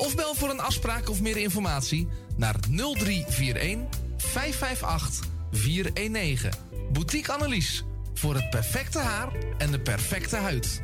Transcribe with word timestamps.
Of 0.00 0.14
bel 0.16 0.34
voor 0.34 0.50
een 0.50 0.60
afspraak 0.60 1.08
of 1.08 1.20
meer 1.20 1.36
informatie 1.36 2.08
naar 2.36 2.54
0341 2.70 4.00
558 4.16 5.26
419. 5.52 6.50
Boutique 6.92 7.32
Annelies. 7.32 7.84
Voor 8.14 8.34
het 8.34 8.50
perfecte 8.50 8.98
haar 8.98 9.28
en 9.58 9.70
de 9.70 9.80
perfecte 9.80 10.36
huid. 10.36 10.82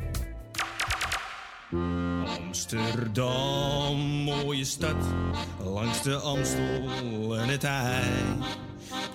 Amsterdam, 2.45 3.97
mooie 3.99 4.65
stad, 4.65 4.95
langs 5.63 6.01
de 6.01 6.15
Amstel 6.15 7.37
en 7.37 7.47
het 7.49 7.63
IJ. 7.63 8.03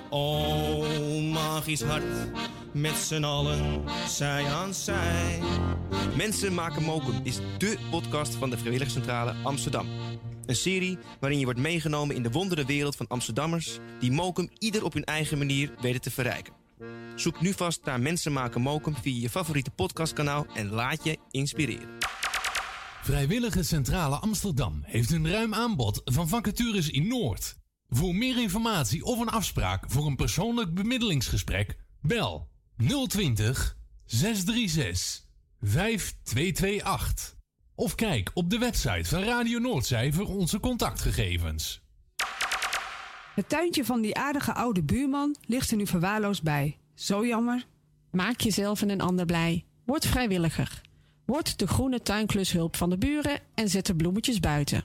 Oh, 0.08 1.32
magisch 1.32 1.82
hart, 1.82 2.04
met 2.72 2.96
z'n 2.96 3.24
allen, 3.24 3.82
zij 4.08 4.46
aan 4.46 4.74
zij. 4.74 5.38
Mensen 6.16 6.54
maken 6.54 6.82
mokum 6.82 7.20
is 7.22 7.38
dé 7.58 7.76
podcast 7.90 8.34
van 8.34 8.50
de 8.50 8.58
Vrijwilligcentrale 8.58 9.34
Amsterdam. 9.42 9.86
Een 10.46 10.56
serie 10.56 10.98
waarin 11.20 11.38
je 11.38 11.44
wordt 11.44 11.60
meegenomen 11.60 12.16
in 12.16 12.22
de 12.22 12.30
wondere 12.30 12.64
wereld 12.64 12.96
van 12.96 13.08
Amsterdammers... 13.08 13.78
die 14.00 14.12
mokum 14.12 14.50
ieder 14.58 14.84
op 14.84 14.92
hun 14.92 15.04
eigen 15.04 15.38
manier 15.38 15.74
weten 15.80 16.00
te 16.00 16.10
verrijken. 16.10 16.52
Zoek 17.14 17.40
nu 17.40 17.52
vast 17.52 17.84
naar 17.84 18.00
Mensen 18.00 18.32
maken 18.32 18.60
mokum 18.60 18.96
via 18.96 19.20
je 19.20 19.30
favoriete 19.30 19.70
podcastkanaal... 19.70 20.46
en 20.54 20.70
laat 20.70 21.04
je 21.04 21.18
inspireren. 21.30 21.88
Vrijwillige 23.02 23.62
Centrale 23.62 24.16
Amsterdam 24.16 24.80
heeft 24.82 25.10
een 25.10 25.30
ruim 25.30 25.54
aanbod 25.54 26.00
van 26.04 26.28
vacatures 26.28 26.90
in 26.90 27.08
Noord. 27.08 27.56
Voor 27.88 28.14
meer 28.14 28.40
informatie 28.40 29.04
of 29.04 29.20
een 29.20 29.28
afspraak 29.28 29.84
voor 29.90 30.06
een 30.06 30.16
persoonlijk 30.16 30.74
bemiddelingsgesprek, 30.74 31.76
bel 32.00 32.50
020 32.76 33.76
636 34.04 35.26
5228. 35.60 37.36
Of 37.74 37.94
kijk 37.94 38.30
op 38.34 38.50
de 38.50 38.58
website 38.58 39.04
van 39.04 39.22
Radio 39.22 39.58
Noordzij 39.58 40.12
voor 40.12 40.26
onze 40.26 40.60
contactgegevens. 40.60 41.80
Het 43.34 43.48
tuintje 43.48 43.84
van 43.84 44.00
die 44.00 44.16
aardige 44.16 44.52
oude 44.52 44.82
buurman 44.82 45.36
ligt 45.46 45.70
er 45.70 45.76
nu 45.76 45.86
verwaarloosd 45.86 46.42
bij. 46.42 46.78
Zo 46.94 47.26
jammer. 47.26 47.66
Maak 48.10 48.40
jezelf 48.40 48.82
en 48.82 48.90
een 48.90 49.00
ander 49.00 49.26
blij. 49.26 49.64
Word 49.84 50.06
vrijwilliger. 50.06 50.80
Word 51.24 51.58
de 51.58 51.66
groene 51.66 52.02
tuinklushulp 52.02 52.76
van 52.76 52.90
de 52.90 52.98
buren 52.98 53.40
en 53.54 53.68
zet 53.68 53.86
de 53.86 53.96
bloemetjes 53.96 54.40
buiten. 54.40 54.84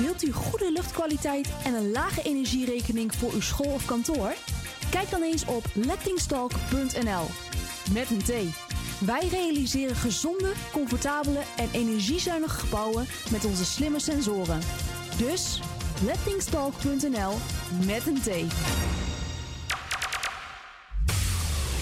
Wilt 0.00 0.22
u 0.22 0.32
goede 0.32 0.72
luchtkwaliteit 0.72 1.48
en 1.64 1.74
een 1.74 1.90
lage 1.90 2.22
energierekening 2.22 3.14
voor 3.14 3.32
uw 3.32 3.40
school 3.40 3.72
of 3.72 3.84
kantoor? 3.84 4.34
Kijk 4.90 5.10
dan 5.10 5.22
eens 5.22 5.44
op 5.44 5.64
lettingstalk.nl. 5.74 7.26
Met 7.92 8.10
een 8.10 8.22
T. 8.22 8.32
Wij 8.98 9.28
realiseren 9.28 9.96
gezonde, 9.96 10.52
comfortabele 10.72 11.40
en 11.56 11.68
energiezuinige 11.72 12.58
gebouwen 12.58 13.06
met 13.30 13.44
onze 13.44 13.64
slimme 13.64 14.00
sensoren. 14.00 14.60
Dus 15.16 15.60
lettingstalk.nl 16.04 17.34
met 17.86 18.06
een 18.06 18.20
T. 18.20 18.28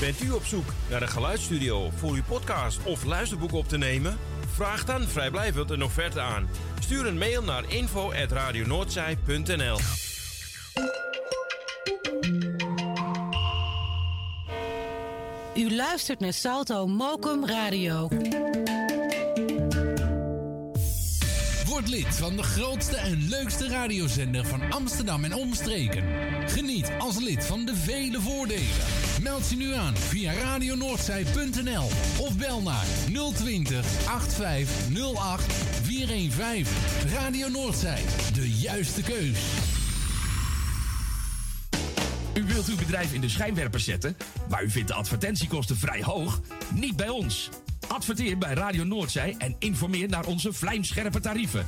Bent 0.01 0.23
u 0.23 0.31
op 0.31 0.45
zoek 0.45 0.73
naar 0.91 1.03
een 1.03 1.09
geluidsstudio 1.09 1.91
voor 1.97 2.13
uw 2.13 2.23
podcast 2.29 2.79
of 2.85 3.05
luisterboek 3.05 3.53
op 3.53 3.69
te 3.69 3.79
nemen? 3.79 4.19
Vraag 4.59 4.85
dan 4.85 5.03
vrijblijvend 5.03 5.71
een 5.71 5.83
offerte 5.83 6.21
aan. 6.21 6.49
Stuur 6.81 7.07
een 7.07 7.19
mail 7.19 7.43
naar 7.43 7.73
info.radionoordzij.nl 7.73 9.79
U 15.55 15.75
luistert 15.75 16.21
naar 16.21 16.33
Salto 16.33 16.87
Mokum 16.87 17.47
Radio. 17.47 18.09
Word 21.79 21.91
lid 21.91 22.17
van 22.17 22.37
de 22.37 22.43
grootste 22.43 22.97
en 22.97 23.29
leukste 23.29 23.69
radiozender 23.69 24.47
van 24.47 24.71
Amsterdam 24.71 25.25
en 25.25 25.35
omstreken. 25.35 26.05
Geniet 26.47 26.91
als 26.99 27.19
lid 27.19 27.47
van 27.47 27.65
de 27.65 27.77
vele 27.77 28.21
voordelen. 28.21 28.77
Meld 29.23 29.51
je 29.51 29.57
nu 29.57 29.75
aan 29.75 29.97
via 29.97 30.33
radionoordzij.nl 30.33 31.85
of 32.19 32.37
bel 32.37 32.63
naar 32.63 32.85
020 33.35 33.85
8508 34.09 35.53
415. 35.83 36.77
Radio 37.13 37.49
Noordzij, 37.49 38.03
de 38.35 38.51
juiste 38.51 39.03
keus. 39.03 39.41
U 42.35 42.45
wilt 42.45 42.69
uw 42.69 42.77
bedrijf 42.77 43.13
in 43.13 43.21
de 43.21 43.29
schijnwerpers 43.29 43.85
zetten, 43.85 44.17
maar 44.49 44.65
u 44.65 44.71
vindt 44.71 44.89
de 44.89 44.95
advertentiekosten 44.95 45.77
vrij 45.77 46.03
hoog? 46.03 46.41
Niet 46.75 46.97
bij 46.97 47.09
ons. 47.09 47.51
Adverteer 47.89 48.39
bij 48.39 48.55
Radio 48.55 48.85
Noordzij 48.85 49.35
en 49.39 49.57
informeer 49.59 50.09
naar 50.09 50.27
onze 50.27 50.53
vlijmscherpe 50.53 51.21
tarieven. 51.21 51.67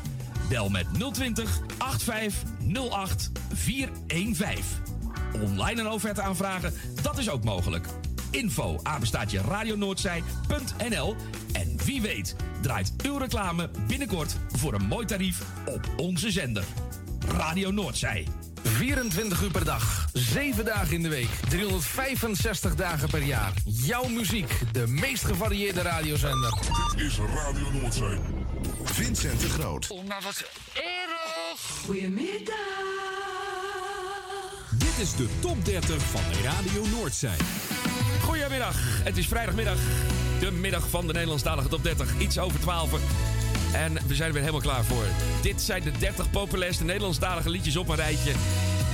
Bel 0.48 0.68
met 0.68 0.86
020 1.12 1.60
8508 1.78 3.30
415. 3.52 4.64
Online 5.42 5.80
een 5.80 5.88
offerte 5.88 6.22
aanvragen, 6.22 6.72
dat 7.02 7.18
is 7.18 7.30
ook 7.30 7.44
mogelijk. 7.44 7.86
Info 8.30 8.80
apenstaatje 8.82 9.40
radionoordzij.nl 9.40 11.16
En 11.52 11.76
wie 11.84 12.00
weet 12.00 12.36
draait 12.62 12.92
uw 13.02 13.16
reclame 13.16 13.70
binnenkort 13.86 14.36
voor 14.48 14.74
een 14.74 14.86
mooi 14.86 15.06
tarief 15.06 15.42
op 15.66 15.88
onze 15.96 16.30
zender. 16.30 16.64
Radio 17.28 17.70
Noordzij. 17.70 18.26
24 18.62 19.42
uur 19.42 19.50
per 19.50 19.64
dag, 19.64 20.06
7 20.12 20.64
dagen 20.64 20.94
in 20.94 21.02
de 21.02 21.08
week, 21.08 21.30
365 21.48 22.74
dagen 22.74 23.08
per 23.08 23.22
jaar. 23.22 23.52
Jouw 23.64 24.08
muziek, 24.08 24.60
de 24.72 24.86
meest 24.86 25.24
gevarieerde 25.24 25.82
radiozender. 25.82 26.52
Dit 26.96 27.06
is 27.06 27.18
Radio 27.18 27.70
Noordzee. 27.70 28.18
Vincent 28.84 29.40
de 29.40 29.48
Groot. 29.48 29.90
Oh, 29.90 30.06
maar 30.06 30.20
wat 30.22 30.44
erg. 30.74 31.10
Dit 34.70 34.98
is 34.98 35.14
de 35.14 35.28
top 35.40 35.64
30 35.64 36.02
van 36.02 36.20
Radio 36.42 36.86
Noordzij. 36.86 37.36
Goedemiddag, 38.22 38.76
het 39.04 39.16
is 39.16 39.26
vrijdagmiddag. 39.26 39.76
De 40.40 40.50
middag 40.50 40.88
van 40.88 41.06
de 41.06 41.12
Nederlandstalige 41.12 41.68
top 41.68 41.82
30. 41.82 42.18
Iets 42.18 42.38
over 42.38 42.60
12. 42.60 43.39
En 43.72 43.92
we 44.06 44.14
zijn 44.14 44.28
er 44.28 44.34
weer 44.34 44.42
helemaal 44.42 44.60
klaar 44.60 44.84
voor. 44.84 45.04
Dit 45.42 45.62
zijn 45.62 45.82
de 45.82 45.90
30 45.98 46.30
populairste 46.30 46.84
Nederlandstalige 46.84 47.50
liedjes 47.50 47.76
op 47.76 47.88
een 47.88 47.96
rijtje. 47.96 48.32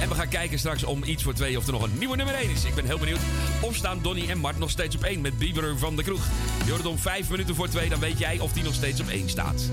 En 0.01 0.09
we 0.09 0.15
gaan 0.15 0.29
kijken 0.29 0.59
straks 0.59 0.85
om 0.85 1.05
iets 1.05 1.23
voor 1.23 1.35
twee 1.35 1.57
of 1.57 1.67
er 1.67 1.73
nog 1.73 1.83
een 1.83 1.99
nieuwe 1.99 2.17
nummer 2.17 2.35
1 2.35 2.51
is. 2.51 2.65
Ik 2.65 2.75
ben 2.75 2.85
heel 2.85 2.99
benieuwd. 2.99 3.21
Of 3.61 3.75
staan 3.75 3.99
Donny 4.03 4.29
en 4.29 4.39
Mart 4.39 4.59
nog 4.59 4.71
steeds 4.71 4.97
op 4.97 5.03
1 5.03 5.21
met 5.21 5.39
Bieber 5.39 5.79
van 5.79 5.97
de 5.97 6.03
Kroeg. 6.03 6.27
Je 6.67 6.89
om 6.89 6.99
5 6.99 7.31
minuten 7.31 7.55
voor 7.55 7.69
2, 7.69 7.89
dan 7.89 8.01
weet 8.01 8.19
jij 8.19 8.39
of 8.39 8.53
die 8.53 8.63
nog 8.63 8.75
steeds 8.75 9.01
op 9.01 9.09
1 9.09 9.29
staat. 9.29 9.71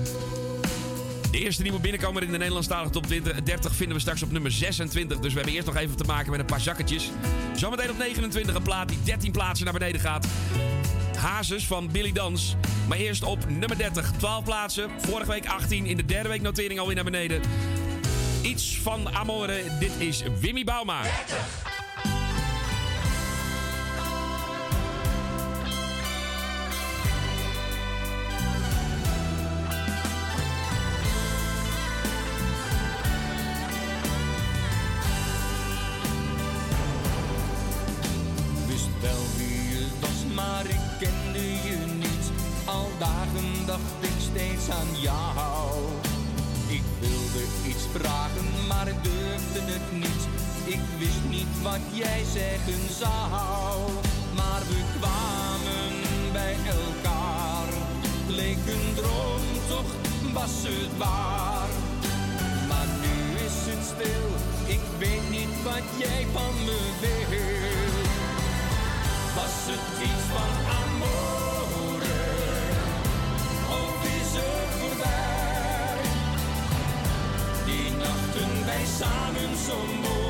De 1.30 1.38
eerste 1.40 1.62
nieuwe 1.62 1.80
binnenkomer 1.80 2.22
in 2.22 2.30
de 2.30 2.38
Nederlandstalige 2.38 2.90
top 2.90 3.06
20, 3.06 3.42
30 3.42 3.74
vinden 3.74 3.94
we 3.94 4.00
straks 4.02 4.22
op 4.22 4.32
nummer 4.32 4.50
26. 4.50 5.18
Dus 5.18 5.32
we 5.32 5.38
hebben 5.38 5.54
eerst 5.54 5.66
nog 5.66 5.76
even 5.76 5.96
te 5.96 6.04
maken 6.04 6.30
met 6.30 6.40
een 6.40 6.46
paar 6.46 6.60
zakketjes. 6.60 7.10
Zometeen 7.54 7.90
op 7.90 7.98
29 7.98 8.54
een 8.54 8.62
plaat 8.62 8.88
die 8.88 8.98
13 9.04 9.32
plaatsen 9.32 9.64
naar 9.64 9.74
beneden 9.74 10.00
gaat. 10.00 10.26
Hazes 11.24 11.66
van 11.66 11.88
Billy 11.92 12.12
Dans. 12.12 12.56
Maar 12.88 12.98
eerst 12.98 13.22
op 13.22 13.48
nummer 13.48 13.78
30, 13.78 14.10
12 14.18 14.44
plaatsen. 14.44 14.90
Vorige 14.98 15.30
week 15.30 15.46
18, 15.46 15.86
in 15.86 15.96
de 15.96 16.04
derde 16.04 16.28
week 16.28 16.42
notering 16.42 16.80
alweer 16.80 16.94
naar 16.94 17.04
beneden. 17.04 17.42
Iets 18.42 18.78
van 18.78 19.14
Amore, 19.14 19.62
dit 19.78 19.92
is 19.98 20.22
Wimmy 20.40 20.64
Bouwma. 20.64 21.02
30. 21.02 21.73
wat 51.64 51.86
jij 51.92 52.22
zeggen 52.32 52.94
zou. 52.98 53.80
Maar 54.36 54.62
we 54.68 54.80
kwamen 54.98 55.92
bij 56.32 56.56
elkaar, 56.66 57.68
leek 58.28 58.62
een 58.74 58.94
droom, 58.94 59.44
toch 59.68 59.90
was 60.32 60.56
het 60.62 60.98
waar. 60.98 61.68
Maar 62.68 62.88
nu 63.04 63.16
is 63.46 63.58
het 63.70 63.84
stil, 63.92 64.28
ik 64.74 64.84
weet 64.98 65.30
niet 65.30 65.62
wat 65.62 65.86
jij 65.96 66.26
van 66.32 66.54
me 66.66 66.80
wil. 67.00 67.22
Was 69.34 69.56
het 69.70 69.86
iets 70.08 70.26
van 70.34 70.52
amore, 70.80 72.22
of 73.80 73.94
is 74.18 74.30
het 74.40 74.70
voorbij? 74.80 76.02
Die 77.64 77.90
nachten 77.90 78.66
wij 78.66 78.84
samen 78.98 79.56
zo 79.66 79.76
mooi. 80.02 80.23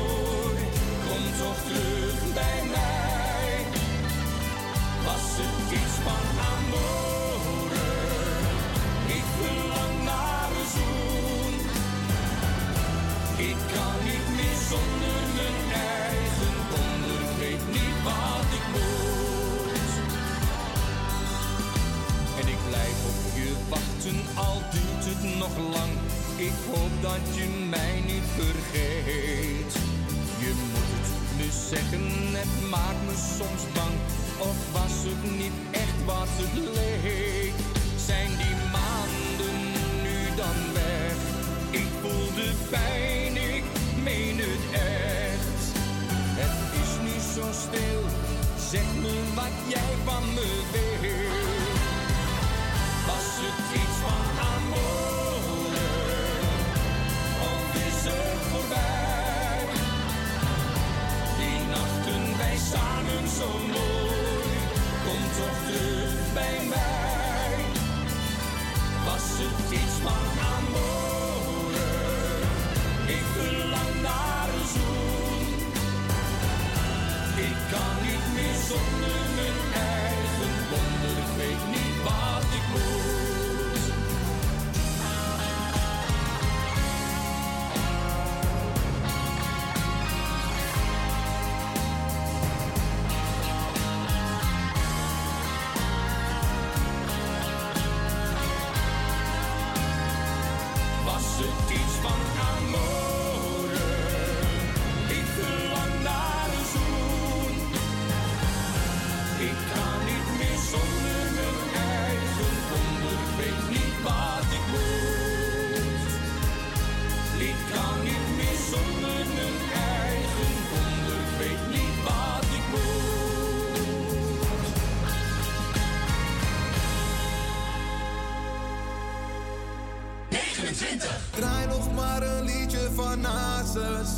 20. 130.85 131.09
Draai 131.35 131.67
nog 131.67 131.93
maar 131.93 132.21
een 132.21 132.43
liedje 132.43 132.89
van 132.95 133.23
Hazes. 133.23 134.09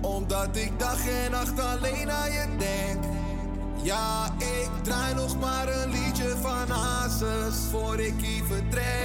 Omdat 0.00 0.56
ik 0.56 0.78
dag 0.78 1.08
en 1.08 1.30
nacht 1.30 1.60
alleen 1.60 2.10
aan 2.10 2.32
je 2.32 2.46
denk. 2.58 3.04
Ja, 3.82 4.34
ik 4.38 4.70
draai 4.82 5.14
nog 5.14 5.38
maar 5.38 5.68
een 5.68 5.90
liedje 5.90 6.36
van 6.40 6.70
Hazes. 6.76 7.56
Voor 7.70 8.00
ik 8.00 8.14
hier 8.20 8.44
vertrek. 8.44 8.99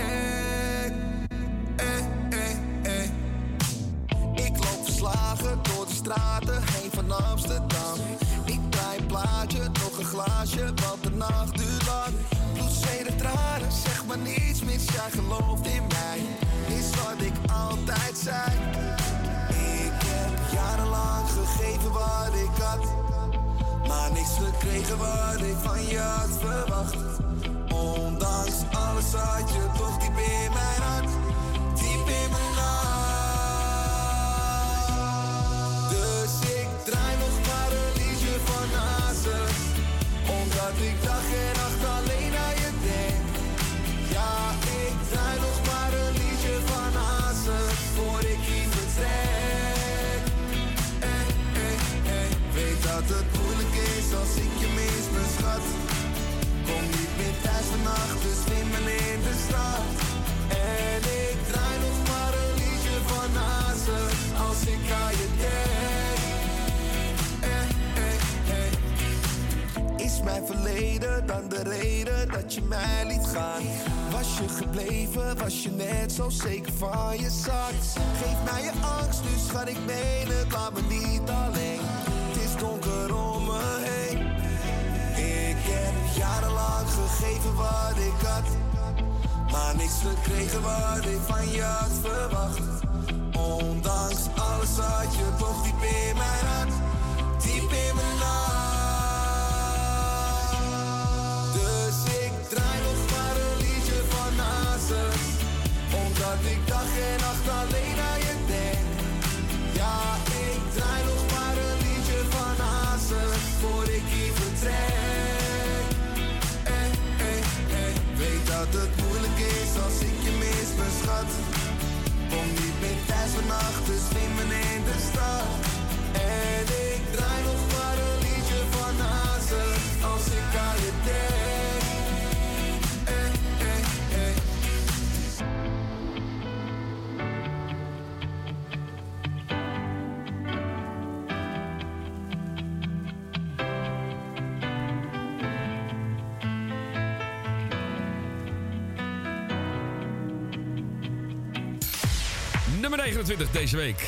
29 153.26 153.62
deze 153.62 153.78
week. 153.78 154.08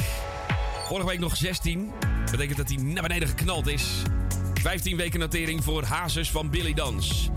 Vorige 0.87 1.07
week 1.07 1.19
nog 1.19 1.35
16. 1.35 1.91
Betekent 2.31 2.57
dat 2.57 2.67
hij 2.67 2.77
naar 2.77 3.03
beneden 3.03 3.27
geknald 3.27 3.67
is. 3.67 4.01
15 4.61 4.97
weken 4.97 5.19
notering 5.19 5.63
voor 5.63 5.83
Hazes 5.83 6.31
van 6.31 6.49
Billy 6.49 6.73
Dans. 6.73 7.29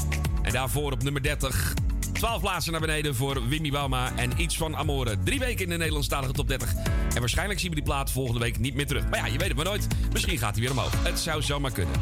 En 0.43 0.53
daarvoor 0.53 0.93
op 0.93 1.03
nummer 1.03 1.23
30. 1.23 1.75
12 2.13 2.41
plaatsen 2.41 2.73
naar 2.73 2.81
beneden 2.81 3.15
voor 3.15 3.49
Wimmy 3.49 3.71
Bauma 3.71 4.13
en 4.17 4.31
iets 4.37 4.57
van 4.57 4.77
Amore. 4.77 5.17
Drie 5.25 5.39
weken 5.39 5.65
in 5.65 5.71
de 5.71 5.77
Nederlandstalige 5.77 6.33
top 6.33 6.49
30. 6.49 6.75
En 7.15 7.21
waarschijnlijk 7.21 7.61
zien 7.61 7.69
we 7.69 7.75
die 7.75 7.85
plaat 7.85 8.11
volgende 8.11 8.41
week 8.41 8.59
niet 8.59 8.75
meer 8.75 8.87
terug. 8.87 9.09
Maar 9.09 9.19
ja, 9.19 9.27
je 9.27 9.39
weet 9.39 9.49
het 9.49 9.57
maar 9.57 9.65
nooit. 9.65 9.87
Misschien 10.13 10.39
gaat 10.39 10.53
hij 10.53 10.63
weer 10.63 10.71
omhoog. 10.71 11.05
Het 11.05 11.19
zou 11.19 11.43
zomaar 11.43 11.73
kunnen. 11.73 11.95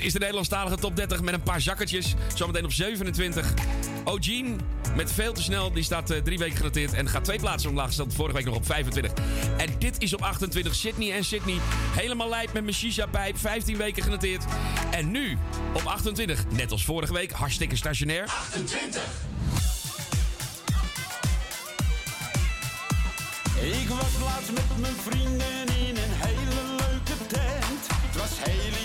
Is 0.00 0.12
de 0.12 0.18
Nederlandstalige 0.18 0.76
top 0.76 0.96
30 0.96 1.22
met 1.22 1.34
een 1.34 1.42
paar 1.42 1.60
zakkertjes. 1.60 2.14
Zometeen 2.34 2.64
op 2.64 2.72
27. 2.72 3.54
O'Gene 4.04 4.56
met 4.96 5.12
veel 5.12 5.32
te 5.32 5.42
snel. 5.42 5.72
Die 5.72 5.82
staat 5.82 6.10
eh, 6.10 6.22
drie 6.22 6.38
weken 6.38 6.56
genoteerd 6.56 6.92
en 6.92 7.08
gaat 7.08 7.24
twee 7.24 7.38
plaatsen 7.38 7.70
omlaag. 7.70 7.92
Stond 7.92 8.14
vorige 8.14 8.34
week 8.34 8.44
nog 8.44 8.54
op 8.54 8.66
25. 8.66 9.12
En 9.56 9.68
dit 9.78 10.02
is 10.02 10.14
op 10.14 10.22
28. 10.22 10.74
Sydney 10.74 11.12
en 11.12 11.24
Sydney. 11.24 11.56
Helemaal 11.96 12.28
lijp 12.28 12.52
met 12.52 12.62
mijn 12.62 12.74
shisha-pijp. 12.74 13.38
15 13.38 13.76
weken 13.76 14.02
genoteerd. 14.02 14.44
En 14.90 15.10
nu 15.10 15.38
op 15.74 15.82
28. 15.84 16.44
Net 16.50 16.72
als 16.72 16.84
vorige 16.84 17.12
week. 17.12 17.30
Hartstikke 17.30 17.76
stationair. 17.76 18.24
28. 18.24 19.02
Ik 23.60 23.88
was 23.88 24.24
laatst 24.24 24.52
met 24.52 24.80
mijn 24.80 24.94
vrienden 24.94 25.66
in 25.86 25.96
een 25.96 26.12
hele 26.12 26.76
leuke 26.76 27.26
tent. 27.26 27.86
Het 27.88 28.16
was 28.16 28.50
heel 28.50 28.79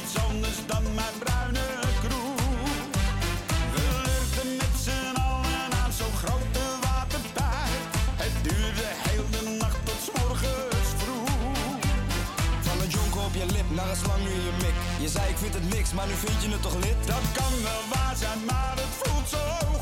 zei 15.16 15.30
ik 15.30 15.38
vind 15.38 15.54
het 15.54 15.70
niks, 15.76 15.92
maar 15.94 16.08
nu 16.08 16.14
vind 16.14 16.44
je 16.44 16.50
het 16.50 16.62
toch 16.62 16.78
lid? 16.86 17.00
Dat 17.06 17.26
kan 17.34 17.54
wel 17.64 17.84
waar 17.94 18.16
zijn, 18.16 18.40
maar 18.46 18.76
het 18.84 18.94
voelt 19.02 19.28
zo 19.30 19.75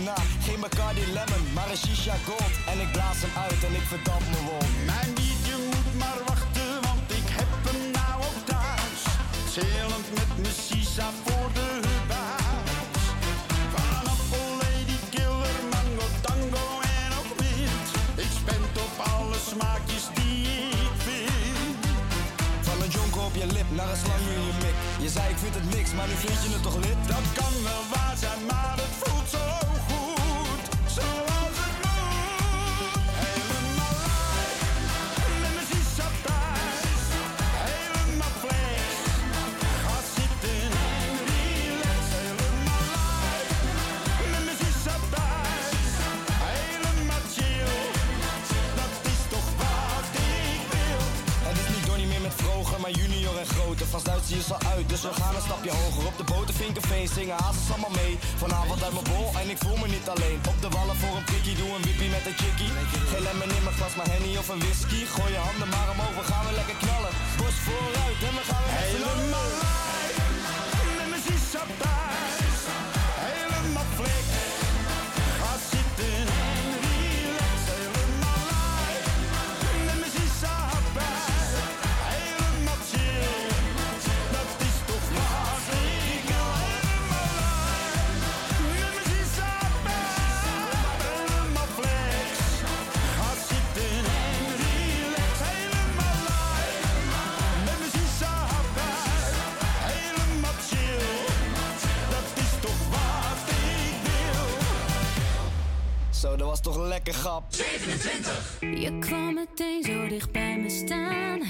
Geen 0.00 0.60
Bacardi 0.60 1.00
Lemon, 1.12 1.52
maar 1.54 1.70
een 1.70 1.76
shisha 1.76 2.14
gold. 2.26 2.54
En 2.66 2.80
ik 2.80 2.92
blaas 2.92 3.20
hem 3.24 3.30
uit 3.44 3.64
en 3.64 3.74
ik 3.80 3.86
verdamp 3.94 4.24
me 4.32 4.40
wond. 4.48 4.70
Mijn 4.92 5.10
liedje 5.18 5.56
moet 5.70 5.92
maar 6.02 6.20
wachten, 6.26 6.72
want 6.86 7.06
ik 7.20 7.26
heb 7.38 7.50
hem 7.66 7.80
nou 7.98 8.16
ook 8.28 8.40
thuis. 8.50 9.00
Chillend 9.52 10.08
met 10.18 10.30
mijn 10.42 10.56
shisha 10.64 11.08
voor 11.24 11.48
de 11.58 11.68
buis. 12.12 13.02
Van 13.74 14.04
Apple, 14.14 14.50
Lady 14.62 14.98
Killer, 15.14 15.56
Mango, 15.72 16.06
Tango 16.26 16.66
en 16.98 17.10
ook 17.20 17.30
Mint. 17.40 17.86
Ik 18.24 18.32
spend 18.40 18.72
op 18.84 18.94
alle 19.14 19.38
smaakjes 19.50 20.04
die 20.18 20.40
ik 20.86 20.96
vind. 21.06 21.78
Van 22.66 22.76
een 22.82 22.92
jonker 22.98 23.22
op 23.28 23.34
je 23.40 23.46
lip 23.56 23.70
naar 23.78 23.90
een 23.92 24.00
slang 24.04 24.24
in 24.36 24.42
je 24.48 24.54
mik. 24.64 24.76
Je 25.04 25.10
zei 25.16 25.26
ik 25.34 25.38
vind 25.44 25.54
het 25.60 25.68
niks, 25.76 25.90
maar 25.96 26.08
nu 26.10 26.16
vind 26.26 26.38
je 26.44 26.48
het 26.56 26.62
toch 26.68 26.78
lid? 26.86 27.00
Dat 27.14 27.26
kan 27.38 27.54
wel 27.68 27.84
waar 27.94 28.16
zijn, 28.24 28.40
maar 28.50 28.76
het 28.84 28.94
voelt 29.00 29.19
groter. 53.54 53.86
Van 53.94 54.02
Duits 54.08 54.30
is 54.30 54.52
al 54.52 54.62
uit, 54.74 54.88
dus 54.92 55.02
we 55.08 55.12
gaan 55.20 55.34
een 55.34 55.46
stapje 55.48 55.72
hoger. 55.80 56.04
Op 56.10 56.16
de 56.20 56.26
boten 56.32 56.54
Vinkerveen 56.54 57.08
zingen 57.16 57.36
hazes 57.42 57.70
allemaal 57.72 57.96
mee. 58.02 58.14
Vanavond 58.42 58.82
uit 58.86 58.94
mijn 58.98 59.08
bol 59.12 59.26
en 59.40 59.48
ik 59.54 59.58
voel 59.64 59.78
me 59.82 59.88
niet 59.96 60.08
alleen. 60.14 60.38
Op 60.52 60.58
de 60.64 60.70
wallen 60.76 60.96
voor 61.02 61.14
een 61.16 61.28
prikkie, 61.30 61.56
doe 61.60 61.70
een 61.76 61.86
wippie 61.88 62.10
met 62.16 62.24
een 62.28 62.38
chickie. 62.42 62.70
Geen 63.12 63.24
lemon 63.26 63.50
in 63.56 63.64
mijn 63.66 63.76
glas, 63.78 63.94
maar 63.98 64.08
henny 64.14 64.32
of 64.42 64.48
een 64.52 64.62
whisky. 64.64 65.00
Gooi 65.14 65.30
je 65.36 65.42
handen 65.48 65.68
maar 65.74 65.88
omhoog, 65.94 66.14
we 66.20 66.24
gaan 66.30 66.44
weer 66.46 66.56
lekker 66.60 66.78
knallen. 66.82 67.12
Bos 67.38 67.56
vooruit 67.66 68.20
en 68.28 68.34
we 68.38 68.44
gaan 68.50 68.62
weer. 68.64 68.74
Helemaal 68.84 69.79
lekker 106.78 107.14
grap. 107.14 107.44
27. 107.48 108.56
Je 108.60 108.98
kwam 108.98 109.34
meteen 109.34 109.82
zo 109.82 110.08
dicht 110.08 110.32
bij 110.32 110.58
me 110.58 110.70
staan. 110.70 111.40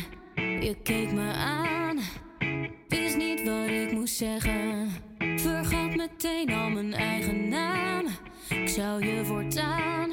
Je 0.61 0.77
keek 0.83 1.13
me 1.13 1.33
aan. 1.33 1.99
Wist 2.89 3.17
niet 3.17 3.45
wat 3.45 3.69
ik 3.69 3.93
moest 3.93 4.17
zeggen. 4.17 4.91
Vergat 5.19 5.97
meteen 5.97 6.53
al 6.53 6.71
mijn 6.71 6.95
eigen 6.95 7.49
naam. 7.49 8.07
Ik 8.49 8.69
zou 8.69 9.07
je 9.07 9.25
voortaan 9.25 10.11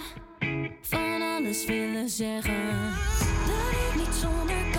van 0.81 1.21
alles 1.21 1.65
willen 1.65 2.09
zeggen. 2.09 2.93
Dat 3.45 3.71
ik 3.71 3.95
niet 3.95 4.15
zonder 4.15 4.76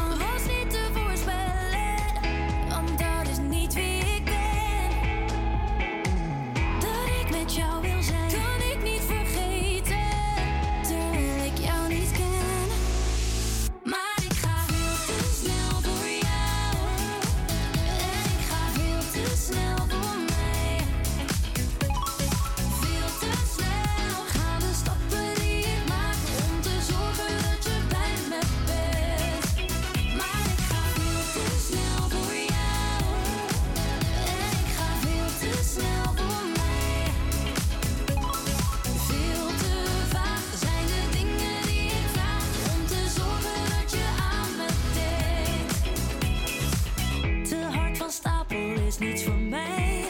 niets 49.01 49.23
voor 49.25 49.39
mij, 49.39 50.05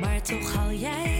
maar 0.00 0.22
toch 0.22 0.54
haal 0.54 0.72
jij 0.72 1.11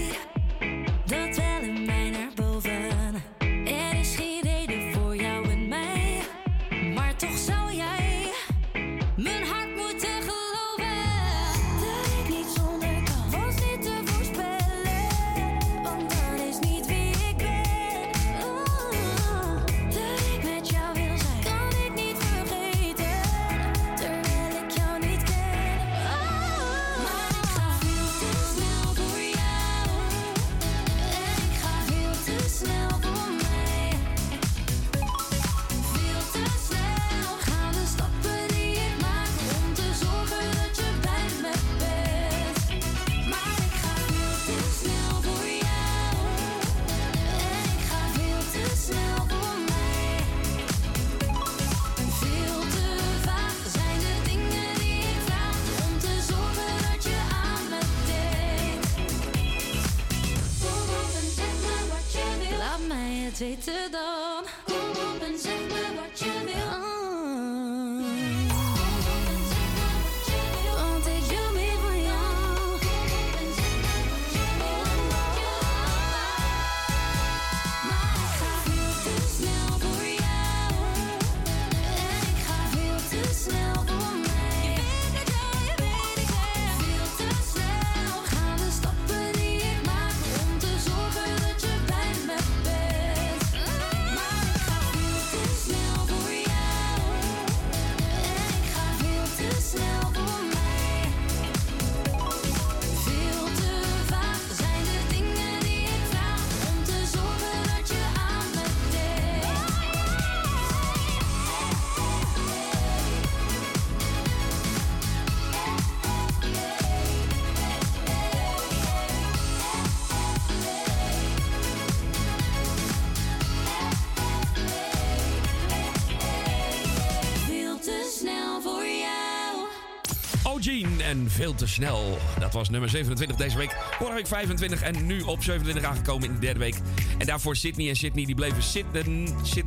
veel 131.33 131.55
te 131.55 131.67
snel. 131.67 132.19
Dat 132.39 132.53
was 132.53 132.69
nummer 132.69 132.91
27 132.91 133.37
deze 133.37 133.57
week. 133.57 133.77
Vorige 133.99 134.17
week 134.17 134.27
25 134.27 134.83
en 134.83 135.07
nu 135.07 135.21
op 135.21 135.43
27 135.43 135.85
aangekomen 135.85 136.29
in 136.29 136.35
de 136.35 136.41
derde 136.41 136.59
week. 136.59 136.75
En 137.19 137.27
daarvoor 137.27 137.57
Sydney 137.57 137.89
en 137.89 137.97
Sydney 137.97 138.25
die 138.25 138.35
bleven 138.35 138.63
zitten. 138.63 139.29
Zit. 139.43 139.65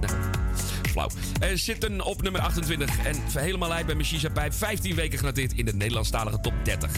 Nou, 0.00 0.12
flauw. 0.90 1.08
Eh, 1.40 1.48
zitten 1.54 2.00
op 2.00 2.22
nummer 2.22 2.40
28. 2.40 3.04
En 3.04 3.16
helemaal 3.38 3.68
lijp 3.68 3.86
bij 3.86 3.94
Machisa 3.94 4.28
Pijp. 4.28 4.54
15 4.54 4.94
weken 4.94 5.18
genoteerd 5.18 5.52
in 5.52 5.64
de 5.64 5.74
Nederlandstalige 5.74 6.40
top 6.40 6.54
30. 6.62 6.90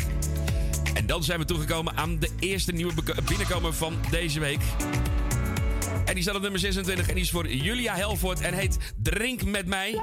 En 0.95 1.07
dan 1.07 1.25
zijn 1.25 1.39
we 1.39 1.45
toegekomen 1.45 1.97
aan 1.97 2.19
de 2.19 2.29
eerste 2.39 2.73
nieuwe 2.73 2.93
binnenkomer 3.29 3.73
van 3.73 3.95
deze 4.11 4.41
week. 4.41 4.61
En 6.05 6.15
die 6.15 6.23
staat 6.23 6.35
op 6.35 6.43
nummer 6.43 6.61
26 6.61 7.09
en 7.09 7.15
die 7.15 7.23
is 7.23 7.31
voor 7.31 7.49
Julia 7.49 7.95
Helvoort 7.95 8.41
en 8.41 8.55
heet 8.55 8.79
Drink 9.03 9.45
met 9.45 9.67
mij. 9.67 10.01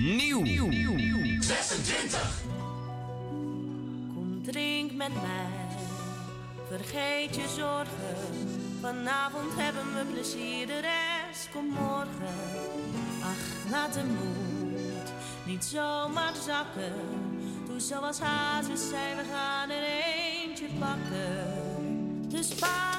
Nieuw. 0.00 0.42
26. 1.46 2.42
Kom, 4.14 4.42
drink 4.42 4.92
met 4.92 5.14
mij. 5.14 5.76
Vergeet 6.68 7.36
je 7.36 7.48
zorgen. 7.56 8.16
Vanavond 8.80 9.52
hebben 9.56 9.94
we 9.94 10.12
plezier, 10.12 10.66
de 10.66 10.80
rest 10.80 11.48
komt 11.52 11.70
morgen. 11.70 12.34
Ach, 13.22 13.70
laat 13.70 13.94
de 13.94 14.04
moed 14.04 15.12
niet 15.46 15.64
zomaar 15.64 16.34
zakken. 16.46 16.92
Doe 17.66 17.80
zoals 17.80 18.18
hazes 18.18 18.88
zijn, 18.88 19.16
we 19.16 19.22
gaan 19.32 19.70
er 19.70 19.82
eentje 19.82 20.66
pakken. 20.78 22.28
Dus 22.28 22.48
pak 22.48 22.93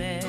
Ach, 0.00 0.27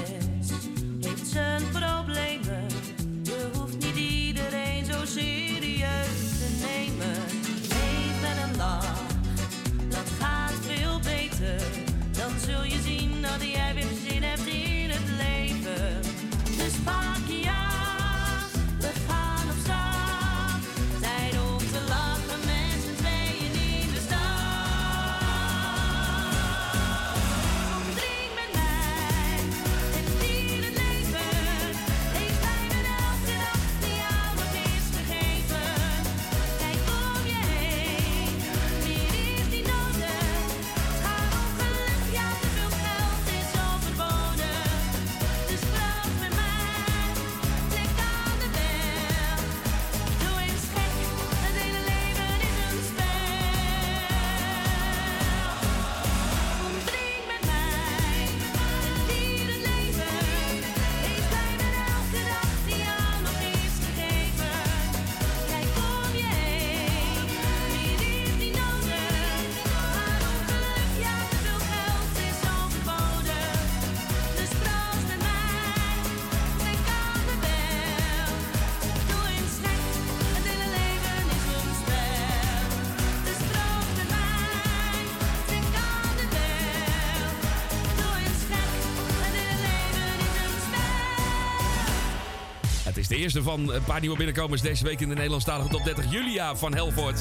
eerste 93.19 93.43
van 93.43 93.73
een 93.73 93.83
paar 93.83 93.99
nieuwe 93.99 94.17
binnenkomers 94.17 94.61
deze 94.61 94.83
week 94.83 94.99
in 94.99 95.09
de 95.09 95.15
Nederlandstalige 95.15 95.69
top 95.69 95.83
30. 95.83 96.11
Julia 96.11 96.55
van 96.55 96.73
Helvoort. 96.73 97.19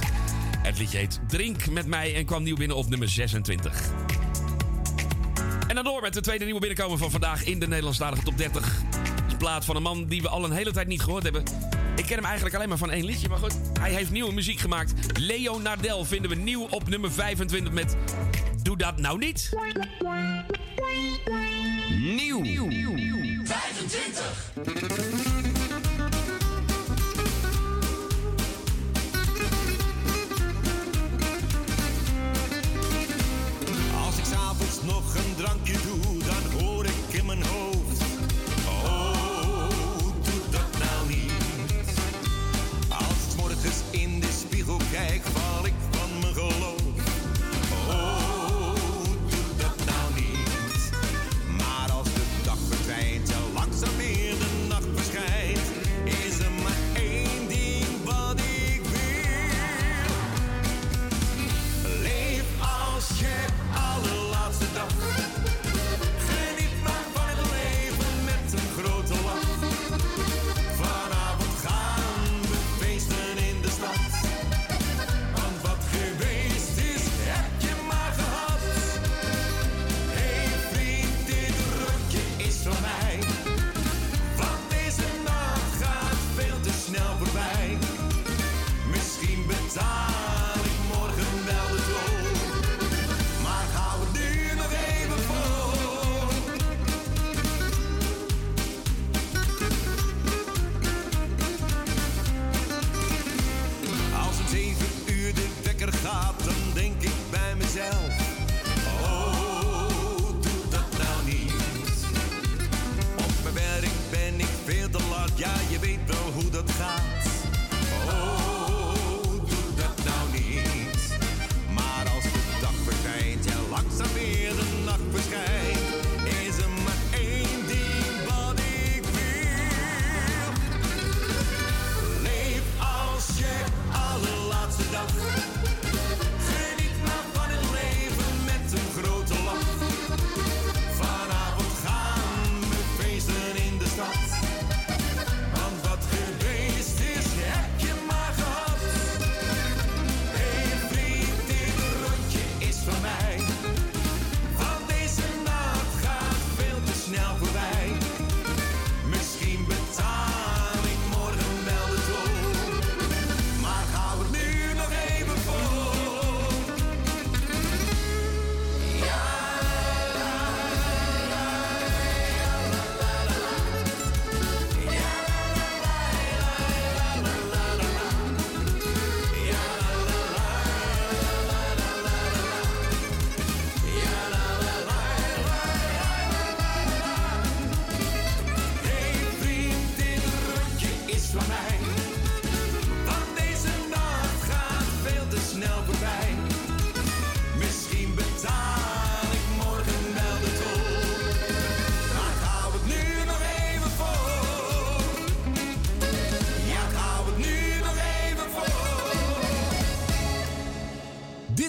Het 0.62 0.78
liedje 0.78 0.98
heet 0.98 1.20
Drink 1.28 1.70
met 1.70 1.86
mij 1.86 2.14
en 2.14 2.24
kwam 2.24 2.42
nieuw 2.42 2.56
binnen 2.56 2.76
op 2.76 2.88
nummer 2.88 3.08
26. 3.08 3.82
En 5.68 5.74
dan 5.74 5.84
door 5.84 6.00
met 6.00 6.14
de 6.14 6.20
tweede 6.20 6.44
nieuwe 6.44 6.60
binnenkomer 6.60 6.98
van 6.98 7.10
vandaag 7.10 7.44
in 7.44 7.58
de 7.58 7.68
Nederlandstalige 7.68 8.22
top 8.22 8.38
30. 8.38 8.64
Het 8.64 9.26
is 9.26 9.32
een 9.32 9.38
plaat 9.38 9.64
van 9.64 9.76
een 9.76 9.82
man 9.82 10.06
die 10.06 10.22
we 10.22 10.28
al 10.28 10.44
een 10.44 10.52
hele 10.52 10.72
tijd 10.72 10.86
niet 10.86 11.02
gehoord 11.02 11.22
hebben. 11.22 11.42
Ik 11.96 12.04
ken 12.04 12.16
hem 12.16 12.24
eigenlijk 12.24 12.54
alleen 12.54 12.68
maar 12.68 12.78
van 12.78 12.90
één 12.90 13.04
liedje, 13.04 13.28
maar 13.28 13.38
goed. 13.38 13.58
Hij 13.80 13.90
heeft 13.90 14.10
nieuwe 14.10 14.32
muziek 14.32 14.58
gemaakt. 14.58 15.18
Leo 15.18 15.58
Nardel 15.58 16.04
vinden 16.04 16.30
we 16.30 16.36
nieuw 16.36 16.66
op 16.70 16.88
nummer 16.88 17.12
25 17.12 17.72
met 17.72 17.96
Doe 18.62 18.76
dat 18.76 18.98
nou 18.98 19.18
niet. 19.18 19.50
Nieuw. 21.98 22.44
25. 23.44 25.07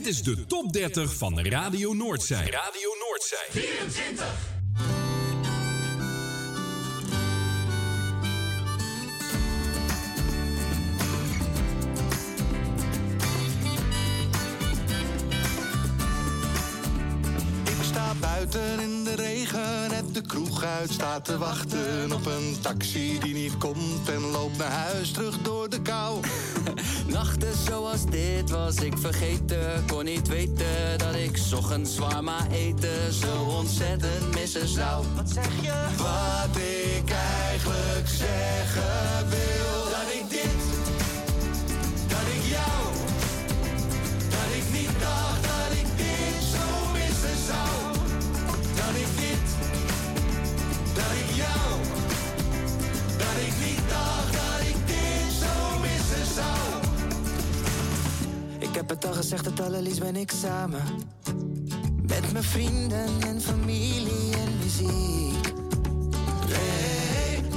Is 0.09 0.23
de 0.23 0.45
top 0.45 0.73
30 0.73 1.15
van 1.15 1.39
Radio 1.39 1.93
Noordzij. 1.93 2.45
Radio 2.45 2.89
Noordzij. 2.99 3.47
24. 3.49 4.25
Ik 17.63 17.83
sta 17.83 18.13
buiten 18.19 18.79
in 18.79 19.03
de 19.03 19.15
regen, 19.15 19.89
net 19.89 20.13
de 20.13 20.21
kroeg 20.21 20.63
uit, 20.63 20.91
staat 20.91 21.25
te 21.25 21.37
wachten 21.37 22.11
op 22.11 22.25
een 22.25 22.57
taxi 22.61 23.19
die 23.19 23.33
niet 23.33 23.57
komt 23.57 24.09
en 24.09 24.21
loopt 24.21 24.57
naar 24.57 24.71
huis 24.71 25.11
terug 25.11 25.41
door 25.41 25.48
was 28.75 28.83
ik 28.83 28.97
vergeten, 28.97 29.85
kon 29.87 30.05
niet 30.05 30.27
weten 30.27 30.97
dat 30.97 31.15
ik 31.15 31.39
ochtends 31.55 31.95
zwaar 31.95 32.51
eten 32.51 33.13
zo 33.13 33.43
ontzettend 33.43 34.33
missen 34.33 34.67
zou. 34.67 35.05
Wat 35.15 35.29
zeg 35.29 35.61
je? 35.61 35.73
Wat 35.97 36.28
ben 60.13 60.21
ik 60.21 60.31
samen. 60.31 60.83
Met 62.07 62.31
mijn 62.31 62.43
vrienden 62.43 63.21
en 63.21 63.41
familie 63.41 64.33
en 64.33 64.57
muziek. 64.63 65.53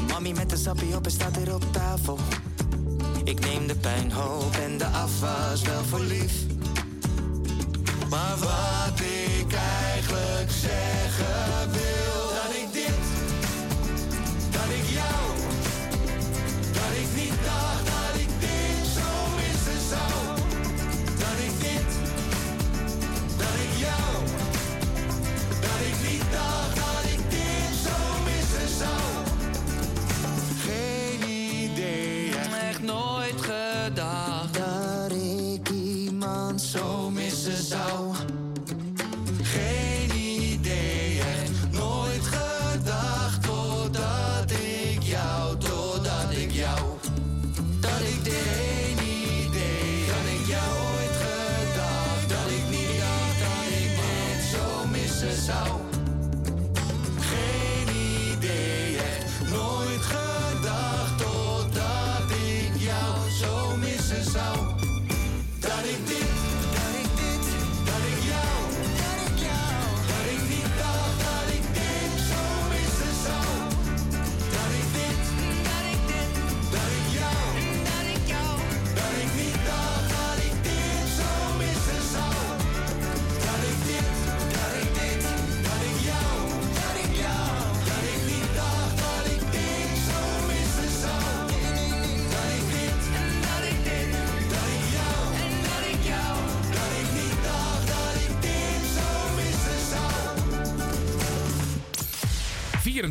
Mami 0.09 0.33
met 0.33 0.51
de 0.51 0.57
sappie 0.57 0.97
op 0.97 1.05
en 1.05 1.11
staat 1.11 1.37
hier 1.37 1.55
op 1.55 1.73
tafel. 1.73 2.19
Ik 3.25 3.41
neem 3.41 3.67
de 3.67 3.77
pijnhoop 3.77 4.55
en 4.55 4.79
de 4.79 4.87
afwas 4.87 5.63
wel 5.63 5.85
voor 5.85 6.01
lief. 6.01 6.52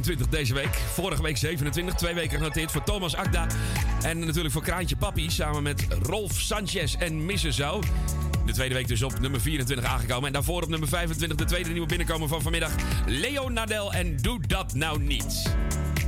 24 0.04 0.28
deze 0.28 0.54
week. 0.54 0.74
Vorige 0.94 1.22
week 1.22 1.38
27. 1.38 1.96
Twee 1.96 2.14
weken 2.14 2.38
genoteerd 2.38 2.72
voor 2.72 2.84
Thomas 2.84 3.16
Akda. 3.16 3.48
En 4.02 4.20
natuurlijk 4.20 4.54
voor 4.54 4.62
Kraantje 4.62 4.96
Papi. 4.96 5.30
Samen 5.30 5.64
met 5.64 5.88
Rolf 6.02 6.32
Sanchez 6.32 6.96
en 6.96 7.26
Missenzo. 7.26 7.82
De 8.46 8.54
tweede 8.54 8.74
week 8.74 8.88
dus 8.88 9.04
op 9.04 9.20
nummer 9.20 9.42
24 9.42 9.86
aangekomen. 9.86 10.28
En 10.28 10.34
daarvoor 10.34 10.64
op 10.64 10.70
nummer 10.70 10.90
25 10.90 11.38
de 11.38 11.46
tweede 11.46 11.70
nieuwe 11.70 11.88
binnenkomer 11.88 12.28
van 12.28 12.42
vanmiddag. 12.42 12.72
Leo 13.06 13.50
Nadel 13.50 13.94
en 13.94 14.18
Doe 14.18 14.40
Dat 14.48 14.74
Nou 14.74 15.00
Niet. 15.00 15.56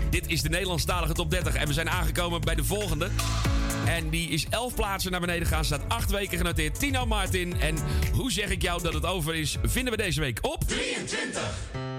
Dit 0.10 0.27
is 0.27 0.41
de 0.41 0.49
Nederlandstalige 0.49 1.13
top 1.13 1.32
30. 1.32 1.56
En 1.56 1.67
we 1.67 1.73
zijn 1.73 1.89
aangekomen 1.89 2.41
bij 2.41 2.56
de 2.56 2.63
volgende. 2.63 3.10
En 3.86 4.10
die 4.10 4.29
is 4.29 4.45
11 4.49 4.75
plaatsen 4.75 5.12
naar 5.12 5.19
beneden 5.19 5.47
gegaan. 5.47 5.65
Staat 5.65 5.82
8 5.88 6.12
weken 6.12 6.38
genoteerd. 6.38 6.79
Tino 6.79 7.06
Martin. 7.06 7.62
En 7.62 7.75
hoe 8.13 8.32
zeg 8.32 8.49
ik 8.49 8.62
jou 8.62 8.82
dat 8.82 8.93
het 8.93 9.06
over 9.06 9.36
is? 9.36 9.58
Vinden 9.63 9.93
we 9.93 10.03
deze 10.03 10.19
week 10.19 10.38
op 10.41 10.63
23. 10.67 11.92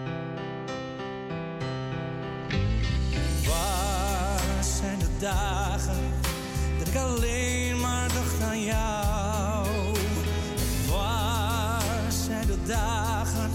dagen 5.24 6.12
dat 6.78 6.88
ik 6.88 6.96
alleen 6.96 7.80
maar 7.80 8.08
dacht 8.08 8.42
aan 8.42 8.62
jou. 8.64 9.66
Waar 10.90 12.12
zijn 12.26 12.46
de 12.46 12.62
dagen 12.66 13.50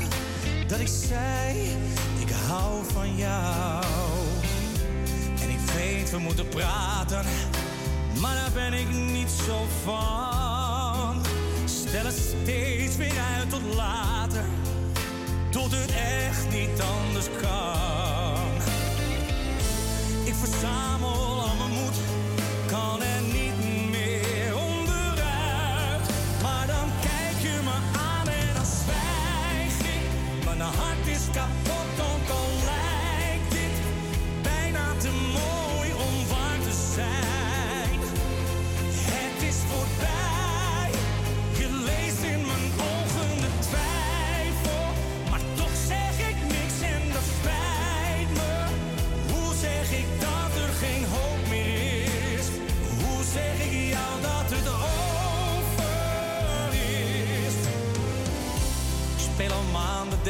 dat 0.67 0.79
ik 0.79 0.87
zei, 0.87 1.77
ik 2.19 2.29
hou 2.47 2.83
van 2.93 3.15
jou. 3.15 3.83
En 5.41 5.49
ik 5.49 5.59
weet, 5.75 6.11
we 6.11 6.17
moeten 6.17 6.47
praten, 6.47 7.25
maar 8.21 8.35
daar 8.35 8.51
ben 8.53 8.73
ik 8.73 8.89
niet 8.89 9.29
zo 9.29 9.65
van. 9.83 11.21
Stel 11.65 12.05
het 12.05 12.33
steeds 12.41 12.95
weer 12.95 13.19
uit 13.37 13.49
tot 13.49 13.75
later, 13.75 14.45
tot 15.49 15.71
het 15.71 15.91
echt 15.91 16.49
niet 16.51 16.81
anders 16.81 17.27
kan 17.41 18.08
verzamel 20.39 21.41
al 21.41 21.55
mijn 21.57 21.71
moed. 21.71 22.18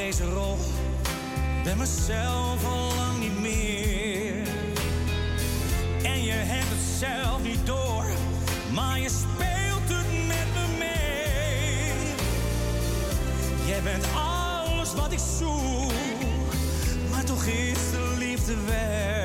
deze 0.09 0.29
rol. 0.29 0.57
Ben 1.63 1.77
mezelf 1.77 2.65
al 2.65 2.95
lang 2.95 3.19
niet 3.19 3.39
meer. 3.39 4.47
En 6.03 6.23
je 6.23 6.31
hebt 6.31 6.69
het 6.69 6.97
zelf 6.99 7.43
niet 7.43 7.65
door, 7.65 8.05
maar 8.73 8.99
je 8.99 9.09
speelt 9.09 9.97
het 9.97 10.27
met 10.27 10.47
me 10.53 10.77
mee. 10.77 11.93
Jij 13.67 13.81
bent 13.81 14.05
alles 14.15 14.93
wat 14.93 15.11
ik 15.11 15.19
zoek, 15.37 15.91
maar 17.11 17.23
toch 17.23 17.45
is 17.45 17.91
de 17.91 18.15
liefde 18.17 18.55
weg. 18.65 19.18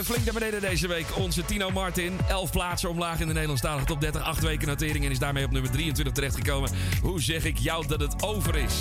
Eh, 0.00 0.06
flink 0.06 0.24
naar 0.24 0.34
beneden 0.34 0.60
deze 0.60 0.88
week. 0.88 1.16
Onze 1.16 1.44
Tino 1.44 1.70
Martin. 1.70 2.18
elf 2.28 2.50
plaatsen 2.50 2.90
omlaag 2.90 3.20
in 3.20 3.26
de 3.26 3.32
Nederlandstalige 3.32 3.86
top 3.86 4.00
30. 4.00 4.22
acht 4.22 4.42
weken 4.42 4.68
notering 4.68 5.04
en 5.04 5.10
is 5.10 5.18
daarmee 5.18 5.44
op 5.44 5.50
nummer 5.50 5.70
23 5.70 6.14
terechtgekomen. 6.14 6.70
Hoe 7.02 7.20
zeg 7.20 7.44
ik 7.44 7.58
jou 7.58 7.86
dat 7.86 8.00
het 8.00 8.22
over 8.22 8.56
is? 8.56 8.74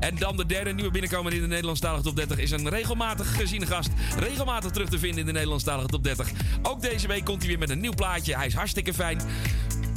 En 0.00 0.16
dan 0.16 0.36
de 0.36 0.46
derde 0.46 0.72
nieuwe 0.72 0.90
binnenkomer 0.90 1.32
in 1.32 1.40
de 1.40 1.46
Nederlandstalige 1.46 2.02
top 2.02 2.16
30 2.16 2.38
is 2.38 2.50
een 2.50 2.68
regelmatig 2.68 3.36
geziene 3.36 3.66
gast. 3.66 3.90
Regelmatig 4.18 4.70
terug 4.70 4.88
te 4.88 4.98
vinden 4.98 5.20
in 5.20 5.26
de 5.26 5.32
Nederlandstalige 5.32 5.88
top 5.88 6.04
30. 6.04 6.30
Ook 6.62 6.82
deze 6.82 7.08
week 7.08 7.24
komt 7.24 7.38
hij 7.38 7.48
weer 7.48 7.58
met 7.58 7.70
een 7.70 7.80
nieuw 7.80 7.94
plaatje. 7.94 8.36
Hij 8.36 8.46
is 8.46 8.54
hartstikke 8.54 8.94
fijn. 8.94 9.20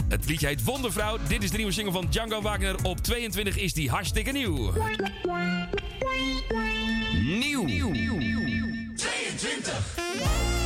Het 0.10 0.26
liedje 0.26 0.48
heet 0.48 0.64
Wondervrouw. 0.64 1.18
Dit 1.28 1.44
is 1.44 1.52
de 1.52 1.58
nieuwe 1.58 1.72
single 1.72 1.94
van 1.94 2.08
Django 2.10 2.42
Wagner. 2.42 2.76
Op 2.84 2.98
22 3.00 3.58
is 3.58 3.74
die 3.74 3.90
hartstikke 3.90 4.32
nieuw. 4.32 4.72
Nieuw. 7.24 7.64
20. 9.46 10.65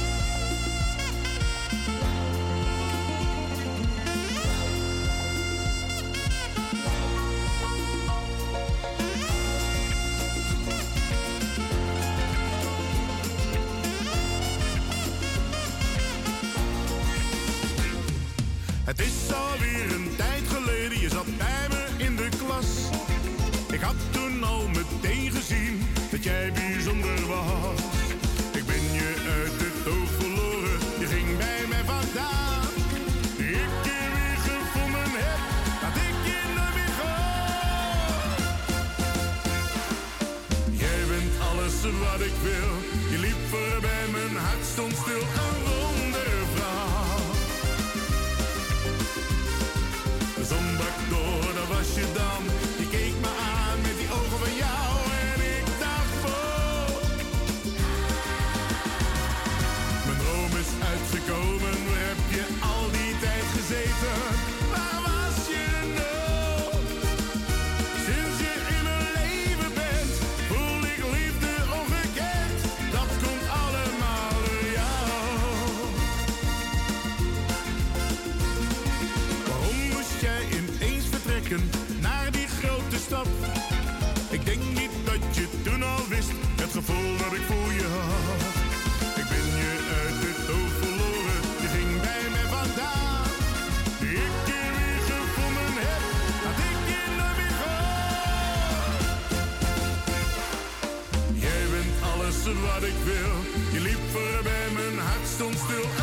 Je 103.71 103.79
liep 103.79 103.99
voorbij, 104.12 104.67
mijn 104.73 104.97
hart 104.97 105.27
stond 105.27 105.55
stil. 105.55 105.98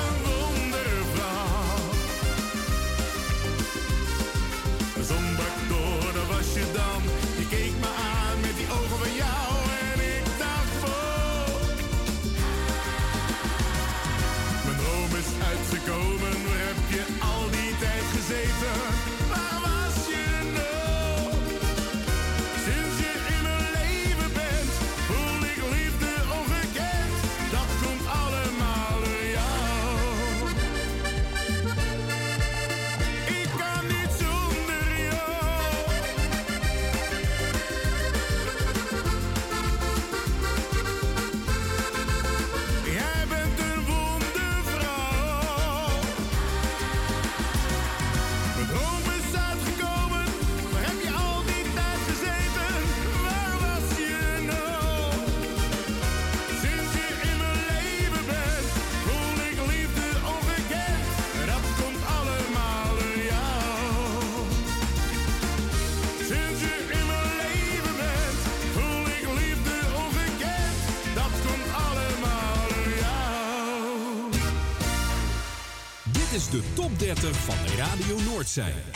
van 77.14 77.56
Radio 77.76 78.16
Noordzijde. 78.24 78.95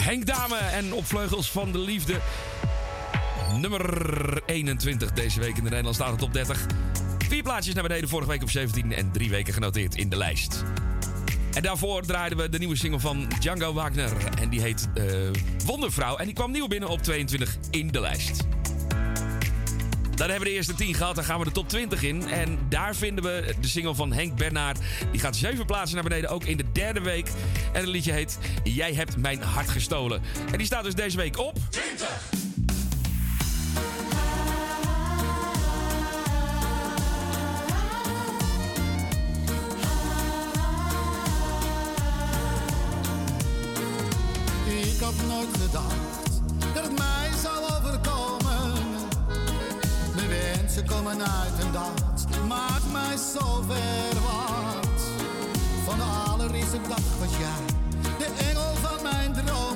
Henk 0.00 0.26
Dame 0.26 0.56
en 0.56 0.92
Opvleugels 0.92 1.50
van 1.50 1.72
de 1.72 1.78
Liefde. 1.78 2.20
Nummer 3.56 4.42
21 4.46 5.12
deze 5.12 5.40
week 5.40 5.56
in 5.56 5.62
de 5.64 5.70
Nederlandstalige 5.70 6.18
top 6.18 6.32
30. 6.32 6.66
Vier 7.28 7.42
plaatsjes 7.42 7.74
naar 7.74 7.82
beneden, 7.82 8.08
vorige 8.08 8.28
week 8.30 8.42
op 8.42 8.50
17 8.50 8.92
en 8.92 9.12
drie 9.12 9.30
weken 9.30 9.52
genoteerd 9.52 9.94
in 9.94 10.08
de 10.08 10.16
lijst. 10.16 10.64
En 11.52 11.62
daarvoor 11.62 12.02
draaiden 12.02 12.38
we 12.38 12.48
de 12.48 12.58
nieuwe 12.58 12.76
single 12.76 13.00
van 13.00 13.28
Django 13.38 13.72
Wagner. 13.72 14.12
En 14.40 14.48
die 14.48 14.60
heet 14.60 14.88
eh, 14.94 15.04
Wondervrouw. 15.66 16.16
En 16.16 16.24
die 16.24 16.34
kwam 16.34 16.50
nieuw 16.50 16.66
binnen 16.66 16.88
op 16.88 17.02
22 17.02 17.56
in 17.70 17.88
de 17.88 18.00
lijst. 18.00 18.44
Dan 20.20 20.28
hebben 20.28 20.48
we 20.48 20.54
de 20.54 20.58
eerste 20.58 20.74
10 20.74 20.94
gehad. 20.94 21.14
Dan 21.14 21.24
gaan 21.24 21.38
we 21.38 21.44
de 21.44 21.50
top 21.52 21.68
20 21.68 22.02
in. 22.02 22.28
En 22.28 22.58
daar 22.68 22.94
vinden 22.94 23.24
we 23.24 23.54
de 23.60 23.68
single 23.68 23.94
van 23.94 24.12
Henk 24.12 24.36
Bernard. 24.36 24.78
Die 25.10 25.20
gaat 25.20 25.36
7 25.36 25.66
plaatsen 25.66 25.94
naar 25.94 26.08
beneden, 26.08 26.30
ook 26.30 26.44
in 26.44 26.56
de 26.56 26.64
derde 26.72 27.00
week. 27.00 27.28
En 27.72 27.80
het 27.80 27.88
liedje 27.88 28.12
heet 28.12 28.38
Jij 28.64 28.94
hebt 28.94 29.16
mijn 29.16 29.42
hart 29.42 29.68
gestolen. 29.68 30.22
En 30.52 30.58
die 30.58 30.66
staat 30.66 30.84
dus 30.84 30.94
deze 30.94 31.16
week 31.16 31.38
op... 31.38 31.58
20. 31.70 32.08
Ik 44.66 45.00
had 45.00 45.14
nooit 45.26 45.56
gedacht 45.60 46.09
uit 51.18 51.58
en 51.58 51.72
dat 51.72 52.26
maakt 52.48 52.92
mij 52.92 53.16
zo 53.16 53.62
ver 53.68 54.20
wat. 54.22 55.00
Van 55.84 55.96
de 55.96 56.30
allereerste 56.30 56.78
dag 56.88 57.18
was 57.18 57.30
jij 57.38 57.78
de 58.18 58.44
engel 58.48 58.74
van 58.74 59.02
mijn 59.02 59.32
dromen. 59.32 59.69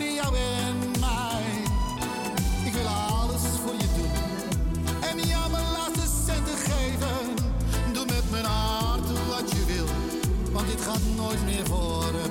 Voor 0.00 0.08
jou 0.08 0.36
en 0.36 1.00
mij. 1.00 1.62
Ik 2.64 2.72
wil 2.72 2.86
alles 2.86 3.42
voor 3.64 3.74
je 3.78 3.88
doen 3.96 4.10
en 5.10 5.28
jou 5.28 5.50
mijn 5.50 5.64
laatste 5.72 6.06
centen 6.26 6.56
geven. 6.56 7.34
Doe 7.92 8.04
met 8.06 8.30
mijn 8.30 8.44
hart 8.44 9.06
wat 9.28 9.50
je 9.50 9.64
wil, 9.64 9.86
want 10.52 10.66
dit 10.66 10.80
gaat 10.80 11.00
nooit 11.16 11.44
meer 11.44 11.66
voorbij. 11.66 12.29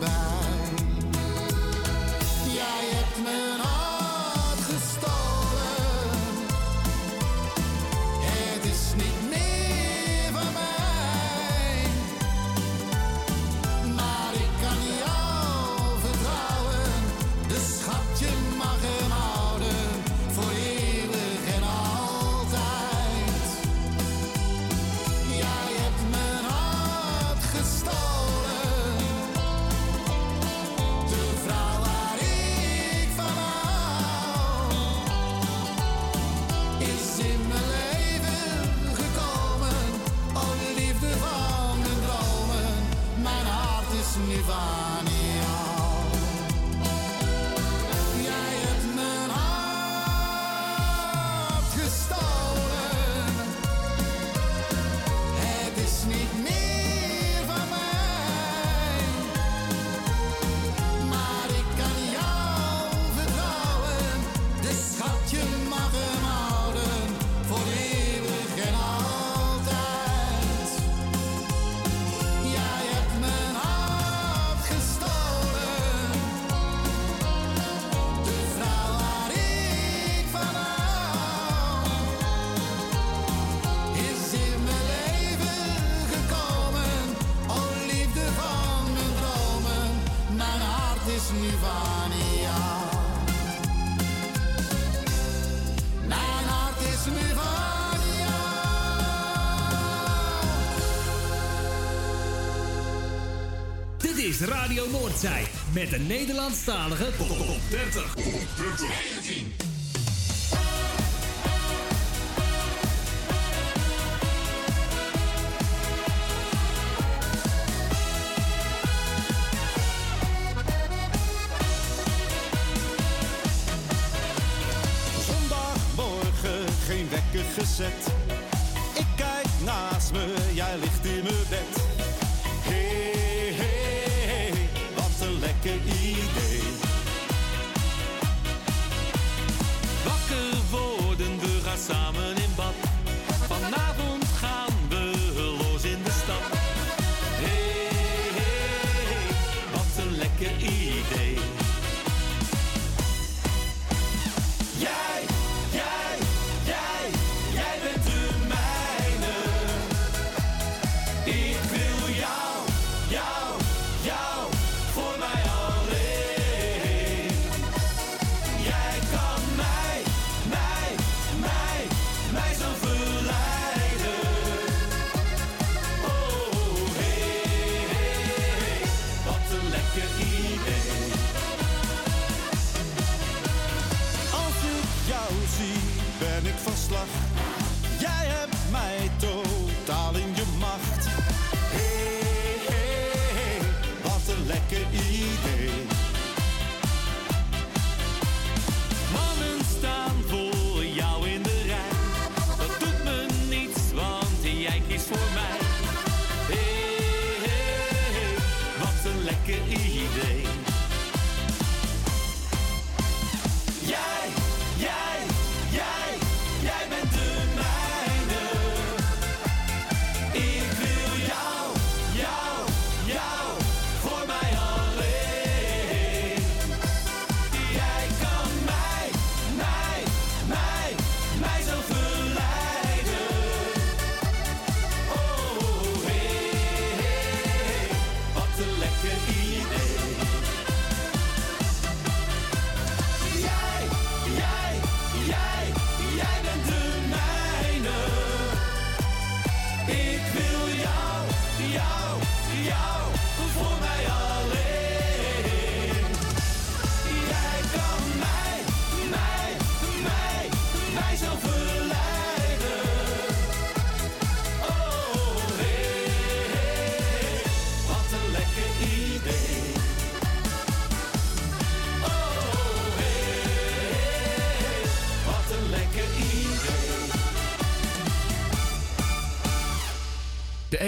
is 104.41 104.47
Radio 104.47 104.89
Noordzij 104.91 105.43
met 105.73 105.89
de 105.89 105.97
Nederlandstalige 105.97 107.05
Top 107.17 107.57
30. 107.69 108.13
Top 108.13 108.23
30. 108.57 109.08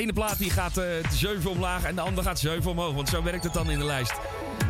Ene 0.02 0.14
plaat 0.14 0.38
die 0.38 0.50
gaat 0.50 0.78
eh 0.78 0.86
7 1.12 1.50
omlaag 1.50 1.84
en 1.84 1.96
de 1.96 2.02
andere 2.02 2.28
gaat 2.28 2.40
7 2.40 2.72
omhoog. 2.72 2.94
Want 2.94 3.10
zo 3.10 3.24
werkt 3.24 3.44
het 3.44 3.54
dan 3.54 3.72
in 3.72 3.80
de 3.80 3.86
lijst. 3.86 4.14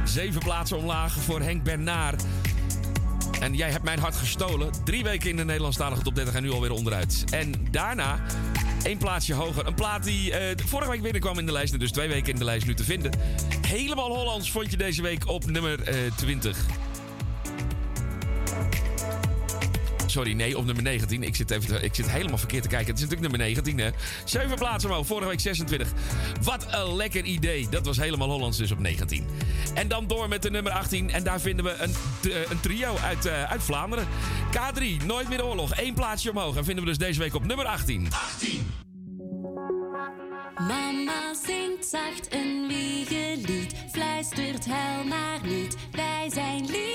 Zeven 0.06 0.42
plaatsen 0.42 0.78
omlaag 0.78 1.14
voor 1.14 1.42
Henk 1.42 1.64
Bernard. 1.64 2.24
En 3.40 3.56
jij 3.56 3.70
hebt 3.70 3.84
mijn 3.84 4.00
hart 4.00 4.16
gestolen. 4.16 4.72
Drie 4.84 5.04
weken 5.04 5.30
in 5.30 5.36
de 5.36 5.46
Nederlandstalige 5.46 6.02
top 6.02 6.16
30 6.16 6.34
en 6.34 6.44
nu 6.44 6.52
alweer 6.52 6.72
onderuit. 6.72 7.24
En 7.30 7.54
daarna 7.72 8.20
één 8.84 8.98
plaatsje 8.98 9.34
hoger. 9.34 9.68
Een 9.68 9.74
plaat 9.74 10.04
die 10.04 10.34
eh, 10.34 10.58
vorige 10.66 10.90
week 10.90 11.02
binnenkwam 11.02 11.40
in 11.40 11.46
de 11.46 11.52
lijst. 11.52 11.80
Dus 11.80 11.92
twee 11.92 12.08
weken 12.08 12.34
in 12.34 12.40
de 12.40 12.46
lijst 12.46 12.66
nu 12.66 12.74
te 12.74 12.84
vinden. 12.84 13.12
Helemaal 13.68 14.16
Hollands 14.16 14.52
vond 14.52 14.72
je 14.72 14.78
deze 14.78 15.02
week 15.02 15.28
op 15.28 15.46
nummer 15.46 15.84
eh 15.84 15.96
20. 16.16 16.81
Sorry, 20.12 20.34
nee, 20.34 20.58
op 20.58 20.66
nummer 20.66 20.84
19. 20.84 21.24
Ik 21.24 21.36
zit, 21.36 21.52
even 21.52 21.68
te- 21.68 21.82
ik 21.82 21.96
zit 21.96 22.10
helemaal 22.10 22.38
verkeerd 22.38 22.64
te 22.64 22.70
kijken. 22.70 22.88
Het 22.88 22.96
is 23.04 23.10
natuurlijk 23.10 23.30
nummer 23.32 23.48
19, 23.48 23.78
hè. 23.78 23.90
Zeven 24.26 24.56
plaatsen 24.58 24.90
omhoog, 24.90 25.06
vorige 25.08 25.28
week 25.28 25.40
26. 25.40 25.88
Wat 26.42 26.66
een 26.70 26.96
lekker 26.96 27.24
idee. 27.24 27.68
Dat 27.70 27.86
was 27.86 27.98
helemaal 27.98 28.30
Hollands 28.30 28.58
dus 28.58 28.72
op 28.72 28.80
19. 28.80 29.26
En 29.74 29.88
dan 29.88 30.08
door 30.08 30.28
met 30.28 30.42
de 30.42 30.50
nummer 30.52 30.72
18. 30.72 31.12
En 31.12 31.24
daar 31.24 31.40
vinden 31.42 31.66
we 31.66 31.76
een, 31.80 31.92
t- 32.20 32.50
een 32.52 32.60
trio 32.60 32.96
uit, 32.98 33.26
eh, 33.26 33.44
uit 33.44 33.64
Vlaanderen. 33.64 34.08
K3, 34.52 35.06
Nooit 35.06 35.30
meer 35.30 35.46
oorlog. 35.46 35.72
Eén 35.80 35.94
plaatsje 35.94 36.30
omhoog. 36.30 36.56
En 36.56 36.66
vinden 36.66 36.84
we 36.84 36.90
dus 36.90 37.00
deze 37.00 37.20
week 37.20 37.36
op 37.36 37.46
nummer 37.46 37.66
18. 37.66 38.08
18. 38.12 38.68
Mama 40.56 41.34
zingt 41.46 41.86
zacht 41.86 42.34
een 42.34 42.66
wiegelied, 42.68 43.74
fluistert 43.92 44.66
huil 44.66 45.04
maar 45.04 45.40
niet. 45.44 45.76
Wij 45.92 46.30
zijn 46.34 46.60
liefde. 46.60 46.91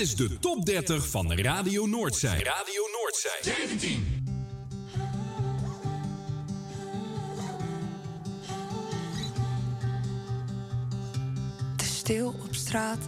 Is 0.00 0.16
de 0.16 0.38
top 0.38 0.66
30 0.66 1.08
van 1.08 1.32
Radio 1.32 1.86
Noordzij. 1.86 2.38
Radio 2.42 2.82
Noordzij. 2.92 3.38
17. 3.68 4.24
Het 11.72 11.82
is 11.82 11.96
stil 11.96 12.28
op 12.28 12.54
straat, 12.54 12.98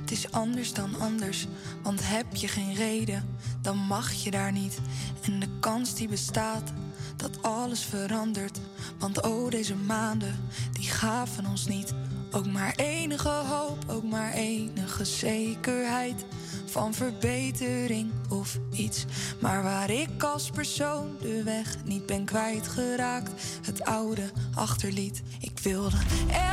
het 0.00 0.10
is 0.10 0.32
anders 0.32 0.72
dan 0.72 1.00
anders. 1.00 1.46
Want 1.82 2.08
heb 2.08 2.34
je 2.34 2.48
geen 2.48 2.74
reden, 2.74 3.38
dan 3.62 3.76
mag 3.76 4.12
je 4.12 4.30
daar 4.30 4.52
niet. 4.52 4.78
En 5.22 5.40
de 5.40 5.48
kans 5.60 5.94
die 5.94 6.08
bestaat, 6.08 6.72
dat 7.16 7.42
alles 7.42 7.84
verandert. 7.84 8.58
Want 8.98 9.22
oh, 9.22 9.50
deze 9.50 9.74
maanden, 9.74 10.48
die 10.72 10.90
gaven 10.90 11.46
ons 11.46 11.66
niet. 11.66 11.94
Ook 12.30 12.46
maar 12.46 12.74
enige 12.76 13.28
hoop, 13.28 13.84
ook 13.88 14.04
maar 14.04 14.32
enige 14.32 15.04
zekerheid 15.04 16.24
van 16.70 16.94
verbetering 16.94 18.10
of 18.28 18.58
iets. 18.72 19.04
Maar 19.40 19.62
waar 19.62 19.90
ik 19.90 20.22
als 20.22 20.50
persoon 20.50 21.16
de 21.20 21.42
weg 21.42 21.76
niet 21.84 22.06
ben 22.06 22.24
kwijtgeraakt, 22.24 23.30
het 23.64 23.84
oude 23.84 24.30
achterliet. 24.54 25.22
Ik 25.40 25.58
wilde 25.58 25.96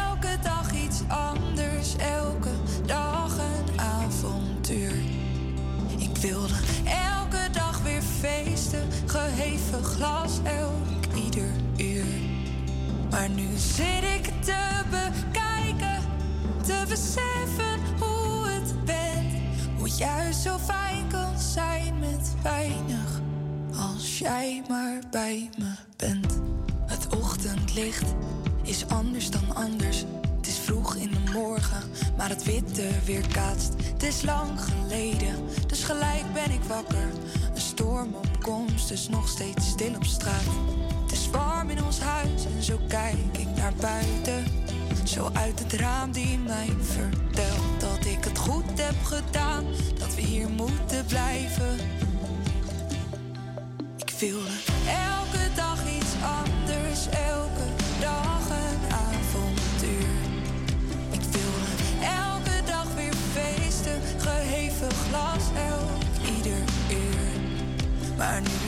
elke 0.07 0.37
dag 0.43 0.73
iets 0.73 1.01
anders, 1.07 1.95
elke 1.95 2.51
dag 2.85 3.37
een 3.37 3.79
avontuur. 3.79 4.93
Ik 5.97 6.17
wilde 6.17 6.55
elke 6.85 7.49
dag 7.51 7.81
weer 7.81 8.01
feesten, 8.01 8.87
geheven 9.05 9.83
glas 9.83 10.39
elk 10.43 11.15
ieder 11.25 11.51
uur. 11.77 12.05
Maar 13.09 13.29
nu 13.29 13.47
zit 13.55 14.03
ik 14.15 14.43
te 14.43 14.83
bekijken, 14.89 16.01
te 16.63 16.83
beseffen. 16.87 17.86
Hoe 19.87 19.97
juist 19.97 20.41
zo 20.41 20.57
fijn 20.57 21.07
kan 21.07 21.39
zijn 21.39 21.99
met 21.99 22.33
weinig, 22.43 23.21
als 23.93 24.19
jij 24.19 24.63
maar 24.69 25.01
bij 25.11 25.49
me 25.57 25.73
bent. 25.97 26.39
Het 26.85 27.15
ochtendlicht 27.15 28.05
is 28.63 28.87
anders 28.87 29.29
dan 29.29 29.55
anders. 29.55 30.03
Het 30.37 30.47
is 30.47 30.57
vroeg 30.57 30.95
in 30.95 31.11
de 31.11 31.31
morgen, 31.31 31.83
maar 32.17 32.29
het 32.29 32.43
witte 32.43 32.89
weerkaatst. 33.05 33.73
Het 33.93 34.03
is 34.03 34.21
lang 34.21 34.61
geleden, 34.61 35.35
dus 35.67 35.83
gelijk 35.83 36.33
ben 36.33 36.51
ik 36.51 36.63
wakker. 36.63 37.07
Een 37.53 37.61
storm 37.61 38.15
op 38.15 38.41
komst, 38.41 38.87
dus 38.87 39.09
nog 39.09 39.27
steeds 39.27 39.67
stil 39.67 39.95
op 39.95 40.03
straat. 40.03 40.43
Het 41.03 41.11
is 41.11 41.29
warm 41.29 41.69
in 41.69 41.83
ons 41.83 41.99
huis 41.99 42.45
en 42.55 42.63
zo 42.63 42.79
kijk 42.87 43.37
ik 43.37 43.55
naar 43.55 43.73
buiten. 43.73 44.66
Zo 45.07 45.29
uit 45.33 45.59
het 45.59 45.73
raam 45.73 46.11
die 46.11 46.37
mij 46.37 46.69
vertelt 46.81 47.79
dat 47.79 48.05
ik 48.05 48.23
het 48.23 48.37
goed 48.37 48.81
heb 48.81 49.03
gedaan. 49.03 49.65
Dat 49.99 50.15
we 50.15 50.21
hier 50.21 50.49
moeten 50.49 51.05
blijven. 51.05 51.75
Ik 53.97 54.13
wilde 54.19 54.49
elke 54.87 55.53
dag 55.55 55.79
iets 55.97 56.13
anders, 56.41 57.07
elke 57.09 57.67
dag 57.99 58.49
een 58.49 58.91
avontuur. 58.91 60.17
Ik 61.11 61.21
wilde 61.21 61.73
elke 62.01 62.65
dag 62.65 62.93
weer 62.95 63.15
feesten, 63.33 64.01
geheven 64.17 64.91
glas 64.91 65.43
elk 65.55 66.35
ieder 66.35 66.63
uur. 66.91 67.41
Maar 68.17 68.41
nu 68.41 68.66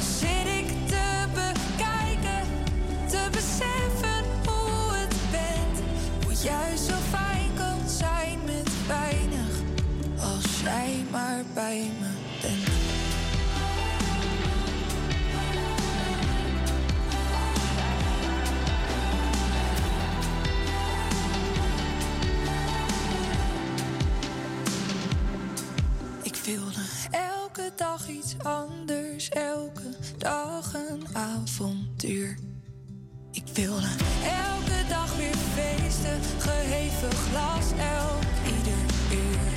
dag 27.76 28.08
iets 28.08 28.36
anders, 28.44 29.30
elke 29.30 29.96
dag 30.18 30.74
een 30.74 31.08
avontuur. 31.14 32.38
Ik 33.32 33.44
wilde 33.54 33.88
elke 34.24 34.88
dag 34.90 35.16
weer 35.18 35.36
feesten, 35.36 36.20
geheven 36.38 37.12
glas 37.12 37.72
elk 37.72 38.24
ieder 38.46 38.82
uur. 39.12 39.52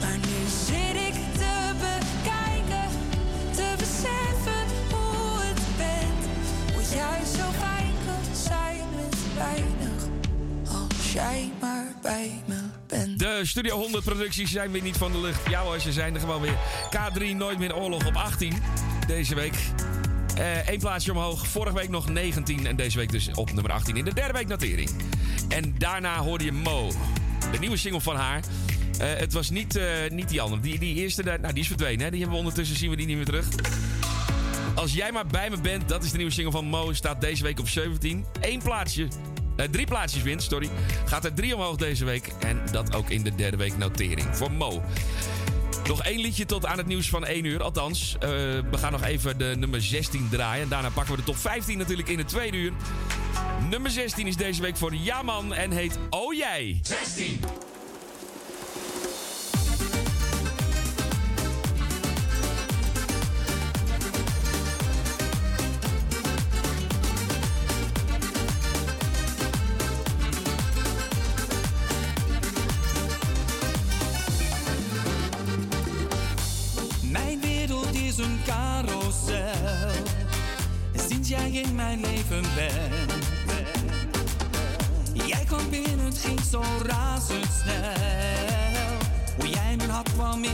Maar 0.00 0.16
nu 0.16 0.38
zit 0.66 0.96
ik 1.08 1.14
te 1.38 1.72
bekijken, 1.84 2.88
te 3.54 3.74
beseffen 3.78 4.66
hoe 4.90 5.40
het 5.40 5.60
bent. 5.76 6.24
Hoe 6.74 6.96
juist 6.96 7.32
zo 7.34 7.50
fijn 7.58 7.94
kan 8.06 8.34
zijn 8.34 8.84
met 8.96 9.16
weinig, 9.34 10.02
als 10.72 11.12
jij 11.12 11.52
maar 11.60 11.92
bij 12.02 12.42
me 12.46 12.65
De 13.16 13.40
Studio 13.42 13.76
100 13.76 14.04
producties 14.04 14.50
zijn 14.50 14.70
weer 14.70 14.82
niet 14.82 14.96
van 14.96 15.12
de 15.12 15.20
lucht. 15.20 15.48
Ja 15.48 15.62
hoor, 15.62 15.80
ze 15.80 15.92
zijn 15.92 16.14
er 16.14 16.20
gewoon 16.20 16.40
weer. 16.40 16.56
K3 16.90 17.36
Nooit 17.36 17.58
meer 17.58 17.76
oorlog 17.76 18.06
op 18.06 18.14
18 18.14 18.62
deze 19.06 19.34
week. 19.34 19.54
Eén 20.66 20.78
plaatsje 20.78 21.12
omhoog. 21.12 21.46
Vorige 21.46 21.74
week 21.74 21.88
nog 21.88 22.08
19 22.08 22.66
en 22.66 22.76
deze 22.76 22.98
week 22.98 23.10
dus 23.10 23.30
op 23.34 23.52
nummer 23.52 23.72
18 23.72 23.96
in 23.96 24.04
de 24.04 24.14
derde 24.14 24.32
week 24.32 24.46
notering. 24.48 24.90
En 25.48 25.74
daarna 25.78 26.18
hoorde 26.18 26.44
je 26.44 26.52
Mo. 26.52 26.92
De 27.52 27.58
nieuwe 27.58 27.76
single 27.76 28.00
van 28.00 28.16
haar. 28.16 28.40
Eh, 28.98 29.14
het 29.14 29.32
was 29.32 29.50
niet, 29.50 29.76
eh, 29.76 29.86
niet 30.10 30.28
die 30.28 30.40
andere. 30.40 30.62
Die, 30.62 30.78
die 30.78 30.94
eerste, 30.94 31.22
nou 31.22 31.52
die 31.52 31.62
is 31.62 31.66
verdwenen. 31.66 32.10
Die 32.10 32.20
hebben 32.20 32.30
we 32.30 32.44
ondertussen, 32.44 32.76
zien 32.76 32.90
we 32.90 32.96
die 32.96 33.06
niet 33.06 33.16
meer 33.16 33.24
terug. 33.24 33.48
Als 34.74 34.92
jij 34.92 35.12
maar 35.12 35.26
bij 35.26 35.50
me 35.50 35.60
bent, 35.60 35.88
dat 35.88 36.04
is 36.04 36.10
de 36.10 36.16
nieuwe 36.16 36.32
single 36.32 36.52
van 36.52 36.64
Mo. 36.64 36.92
Staat 36.92 37.20
deze 37.20 37.42
week 37.42 37.58
op 37.58 37.68
17. 37.68 38.24
Eén 38.40 38.62
plaatsje. 38.62 39.08
Eh, 39.56 39.66
drie 39.70 39.86
plaatsjes 39.86 40.22
wint, 40.22 40.42
sorry. 40.42 40.68
Gaat 41.04 41.24
er 41.24 41.34
drie 41.34 41.54
omhoog 41.54 41.76
deze 41.76 42.04
week. 42.04 42.30
En 42.38 42.60
dat 42.70 42.94
ook 42.94 43.10
in 43.10 43.22
de 43.22 43.34
derde 43.34 43.56
week 43.56 43.78
notering 43.78 44.36
voor 44.36 44.52
Mo. 44.52 44.82
Nog 45.86 46.02
één 46.02 46.20
liedje 46.20 46.46
tot 46.46 46.66
aan 46.66 46.78
het 46.78 46.86
nieuws 46.86 47.08
van 47.08 47.26
1 47.26 47.44
uur. 47.44 47.62
Althans, 47.62 48.14
eh, 48.14 48.28
we 48.70 48.78
gaan 48.78 48.92
nog 48.92 49.04
even 49.04 49.38
de 49.38 49.54
nummer 49.58 49.82
16 49.82 50.28
draaien. 50.30 50.62
En 50.62 50.68
daarna 50.68 50.90
pakken 50.90 51.14
we 51.14 51.20
de 51.20 51.26
top 51.26 51.36
15 51.36 51.78
natuurlijk 51.78 52.08
in 52.08 52.18
het 52.18 52.28
tweede 52.28 52.56
uur. 52.56 52.72
Nummer 53.70 53.90
16 53.90 54.26
is 54.26 54.36
deze 54.36 54.62
week 54.62 54.76
voor 54.76 54.94
Jaman 54.94 55.54
en 55.54 55.70
heet 55.70 55.98
Oh 56.10 56.34
Jij. 56.34 56.80
16. 56.82 57.40
Een 78.18 78.38
carousel. 78.44 79.90
Sinds 81.08 81.28
jij 81.28 81.50
in 81.50 81.74
mijn 81.74 82.00
leven 82.00 82.44
bent. 82.54 83.24
Jij 85.26 85.44
kwam 85.44 85.70
binnen, 85.70 86.04
het 86.04 86.18
ging 86.18 86.40
zo 86.50 86.62
razendsnel. 86.82 87.92
Hoe 89.36 89.48
jij 89.48 89.76
mijn 89.76 89.90
hart 89.90 90.12
kwam. 90.12 90.44
Ja, 90.44 90.50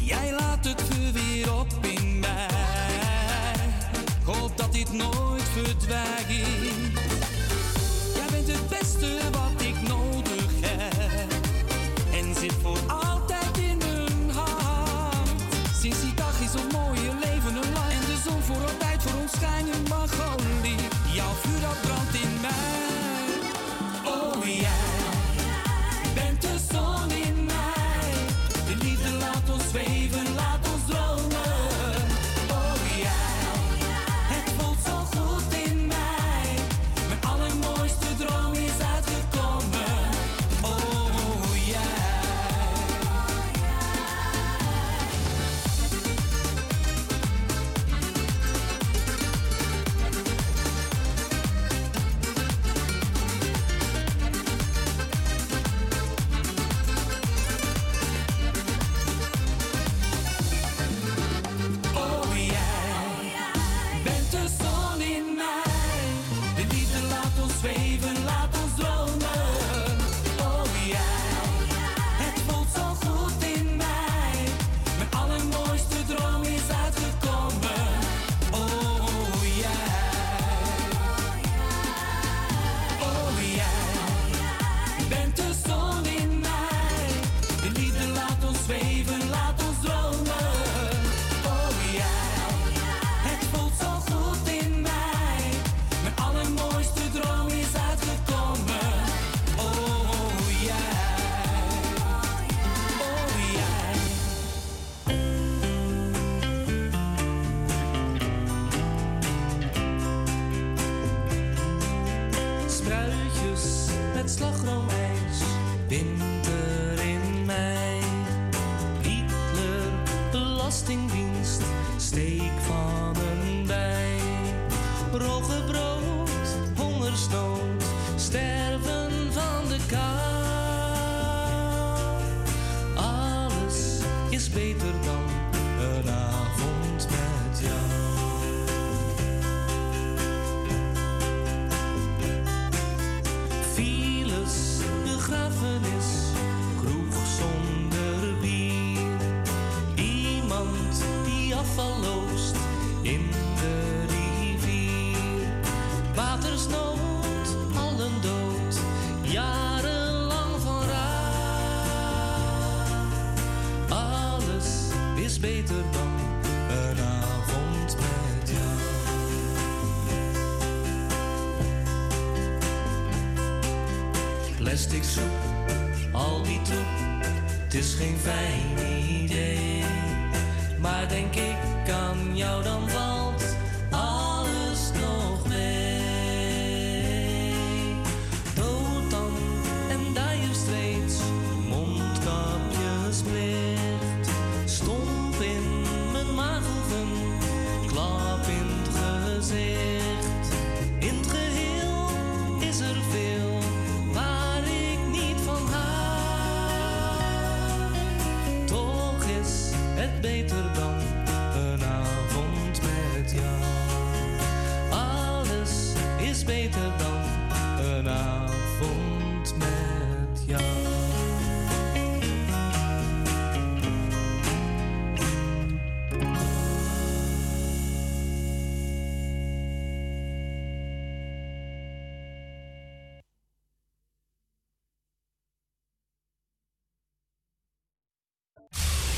Jij 0.00 0.32
laat 0.38 0.64
het 0.64 0.82
vuur 0.90 1.12
weer 1.12 1.54
op 1.54 1.66
in 1.80 2.18
mij. 2.18 3.54
Hoop 4.24 4.56
dat 4.56 4.72
dit 4.72 4.92
nooit 4.92 5.42
verdwijnt. 5.42 6.98
Jij 8.14 8.26
bent 8.30 8.46
het 8.46 8.68
beste 8.68 9.18
wat 9.32 9.55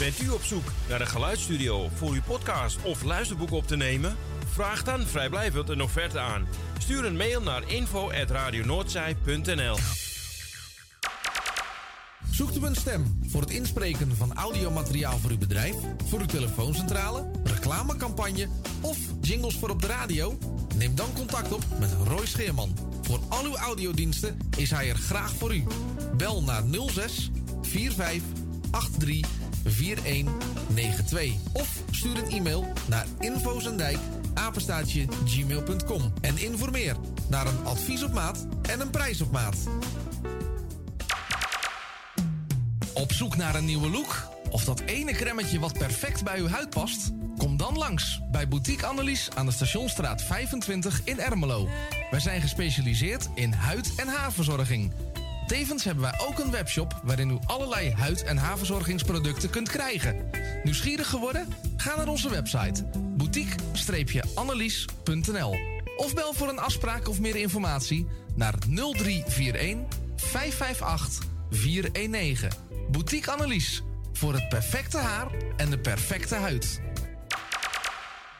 Bent 0.08 0.22
u 0.22 0.28
op 0.28 0.42
zoek 0.42 0.72
naar 0.88 1.00
een 1.00 1.06
geluidsstudio 1.06 1.88
voor 1.94 2.10
uw 2.10 2.22
podcast 2.22 2.82
of 2.82 3.02
luisterboek 3.02 3.50
op 3.50 3.66
te 3.66 3.76
nemen? 3.76 4.16
Vraag 4.52 4.84
dan 4.84 5.06
vrijblijvend 5.06 5.68
een 5.68 5.82
offerte 5.82 6.18
aan. 6.18 6.46
Stuur 6.78 7.04
een 7.04 7.16
mail 7.16 7.42
naar 7.42 7.70
info.radionoordzij.nl 7.70 9.76
Zoekt 12.30 12.56
u 12.56 12.64
een 12.64 12.74
stem 12.74 13.20
voor 13.26 13.40
het 13.40 13.50
inspreken 13.50 14.16
van 14.16 14.34
audiomateriaal 14.34 15.18
voor 15.18 15.30
uw 15.30 15.38
bedrijf, 15.38 15.76
voor 16.06 16.20
uw 16.20 16.26
telefooncentrale, 16.26 17.30
reclamecampagne 17.44 18.48
of 18.80 18.98
jingles 19.20 19.56
voor 19.56 19.70
op 19.70 19.80
de 19.80 19.86
radio? 19.86 20.38
Neem 20.76 20.94
dan 20.94 21.12
contact 21.14 21.52
op 21.52 21.64
met 21.78 21.96
Roy 22.04 22.26
Scheerman. 22.26 22.76
Voor 23.02 23.20
al 23.28 23.44
uw 23.44 23.56
audiodiensten 23.56 24.38
is 24.56 24.70
hij 24.70 24.88
er 24.88 24.96
graag 24.96 25.32
voor 25.32 25.54
u. 25.54 25.64
Bel 26.16 26.42
naar 26.42 26.62
06 26.86 27.30
45 27.62 28.22
83 28.98 29.37
4192 29.70 31.32
of 31.52 31.82
stuur 31.90 32.18
een 32.18 32.30
e-mail 32.30 32.72
naar 32.86 33.06
infozendijk 33.18 33.98
gmail.com 35.24 36.12
en 36.20 36.38
informeer 36.38 36.96
naar 37.28 37.46
een 37.46 37.64
advies 37.64 38.02
op 38.02 38.12
maat 38.12 38.46
en 38.62 38.80
een 38.80 38.90
prijs 38.90 39.20
op 39.20 39.30
maat. 39.30 39.56
Op 42.94 43.12
zoek 43.12 43.36
naar 43.36 43.54
een 43.54 43.64
nieuwe 43.64 43.90
look? 43.90 44.28
Of 44.50 44.64
dat 44.64 44.80
ene 44.80 45.12
kremmetje 45.12 45.58
wat 45.58 45.78
perfect 45.78 46.24
bij 46.24 46.38
uw 46.38 46.48
huid 46.48 46.70
past? 46.70 47.10
Kom 47.36 47.56
dan 47.56 47.76
langs 47.76 48.20
bij 48.30 48.48
Boutique 48.48 48.86
Annelies 48.86 49.28
aan 49.34 49.46
de 49.46 49.52
Stationstraat 49.52 50.22
25 50.22 51.00
in 51.04 51.20
Ermelo. 51.20 51.68
Wij 52.10 52.20
zijn 52.20 52.40
gespecialiseerd 52.40 53.28
in 53.34 53.52
huid- 53.52 53.94
en 53.96 54.08
haarverzorging. 54.08 54.92
Tevens 55.48 55.84
hebben 55.84 56.02
wij 56.02 56.20
ook 56.26 56.38
een 56.38 56.50
webshop 56.50 57.00
waarin 57.04 57.30
u 57.30 57.38
allerlei 57.46 57.92
huid- 57.92 58.22
en 58.22 58.36
haarverzorgingsproducten 58.36 59.50
kunt 59.50 59.68
krijgen. 59.68 60.30
Nieuwsgierig 60.62 61.08
geworden? 61.08 61.48
Ga 61.76 61.96
naar 61.96 62.08
onze 62.08 62.30
website 62.30 62.84
boutique-annelies.nl 63.16 65.56
of 65.96 66.14
bel 66.14 66.34
voor 66.34 66.48
een 66.48 66.58
afspraak 66.58 67.08
of 67.08 67.20
meer 67.20 67.36
informatie 67.36 68.06
naar 68.36 68.54
0341 68.58 69.98
558 70.16 71.26
419. 71.50 72.50
Boutique 72.90 73.32
Annelies. 73.32 73.82
Voor 74.12 74.32
het 74.32 74.48
perfecte 74.48 74.98
haar 74.98 75.28
en 75.56 75.70
de 75.70 75.78
perfecte 75.78 76.34
huid. 76.34 76.80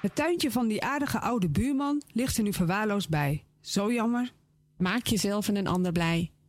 Het 0.00 0.14
tuintje 0.14 0.50
van 0.50 0.68
die 0.68 0.82
aardige 0.82 1.20
oude 1.20 1.48
buurman 1.48 2.02
ligt 2.12 2.36
er 2.36 2.42
nu 2.42 2.52
verwaarloosd 2.52 3.08
bij. 3.08 3.44
Zo 3.60 3.92
jammer. 3.92 4.32
Maak 4.76 5.06
jezelf 5.06 5.48
en 5.48 5.56
een 5.56 5.66
ander 5.66 5.92
blij. 5.92 6.30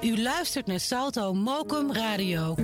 U 0.00 0.22
luistert 0.22 0.66
naar 0.66 0.80
Salto 0.80 1.34
Mokum 1.34 1.92
Radio. 1.92 2.54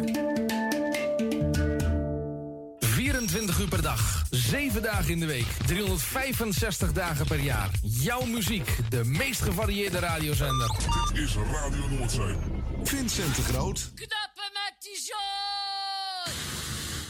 24 2.78 3.60
uur 3.60 3.68
per 3.68 3.82
dag, 3.82 4.22
7 4.30 4.82
dagen 4.82 5.10
in 5.10 5.20
de 5.20 5.26
week, 5.26 5.46
365 5.66 6.92
dagen 6.92 7.26
per 7.26 7.40
jaar. 7.40 7.70
Jouw 7.82 8.24
muziek, 8.24 8.90
de 8.90 9.04
meest 9.04 9.40
gevarieerde 9.40 9.98
radiozender. 9.98 10.70
Dit 11.12 11.22
is 11.22 11.34
Radio 11.34 11.88
Noordzee. 11.88 12.36
Vincent 12.82 13.36
de 13.36 13.42
Groot. 13.42 13.90
Knappen 13.94 14.50
met 14.52 14.74
die 14.78 14.96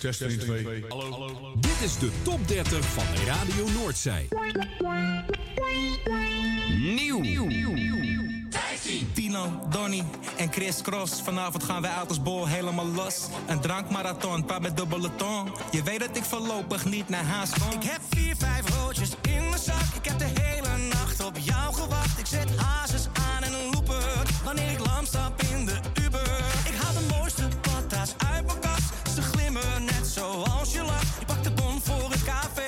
zooi! 0.01 0.15
Testing 0.15 0.41
2. 0.41 0.85
Hallo. 0.89 1.55
Dit 1.61 1.81
is 1.83 1.99
de 1.99 2.11
top 2.23 2.49
30 2.49 2.85
van 2.85 3.05
Radio 3.27 3.69
Noordzij. 3.81 4.29
Nieuw. 6.79 7.25
Tino, 9.13 9.61
Donny 9.71 10.05
en 10.37 10.53
Chris 10.53 10.83
Cross. 10.83 11.23
Vanavond 11.23 11.65
gaan 11.65 11.83
wij 11.83 11.91
uit 11.91 12.09
als 12.09 12.23
bol 12.23 12.47
helemaal 12.47 12.87
los. 12.87 13.27
Een 13.47 13.61
drankmarathon, 13.61 14.45
paar 14.45 14.61
met 14.61 14.77
dubbele 14.77 15.11
tong. 15.17 15.51
Je 15.71 15.83
weet 15.83 16.01
dat 16.01 16.17
ik 16.17 16.25
voorlopig 16.25 16.85
niet 16.85 17.09
naar 17.09 17.25
huis 17.25 17.51
kom. 17.51 17.81
Ik 17.81 17.89
heb 17.89 18.01
vier, 18.11 18.37
vijf 18.37 18.77
roodjes 18.77 19.11
in 19.23 19.49
mijn 19.49 19.63
zak. 19.63 19.95
Ik 19.95 20.05
heb 20.05 20.19
de 20.19 20.31
hele 20.41 20.77
nacht 20.77 21.25
op 21.25 21.37
jou 21.39 21.75
gewacht. 21.75 22.06
café. 32.27 32.66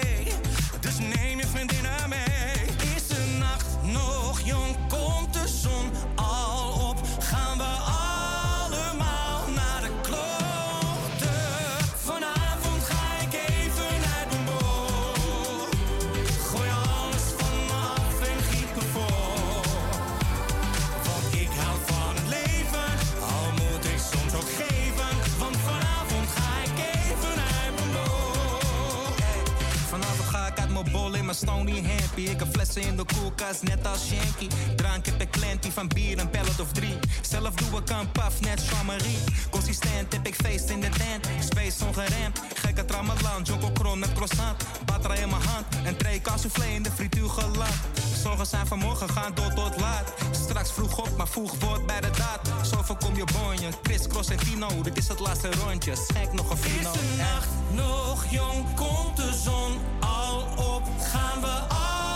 Mijn 31.28 31.40
Stony 31.40 31.82
happy. 31.82 32.20
Ik 32.20 32.38
heb 32.38 32.48
flessen 32.52 32.82
in 32.82 32.96
de 32.96 33.04
koelkast, 33.04 33.62
net 33.62 33.86
als 33.86 34.06
Shanky. 34.06 34.48
Drank 34.76 35.06
heb 35.06 35.20
ik 35.20 35.30
klantie 35.30 35.72
van 35.72 35.88
bier, 35.88 36.18
een 36.18 36.30
pellet 36.30 36.60
of 36.60 36.72
drie. 36.72 36.98
Zelf 37.20 37.54
doe 37.54 37.80
ik 37.80 37.90
een 37.90 38.12
paf, 38.12 38.40
net 38.40 38.62
Jean-Marie. 38.70 39.18
Consistent 39.50 40.12
heb 40.12 40.26
ik 40.26 40.34
feest 40.34 40.68
in 40.68 40.80
de 40.80 40.88
tent. 40.88 41.28
Space 41.44 41.84
ongeremd, 41.84 42.40
gekke 42.54 42.84
tramalan. 42.84 43.42
Joko 43.42 43.70
kron 43.70 43.98
met 43.98 44.12
croissant. 44.12 44.64
Batterij 44.84 45.18
in 45.18 45.28
mijn 45.28 45.42
hand, 45.42 45.66
een 45.84 45.96
tray 45.96 46.22
soufflé 46.36 46.66
in 46.66 46.82
de 46.82 46.90
frituur 46.90 47.28
geland. 47.28 48.07
Zorgen 48.22 48.46
zijn 48.46 48.66
vanmorgen, 48.66 49.08
gaan 49.08 49.34
door 49.34 49.52
tot 49.52 49.80
laat. 49.80 50.12
Straks 50.30 50.72
vroeg 50.72 50.98
op, 50.98 51.16
maar 51.16 51.28
vroeg 51.28 51.54
wordt 51.58 51.86
bij 51.86 52.00
de 52.00 52.10
daad. 52.10 52.66
Zo 52.66 52.82
voorkom 52.82 53.16
je 53.16 53.24
bonje, 53.32 53.68
Chris, 53.82 54.06
Cross 54.06 54.30
en 54.30 54.36
Tino. 54.36 54.68
Dit 54.82 54.96
is 54.96 55.08
het 55.08 55.18
laatste 55.18 55.50
rondje, 55.50 55.96
schenk 55.96 56.32
nog 56.32 56.50
een 56.50 56.56
fino. 56.56 56.92
Is 56.92 56.98
de 56.98 57.14
nacht 57.16 57.48
nog 57.70 58.26
jong, 58.30 58.74
komt 58.74 59.16
de 59.16 59.40
zon 59.44 59.78
al 60.00 60.40
op, 60.74 60.82
gaan 60.98 61.40
we 61.40 61.46
allemaal 61.46 62.07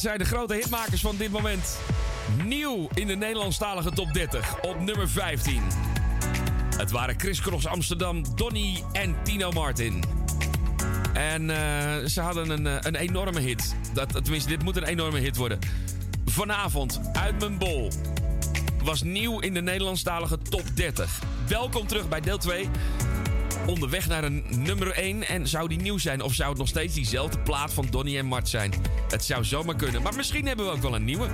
Zijn 0.00 0.18
de 0.18 0.24
grote 0.24 0.54
hitmakers 0.54 1.00
van 1.00 1.16
dit 1.16 1.30
moment. 1.30 1.78
Nieuw 2.44 2.88
in 2.94 3.06
de 3.06 3.14
Nederlandstalige 3.14 3.90
top 3.90 4.12
30 4.12 4.60
op 4.60 4.80
nummer 4.80 5.08
15. 5.08 5.62
Het 6.76 6.90
waren 6.90 7.20
Chris 7.20 7.40
Cross 7.40 7.66
Amsterdam, 7.66 8.36
Donny 8.36 8.84
en 8.92 9.16
Tino 9.22 9.50
Martin. 9.50 10.04
En 11.12 11.50
eh, 11.50 12.06
ze 12.06 12.20
hadden 12.20 12.50
een, 12.50 12.66
eh, 12.66 12.76
een 12.80 12.94
enorme 12.94 13.40
hit. 13.40 13.74
Dat, 13.92 14.12
tenminste, 14.12 14.48
dit 14.48 14.62
moet 14.62 14.76
een 14.76 14.84
enorme 14.84 15.18
hit 15.18 15.36
worden. 15.36 15.58
Vanavond, 16.26 17.00
uit 17.12 17.38
mijn 17.38 17.58
bol. 17.58 17.90
Was 18.82 19.02
nieuw 19.02 19.40
in 19.40 19.54
de 19.54 19.62
Nederlandstalige 19.62 20.38
top 20.38 20.64
30. 20.74 21.22
Welkom 21.48 21.86
terug 21.86 22.08
bij 22.08 22.20
deel 22.20 22.38
2 22.38 22.68
onderweg 23.66 24.08
naar 24.08 24.24
een 24.24 24.44
nummer 24.48 24.90
1. 24.90 25.28
En 25.28 25.48
zou 25.48 25.68
die 25.68 25.80
nieuw 25.80 25.98
zijn? 25.98 26.22
Of 26.22 26.34
zou 26.34 26.48
het 26.48 26.58
nog 26.58 26.68
steeds 26.68 26.94
diezelfde 26.94 27.38
plaat 27.38 27.72
van 27.72 27.86
Donny 27.90 28.18
en 28.18 28.26
Mart 28.26 28.48
zijn? 28.48 28.72
Het 29.08 29.24
zou 29.24 29.44
zomaar 29.44 29.76
kunnen. 29.76 30.02
Maar 30.02 30.14
misschien 30.14 30.46
hebben 30.46 30.66
we 30.66 30.72
ook 30.72 30.82
wel 30.82 30.94
een 30.94 31.04
nieuwe. 31.04 31.28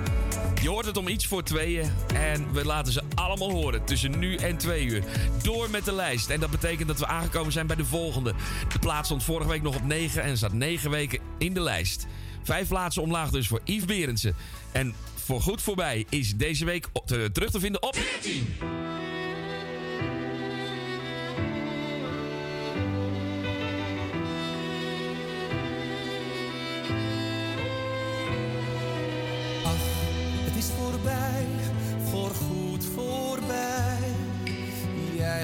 Je 0.61 0.69
hoort 0.69 0.85
het 0.85 0.97
om 0.97 1.07
iets 1.07 1.27
voor 1.27 1.43
tweeën. 1.43 1.91
En 2.13 2.53
we 2.53 2.65
laten 2.65 2.93
ze 2.93 3.01
allemaal 3.15 3.51
horen 3.51 3.85
tussen 3.85 4.19
nu 4.19 4.35
en 4.35 4.57
twee 4.57 4.85
uur. 4.85 5.03
Door 5.43 5.69
met 5.69 5.85
de 5.85 5.93
lijst. 5.93 6.29
En 6.29 6.39
dat 6.39 6.51
betekent 6.51 6.87
dat 6.87 6.99
we 6.99 7.07
aangekomen 7.07 7.51
zijn 7.51 7.67
bij 7.67 7.75
de 7.75 7.85
volgende. 7.85 8.33
De 8.73 8.79
plaat 8.79 9.05
stond 9.05 9.23
vorige 9.23 9.49
week 9.49 9.61
nog 9.61 9.75
op 9.75 9.83
9 9.83 10.23
en 10.23 10.37
staat 10.37 10.53
9 10.53 10.89
weken 10.89 11.19
in 11.37 11.53
de 11.53 11.61
lijst. 11.61 12.05
Vijf 12.43 12.67
plaatsen 12.67 13.01
omlaag 13.01 13.29
dus 13.29 13.47
voor 13.47 13.61
Yves 13.63 13.85
Berendsen. 13.85 14.35
En 14.71 14.93
voor 15.15 15.41
goed 15.41 15.61
voorbij 15.61 16.05
is 16.09 16.35
deze 16.35 16.65
week 16.65 16.87
terug 17.33 17.51
te 17.51 17.59
vinden 17.59 17.83
op... 17.83 17.95
14. 17.95 18.94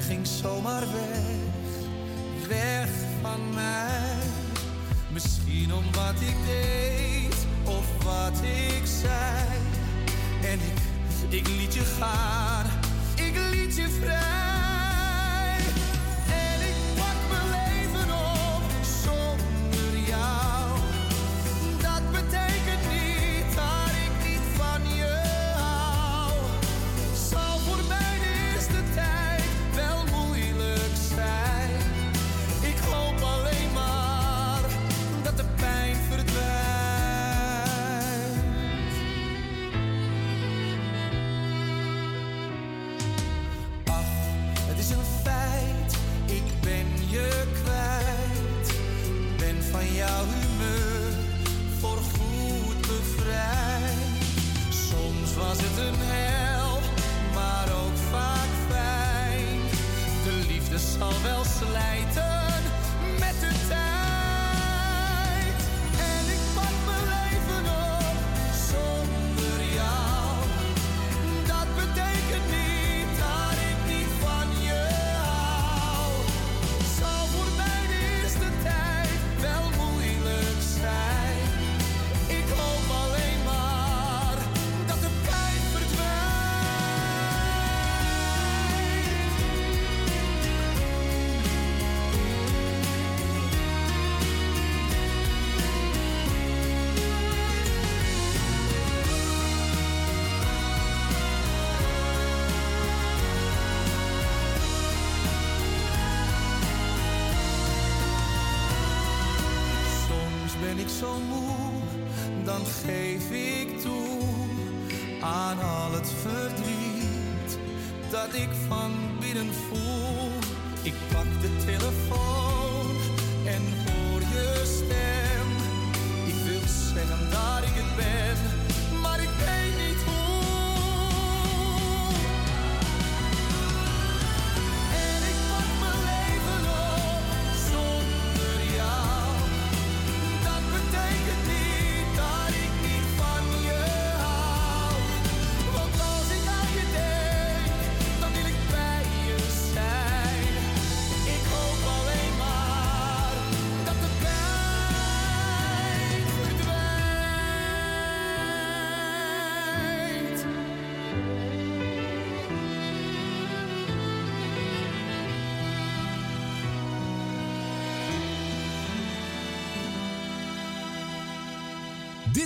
Ging 0.06 0.26
zomaar 0.26 0.80
weg, 0.80 2.48
weg 2.48 2.88
van 3.22 3.54
mij. 3.54 4.18
Misschien 5.12 5.74
om 5.74 5.84
wat 5.92 6.20
ik 6.20 6.36
deed 6.46 7.46
of 7.64 8.04
wat 8.04 8.42
ik 8.42 8.86
zei. 9.00 9.58
En 10.42 10.58
ik, 10.58 10.78
ik 11.28 11.48
liet 11.48 11.74
je 11.74 11.84
gaan, 11.98 12.66
ik 13.14 13.34
liet 13.52 13.76
je 13.76 13.88
vrij. 14.00 14.81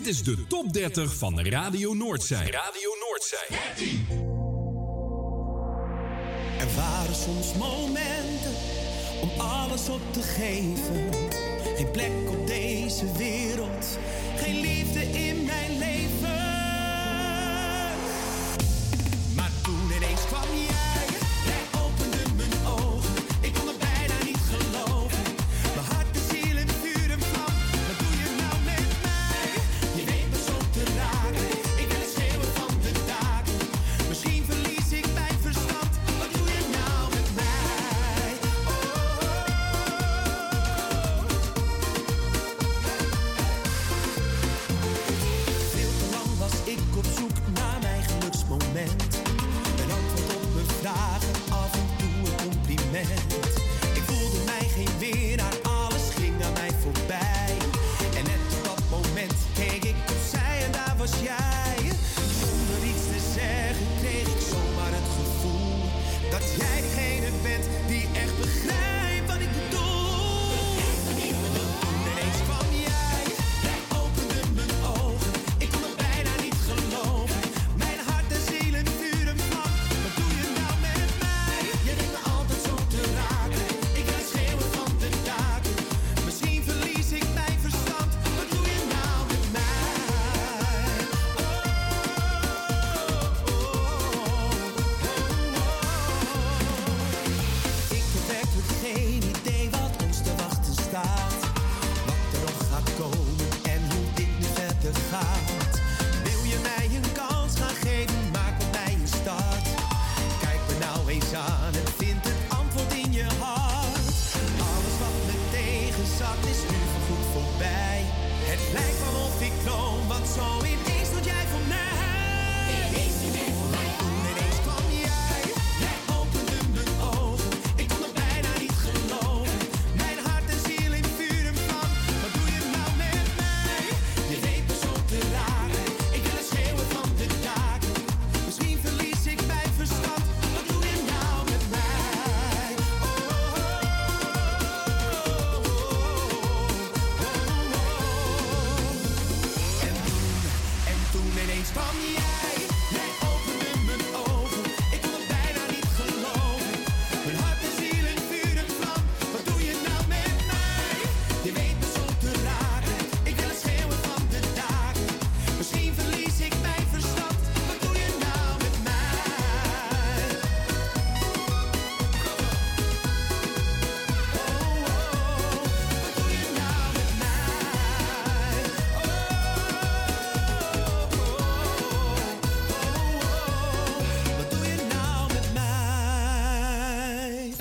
Dit 0.07 0.15
is 0.15 0.23
de 0.23 0.47
top 0.47 0.73
30 0.73 1.15
van 1.15 1.41
Radio 1.41 1.95
Noordzij. 1.95 2.51
Radio 2.51 2.91
Noordzij. 3.09 3.59
Er 6.59 6.75
waren 6.77 7.15
soms 7.15 7.55
momenten 7.55 8.55
om 9.23 9.41
alles 9.41 9.89
op 9.89 10.13
te 10.13 10.23
geven. 10.23 11.09
Geen 11.77 11.91
plek 11.91 12.11
op 12.29 12.47
deze 12.47 13.13
wereld, 13.13 13.99
geen 14.37 14.61
liefde 14.61 15.01
in 15.01 15.45
mijn 15.45 15.76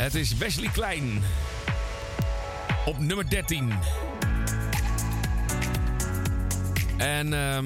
Het 0.06 0.16
is 0.16 0.38
Wesley 0.38 0.70
Klein. 0.70 1.24
Op 2.86 3.00
nummer 3.00 3.30
13. 3.30 3.74
En 6.98 7.34
ehm, 7.34 7.66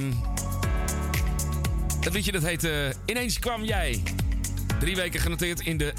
dat 2.01 2.13
liedje 2.13 2.31
dat 2.31 2.43
heet 2.43 2.63
uh, 2.63 2.71
Ineens 3.05 3.39
kwam 3.39 3.63
jij. 3.63 4.03
Drie 4.79 4.95
weken 4.95 5.19
genoteerd 5.19 5.59
in 5.59 5.77
de 5.77 5.93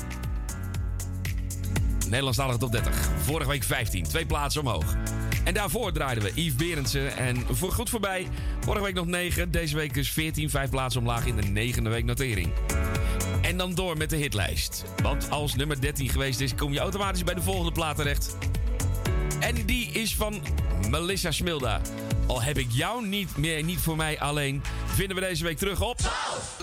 Nederlandstalige 2.09 2.59
top 2.59 2.73
30. 2.73 3.09
Vorige 3.23 3.49
week 3.49 3.65
15. 3.65 4.03
Twee 4.03 4.27
plaatsen 4.27 4.61
omhoog. 4.61 4.97
En 5.45 5.55
daarvoor 5.55 5.93
draaiden 5.93 6.25
we 6.25 6.33
Yves 6.35 6.55
Berendsen 6.55 7.17
en 7.17 7.37
Voor 7.51 7.73
Goed 7.73 7.91
Voorbij. 7.91 8.29
Vorige 8.61 8.85
week 8.85 8.95
nog 8.95 9.07
9, 9.07 9.51
deze 9.51 9.77
week 9.77 9.95
dus 9.95 10.11
14, 10.11 10.51
vijf 10.51 10.71
plaatsen 10.71 11.01
omlaag 11.01 11.27
in 11.27 11.37
de 11.37 11.43
negende 11.43 11.91
week 11.91 12.05
notering. 12.05 12.53
En 13.51 13.57
dan 13.57 13.75
door 13.75 13.97
met 13.97 14.11
de 14.11 14.17
hitlijst. 14.17 14.85
Want 15.03 15.31
als 15.31 15.55
nummer 15.55 15.81
13 15.81 16.09
geweest 16.09 16.41
is, 16.41 16.55
kom 16.55 16.73
je 16.73 16.79
automatisch 16.79 17.25
bij 17.25 17.35
de 17.35 17.43
volgende 17.43 17.73
plaat 17.73 17.97
terecht. 17.97 18.37
En 19.41 19.67
die 19.67 19.87
is 19.87 20.17
van 20.17 20.41
Melissa 20.91 21.31
Smilda. 21.31 21.81
Al 22.27 22.43
heb 22.43 22.59
ik 22.59 22.67
jou 22.71 23.07
niet 23.07 23.37
meer, 23.37 23.65
niet 23.65 23.79
voor 23.79 23.97
mij 23.97 24.21
alleen. 24.21 24.63
Vinden 24.87 25.17
we 25.17 25.23
deze 25.23 25.45
week 25.45 25.59
terug 25.59 25.81
op. 25.81 25.99
12. 25.99 26.59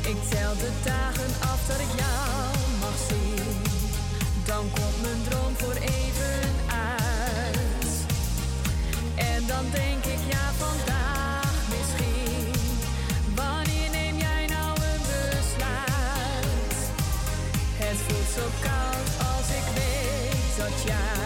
Ik 0.00 0.16
tel 0.30 0.56
de 0.56 0.70
dagen 0.84 1.30
af 1.40 1.66
dat 1.66 1.80
ik 1.80 1.98
jou 1.98 2.56
mag 2.80 2.96
zien. 3.08 3.62
Dan 4.44 4.70
komt 4.70 5.02
mijn 5.02 5.22
droom 5.28 5.56
voor 5.56 5.74
eeuwig. 5.74 6.11
Dan 9.46 9.64
denk 9.70 10.04
ik 10.04 10.18
ja 10.30 10.52
vandaag 10.58 11.54
misschien. 11.68 12.52
Wanneer 13.34 13.90
neem 13.90 14.16
jij 14.16 14.46
nou 14.46 14.70
een 14.70 15.02
besluit? 15.10 16.74
Het 17.76 17.98
voelt 18.06 18.30
zo 18.34 18.46
koud 18.60 19.08
als 19.34 19.48
ik 19.48 19.66
weet 19.74 20.56
dat 20.56 20.82
ja. 20.86 21.21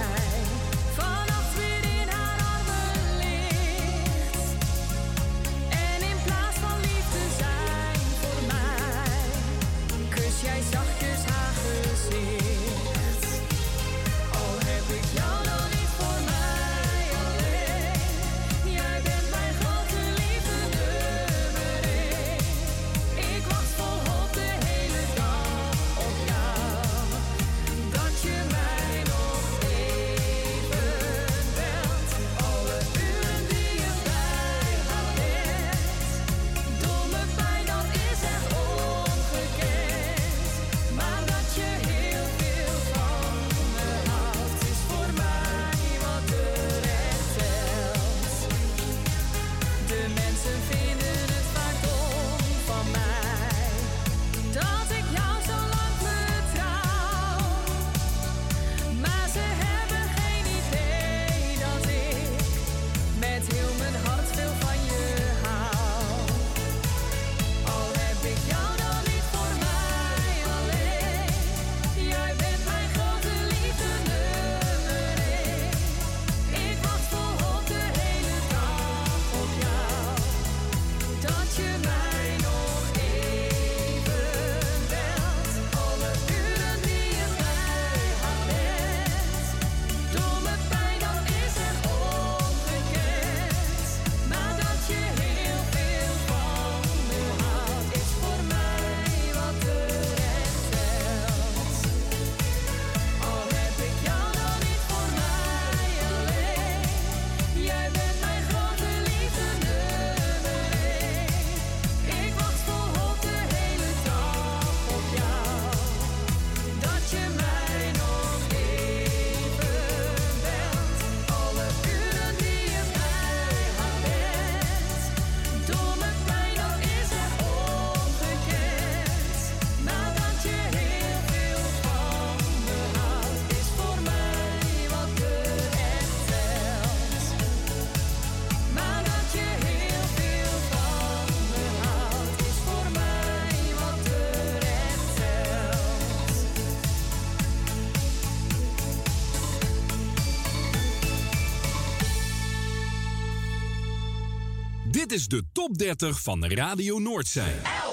Dit 155.06 155.18
is 155.18 155.28
de 155.28 155.42
top 155.52 155.78
30 155.78 156.22
van 156.22 156.46
Radio 156.46 156.98
Noordzee. 156.98 157.85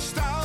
In 0.00 0.39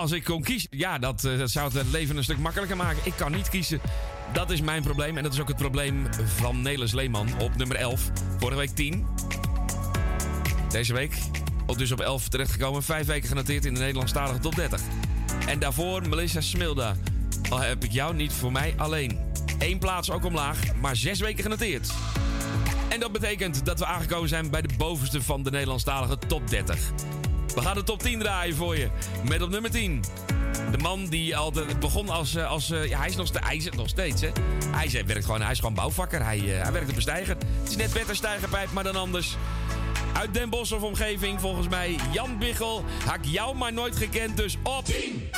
als 0.00 0.12
ik 0.12 0.24
kon 0.24 0.42
kiezen. 0.42 0.68
Ja, 0.70 0.98
dat, 0.98 1.24
eh, 1.24 1.42
zou 1.44 1.78
het 1.78 1.90
leven 1.90 2.16
een 2.16 2.24
stuk 2.24 2.38
makkelijker 2.38 2.76
maken. 2.76 3.00
Ik 3.04 3.12
kan 3.16 3.32
niet 3.32 3.48
kiezen. 3.48 3.80
Dat 4.32 4.50
is 4.50 4.60
mijn 4.60 4.82
probleem. 4.82 5.16
En 5.16 5.22
dat 5.22 5.32
is 5.32 5.40
ook 5.40 5.48
het 5.48 5.56
probleem 5.56 6.06
van 6.36 6.62
Nelis 6.62 6.92
Leeman 6.92 7.28
op 7.40 7.56
nummer 7.56 7.76
11. 7.76 8.10
Vorige 8.38 8.58
week 8.58 8.70
10. 8.70 9.06
Deze 10.68 10.92
week 10.92 11.14
dus 11.76 11.92
op 11.92 12.00
11 12.00 12.28
terechtgekomen. 12.28 12.82
Vijf 12.82 13.06
weken 13.06 13.28
genoteerd 13.28 13.64
in 13.64 13.74
de 13.74 13.80
Nederlandstalige 13.80 14.38
top 14.38 14.54
30. 14.54 14.80
En 15.46 15.58
daarvoor 15.58 16.08
Melissa 16.08 16.40
Smilda. 16.40 16.94
Al 17.50 17.60
heb 17.60 17.84
ik 17.84 17.92
jou 17.92 18.14
niet 18.14 18.32
voor 18.32 18.52
mij 18.52 18.74
alleen. 18.76 19.18
Eén 19.58 19.78
plaats 19.78 20.10
ook 20.10 20.24
omlaag, 20.24 20.58
maar 20.80 20.96
zes 20.96 21.20
weken 21.20 21.42
genoteerd. 21.42 21.92
En 22.88 23.00
dat 23.00 23.12
betekent 23.12 23.64
dat 23.64 23.78
we 23.78 23.84
aangekomen 23.84 24.28
zijn 24.28 24.50
bij 24.50 24.62
de 24.62 24.74
bovenste 24.76 25.22
van 25.22 25.42
de 25.42 25.50
Nederlandstalige 25.50 26.18
top 26.26 26.48
30. 26.48 26.78
We 27.54 27.62
gaan 27.62 27.74
de 27.74 27.82
top 27.82 28.02
10 28.02 28.18
draaien 28.18 28.56
voor 28.56 28.76
je. 28.76 28.88
Met 29.28 29.42
op 29.42 29.50
nummer 29.50 29.70
10. 29.70 30.04
De 30.70 30.78
man 30.78 31.06
die 31.06 31.36
al 31.36 31.52
begon 31.80 32.08
als... 32.08 32.34
Eh, 32.34 32.50
als 32.50 32.70
eh, 32.70 32.88
ja, 32.88 32.98
hij 32.98 33.08
is 33.08 33.16
nog, 33.16 33.28
hij 33.32 33.70
nog 33.76 33.88
steeds, 33.88 34.20
hè. 34.20 34.28
Hij, 34.70 34.86
is, 34.86 34.92
werkt 34.92 35.24
gewoon, 35.24 35.42
hij 35.42 35.50
is 35.50 35.58
gewoon 35.58 35.74
bouwvakker. 35.74 36.24
Hij, 36.24 36.38
eh, 36.38 36.62
hij 36.62 36.72
werkt 36.72 36.90
op 36.90 36.96
een 36.96 37.02
stijger. 37.02 37.36
Het 37.60 37.70
is 37.70 37.76
net 37.76 37.92
beter 37.92 38.16
stijgerpijp, 38.16 38.72
maar 38.72 38.84
dan 38.84 38.96
anders. 38.96 39.36
Uit 40.12 40.34
Den 40.34 40.50
Bosch 40.50 40.72
of 40.72 40.82
omgeving, 40.82 41.40
volgens 41.40 41.68
mij. 41.68 41.96
Jan 42.12 42.38
Biggel. 42.38 42.84
Hak 43.06 43.24
jou 43.24 43.56
maar 43.56 43.72
nooit 43.72 43.96
gekend, 43.96 44.36
dus 44.36 44.56
op... 44.62 44.84
10! 44.84 45.30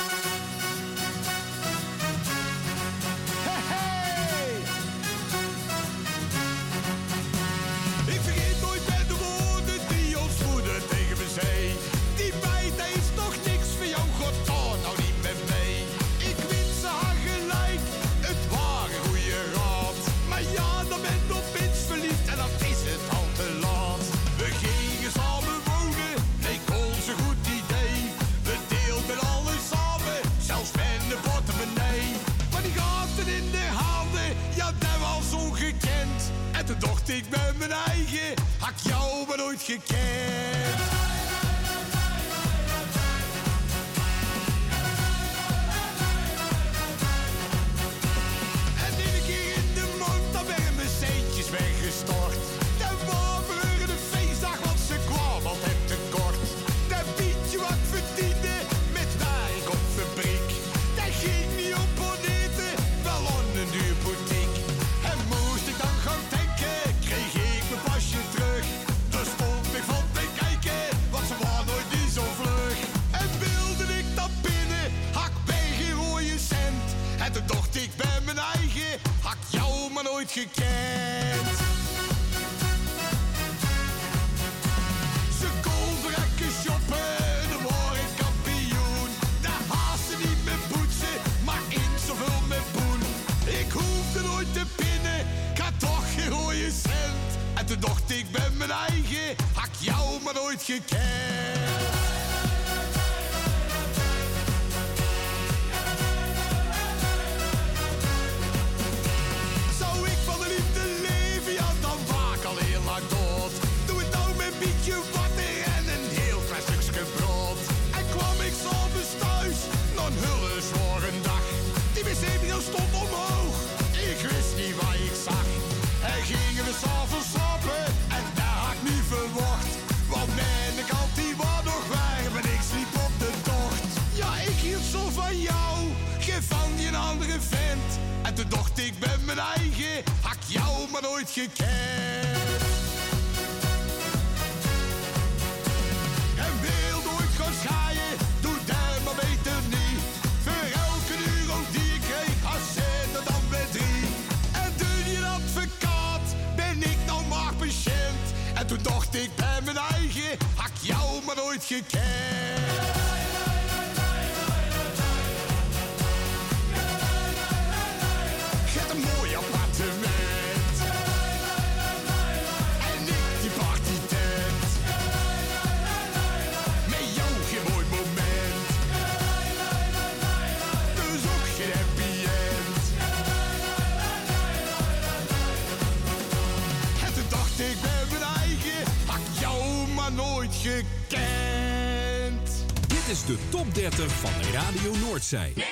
de 193.27 193.37
top 193.49 193.75
30 193.75 194.13
van 194.13 194.31
Radio 194.53 194.93
Noordzee. 195.07 195.53
9. 195.55 195.65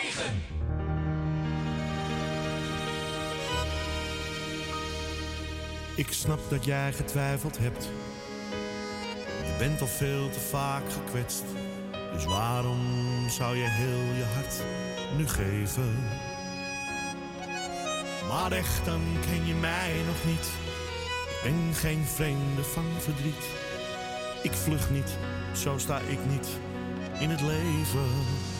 Ik 5.97 6.13
snap 6.13 6.41
dat 6.51 6.65
jij 6.65 6.93
getwijfeld 6.93 7.59
hebt. 7.59 7.89
Je 9.45 9.55
bent 9.59 9.81
al 9.81 9.87
veel 9.87 10.31
te 10.31 10.41
vaak 10.41 10.83
gekwetst. 10.93 11.45
Dus 12.13 12.25
waarom 12.25 12.81
zou 13.29 13.57
je 13.57 13.69
heel 13.69 14.15
je 14.17 14.25
hart 14.35 14.63
nu 15.17 15.29
geven? 15.29 16.09
Maar 18.29 18.53
echt, 18.53 18.85
dan 18.85 19.01
ken 19.27 19.47
je 19.47 19.55
mij 19.55 19.93
nog 20.07 20.25
niet. 20.25 20.47
Ik 21.31 21.41
ben 21.43 21.75
geen 21.75 22.05
vreemde 22.05 22.63
van 22.63 22.85
verdriet. 22.99 23.45
Ik 24.43 24.53
vlug 24.53 24.91
niet, 24.91 25.17
zo 25.55 25.79
sta 25.79 25.99
ik 25.99 26.19
niet 26.29 26.49
in 27.21 27.31
het 27.31 27.41
leven. 27.41 28.60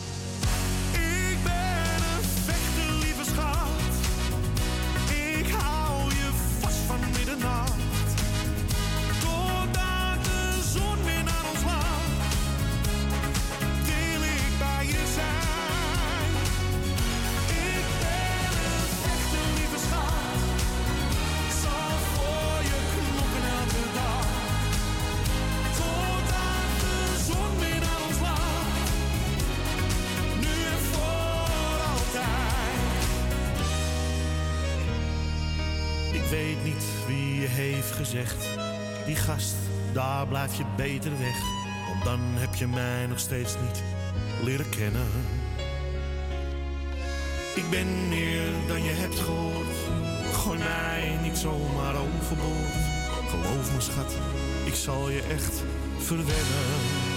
beter 40.81 41.17
weg, 41.19 41.39
want 41.87 42.03
dan 42.03 42.19
heb 42.19 42.55
je 42.55 42.67
mij 42.67 43.07
nog 43.07 43.19
steeds 43.19 43.55
niet 43.61 43.83
leren 44.43 44.69
kennen. 44.69 45.07
Ik 47.55 47.69
ben 47.69 48.09
meer 48.09 48.43
dan 48.67 48.83
je 48.83 48.91
hebt 48.91 49.19
gehoord, 49.19 49.77
gewoon 50.33 50.57
mij 50.57 51.17
niet 51.21 51.37
zomaar 51.37 51.95
overboord. 51.95 52.83
Geloof 53.29 53.73
me 53.73 53.81
schat, 53.81 54.17
ik 54.65 54.75
zal 54.75 55.09
je 55.09 55.21
echt 55.21 55.63
verwennen. 55.97 57.10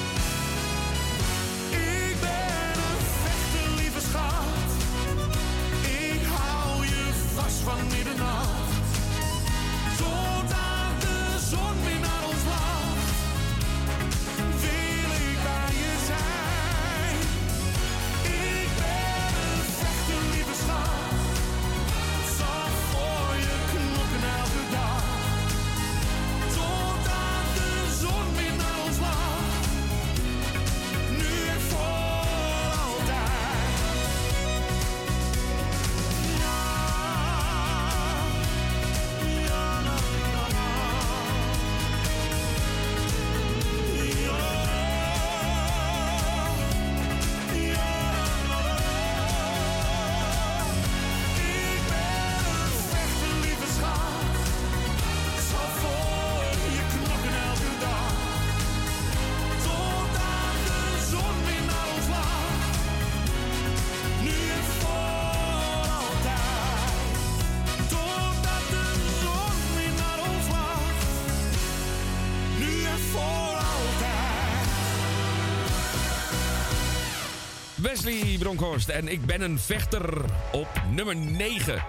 Wesley 78.05 78.39
Bronkhorst 78.39 78.89
en 78.89 79.09
ik 79.09 79.27
ben 79.27 79.41
een 79.41 79.59
vechter 79.59 80.25
op 80.53 80.69
nummer 80.91 81.17
9. 81.17 81.83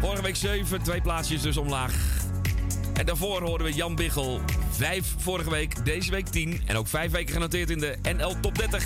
Vorige 0.00 0.22
week 0.22 0.36
7, 0.36 0.82
twee 0.82 1.00
plaatsjes 1.00 1.42
dus 1.42 1.56
omlaag. 1.56 1.94
En 2.94 3.06
daarvoor 3.06 3.42
hoorden 3.42 3.66
we 3.66 3.72
Jan 3.72 3.94
Biggel. 3.94 4.40
5 4.70 5.14
vorige 5.18 5.50
week, 5.50 5.84
deze 5.84 6.10
week 6.10 6.26
10. 6.26 6.62
En 6.66 6.76
ook 6.76 6.88
5 6.88 7.10
weken 7.10 7.32
genoteerd 7.32 7.70
in 7.70 7.78
de 7.78 7.96
NL 8.16 8.40
Top 8.40 8.58
30. 8.58 8.84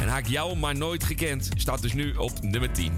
En 0.00 0.08
Haak 0.08 0.26
jou 0.26 0.56
maar 0.56 0.76
nooit 0.76 1.04
gekend 1.04 1.48
staat 1.56 1.82
dus 1.82 1.92
nu 1.92 2.14
op 2.14 2.42
nummer 2.42 2.72
10. 2.72 2.92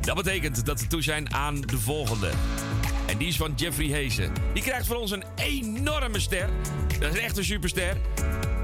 Dat 0.00 0.16
betekent 0.16 0.66
dat 0.66 0.80
we 0.80 0.86
toe 0.86 1.02
zijn 1.02 1.34
aan 1.34 1.60
de 1.60 1.78
volgende. 1.78 2.30
En 3.06 3.18
die 3.18 3.28
is 3.28 3.36
van 3.36 3.52
Jeffrey 3.56 3.86
Heesen. 3.86 4.32
Die 4.54 4.62
krijgt 4.62 4.86
voor 4.86 4.96
ons 4.96 5.10
een 5.10 5.24
enorme 5.36 6.20
ster. 6.20 6.48
Dat 6.98 7.14
is 7.14 7.20
echt 7.20 7.36
een 7.36 7.44
superster. 7.44 7.96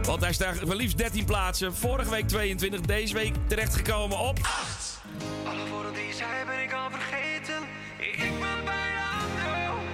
Want 0.06 0.20
hij 0.20 0.32
staat 0.32 0.64
maar 0.64 0.76
liefst 0.76 0.98
13 0.98 1.24
plaatsen. 1.24 1.74
Vorige 1.74 2.10
week 2.10 2.28
22, 2.28 2.80
deze 2.80 3.14
week 3.14 3.34
terechtgekomen 3.46 4.18
op 4.18 4.38
8. 4.42 5.00
Alle 5.44 5.68
woorden 5.70 5.94
die 5.94 6.06
je 6.06 6.14
zei 6.14 6.44
ben 6.46 6.62
ik 6.62 6.72
al 6.72 6.90
vergeten. 6.90 7.62
Ik 7.98 8.16
ben 8.18 8.64
bijna 8.64 9.10
dood, 9.44 9.84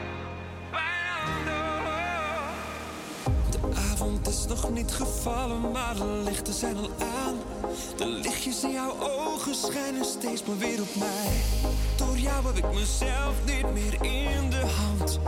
bijna 0.70 1.24
dood. 1.44 1.62
De 3.52 3.58
avond 3.92 4.28
is 4.28 4.46
nog 4.48 4.70
niet 4.70 4.92
gevallen, 4.92 5.70
maar 5.70 5.94
de 5.94 6.22
lichten 6.24 6.54
zijn 6.54 6.76
al 6.76 6.90
aan. 6.98 7.34
De 7.96 8.06
lichtjes 8.06 8.62
in 8.62 8.72
jouw 8.72 8.96
ogen 9.00 9.54
schijnen 9.54 10.04
steeds 10.04 10.44
maar 10.44 10.58
weer 10.58 10.80
op 10.80 10.94
mij. 10.94 11.32
Door 11.96 12.18
jou 12.18 12.46
heb 12.46 12.56
ik 12.56 12.72
mezelf 12.74 13.34
niet 13.44 13.72
meer 13.72 13.94
in 14.04 14.50
de 14.50 14.66
hand. 14.66 15.20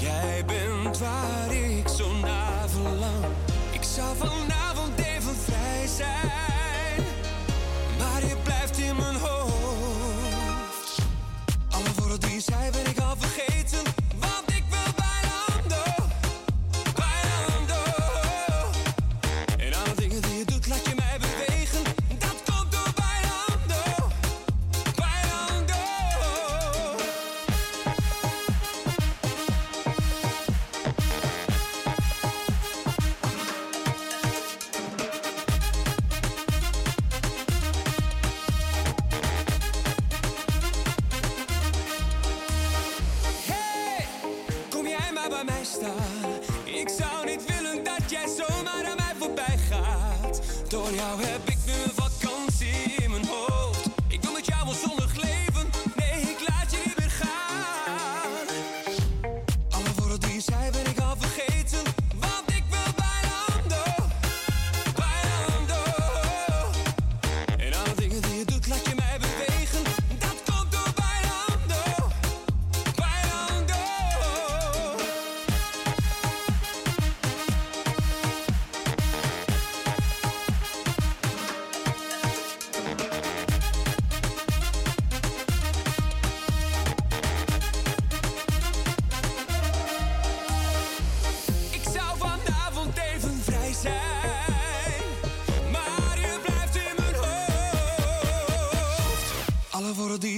Jij 0.00 0.44
bent 0.46 0.98
waar 0.98 1.52
ik 1.52 1.88
zo 1.88 2.16
naar 2.16 2.68
verlang. 2.68 3.24
Zou 3.94 4.16
vanavond 4.16 4.98
even 4.98 5.36
vrij 5.36 5.86
zijn, 5.96 7.04
maar 7.98 8.24
je 8.26 8.36
blijft 8.42 8.78
in 8.78 8.96
mijn 8.96 9.16
hoofd. 9.16 10.98
Alle 11.70 11.88
woorden 11.96 12.20
die 12.20 12.30
je 12.30 12.40
zei 12.40 12.70
ben 12.70 12.86
ik 12.86 12.98
al 12.98 13.16
vergeten, 13.18 13.53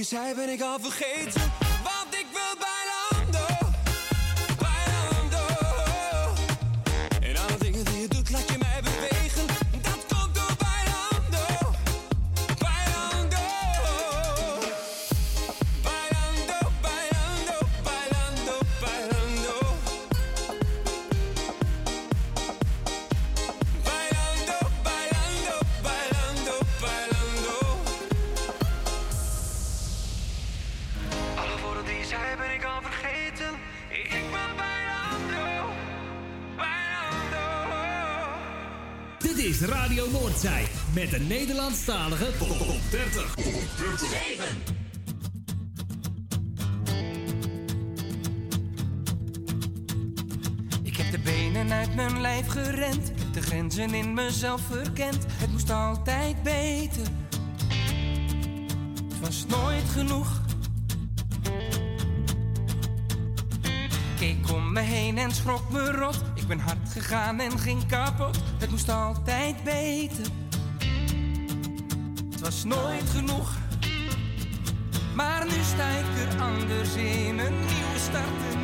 Zei 0.07 0.35
ben 0.35 0.49
ik 0.49 0.61
al 0.61 0.79
vergeten, 0.79 1.41
de 41.17 41.23
Nederlandstalige 41.23 42.31
Top 42.37 42.77
30. 42.89 43.35
Ik 50.83 50.97
heb 50.97 51.11
de 51.11 51.19
benen 51.19 51.71
uit 51.71 51.95
mijn 51.95 52.21
lijf 52.21 52.47
gerend, 52.47 53.11
de 53.33 53.41
grenzen 53.41 53.93
in 53.93 54.13
mezelf 54.13 54.61
verkend. 54.61 55.25
Het 55.31 55.51
moest 55.51 55.69
altijd 55.69 56.43
beter, 56.43 57.07
het 59.07 59.19
was 59.19 59.45
nooit 59.45 59.89
genoeg. 59.89 60.41
Keek 64.19 64.51
om 64.51 64.71
me 64.71 64.81
heen 64.81 65.17
en 65.17 65.31
schrok 65.31 65.71
me 65.71 65.91
rot. 65.91 66.21
Ik 66.35 66.47
ben 66.47 66.59
hard 66.59 66.89
gegaan 66.89 67.39
en 67.39 67.59
ging 67.59 67.85
kapot. 67.85 68.37
Het 68.59 68.69
moest 68.69 68.89
altijd 68.89 69.63
beter. 69.63 70.25
Was 72.47 72.63
nooit 72.63 73.09
genoeg. 73.09 73.51
Maar 75.15 75.45
nu 75.45 75.63
sta 75.73 75.87
ik 75.87 76.31
er 76.31 76.41
anders 76.41 76.95
in. 76.95 77.39
Een 77.39 77.59
nieuwe 77.59 77.99
start, 77.99 78.56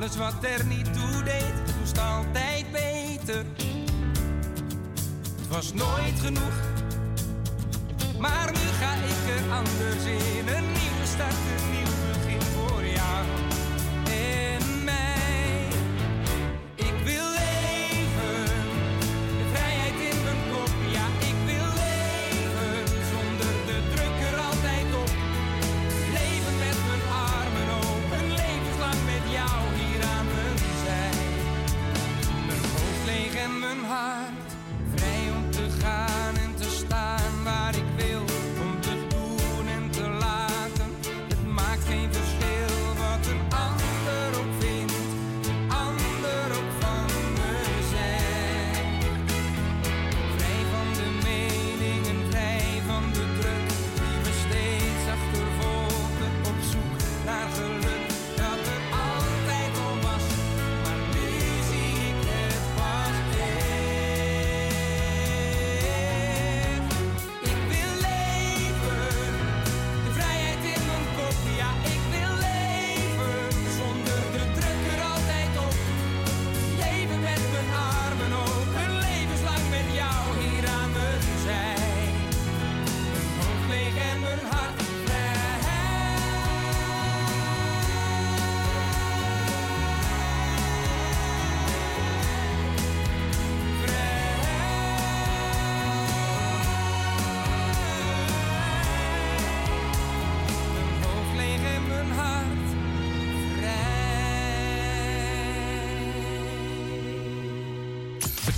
alles 0.00 0.16
wat 0.16 0.44
er 0.44 0.66
niet 0.66 0.94
toe 0.94 1.22
deed. 1.22 1.76
Moest 1.78 1.98
altijd 1.98 2.64
beter. 2.72 3.44
Het 5.36 5.48
was 5.48 5.72
nooit 5.72 6.20
genoeg. 6.20 6.52
Maar 8.18 8.50
nu 8.52 8.58
ga 8.58 8.92
ik 8.94 9.36
er 9.36 9.52
anders 9.52 10.04
in. 10.04 10.39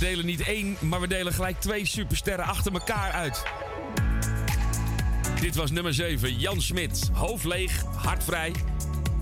Delen 0.03 0.25
niet 0.25 0.41
één, 0.41 0.77
maar 0.79 1.01
we 1.01 1.07
delen 1.07 1.33
gelijk 1.33 1.59
twee 1.59 1.85
supersterren 1.85 2.45
achter 2.45 2.73
elkaar 2.73 3.11
uit. 3.11 3.43
Dit 5.39 5.55
was 5.55 5.71
nummer 5.71 5.93
7, 5.93 6.39
Jan 6.39 6.61
Smit. 6.61 7.09
Hoofd 7.13 7.43
leeg, 7.43 7.83
hart 7.95 8.23
vrij. 8.23 8.51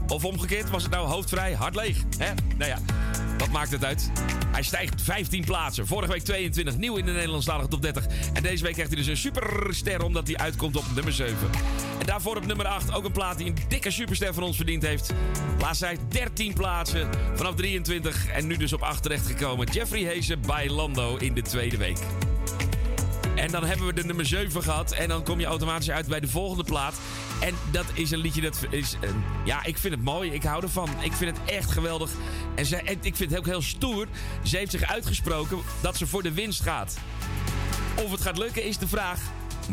Of 0.07 0.25
omgekeerd, 0.25 0.69
was 0.69 0.83
het 0.83 0.91
nou 0.91 1.07
hoofdvrij, 1.07 1.53
hart 1.53 1.75
leeg? 1.75 1.97
Hè? 2.17 2.33
Nou 2.57 2.69
ja, 2.69 2.77
wat 3.37 3.49
maakt 3.49 3.71
het 3.71 3.85
uit? 3.85 4.11
Hij 4.51 4.63
stijgt 4.63 5.01
15 5.01 5.45
plaatsen. 5.45 5.87
Vorige 5.87 6.11
week 6.11 6.23
22, 6.23 6.77
nieuw 6.77 6.95
in 6.95 7.05
de 7.05 7.11
Nederlandstalige 7.11 7.67
top 7.67 7.81
30. 7.81 8.05
En 8.33 8.43
deze 8.43 8.63
week 8.63 8.73
krijgt 8.73 8.91
hij 8.91 9.01
dus 9.01 9.09
een 9.09 9.17
superster 9.17 10.03
omdat 10.03 10.27
hij 10.27 10.37
uitkomt 10.37 10.75
op 10.75 10.85
nummer 10.95 11.13
7. 11.13 11.37
Daarvoor 12.11 12.35
op 12.35 12.45
nummer 12.45 12.65
8 12.65 12.93
ook 12.93 13.05
een 13.05 13.11
plaat 13.11 13.37
die 13.37 13.47
een 13.47 13.57
dikke 13.67 13.91
superster 13.91 14.33
van 14.33 14.43
ons 14.43 14.55
verdiend 14.55 14.83
heeft. 14.83 15.13
Laatst 15.59 15.81
hij 15.81 15.97
13 16.09 16.53
plaatsen 16.53 17.09
vanaf 17.35 17.55
23 17.55 18.27
en 18.27 18.47
nu 18.47 18.57
dus 18.57 18.73
op 18.73 18.81
8 18.81 19.03
terechtgekomen. 19.03 19.67
Jeffrey 19.67 20.01
Heesen 20.01 20.41
bij 20.41 20.69
Lando 20.69 21.15
in 21.17 21.33
de 21.33 21.41
tweede 21.41 21.77
week. 21.77 21.97
En 23.35 23.51
dan 23.51 23.63
hebben 23.63 23.85
we 23.85 23.93
de 23.93 24.03
nummer 24.03 24.25
7 24.25 24.63
gehad. 24.63 24.91
En 24.91 25.07
dan 25.07 25.23
kom 25.23 25.39
je 25.39 25.45
automatisch 25.45 25.89
uit 25.89 26.07
bij 26.07 26.19
de 26.19 26.27
volgende 26.27 26.63
plaat. 26.63 26.93
En 27.39 27.53
dat 27.71 27.85
is 27.93 28.11
een 28.11 28.19
liedje 28.19 28.41
dat 28.41 28.57
is... 28.69 28.97
eh, 29.01 29.09
ja, 29.45 29.63
ik 29.65 29.77
vind 29.77 29.93
het 29.93 30.03
mooi. 30.03 30.31
Ik 30.31 30.43
hou 30.43 30.63
ervan. 30.63 30.89
Ik 31.01 31.13
vind 31.13 31.37
het 31.37 31.49
echt 31.49 31.71
geweldig. 31.71 32.11
En, 32.55 32.85
en 32.85 32.97
ik 33.01 33.15
vind 33.15 33.29
het 33.29 33.39
ook 33.39 33.45
heel 33.45 33.61
stoer. 33.61 34.07
Ze 34.43 34.57
heeft 34.57 34.71
zich 34.71 34.83
uitgesproken 34.83 35.57
dat 35.81 35.97
ze 35.97 36.07
voor 36.07 36.23
de 36.23 36.31
winst 36.31 36.61
gaat. 36.61 36.97
Of 38.03 38.11
het 38.11 38.21
gaat 38.21 38.37
lukken 38.37 38.63
is 38.63 38.77
de 38.77 38.87
vraag. 38.87 39.19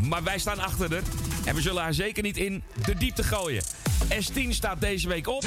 Maar 0.07 0.23
wij 0.23 0.39
staan 0.39 0.59
achter 0.59 0.91
haar. 0.91 1.03
En 1.49 1.55
we 1.55 1.61
zullen 1.61 1.81
haar 1.81 1.93
zeker 1.93 2.23
niet 2.23 2.37
in 2.37 2.63
de 2.85 2.95
diepte 2.95 3.23
gooien. 3.23 3.63
S10 4.13 4.49
staat 4.49 4.81
deze 4.81 5.07
week 5.07 5.27
op. 5.27 5.43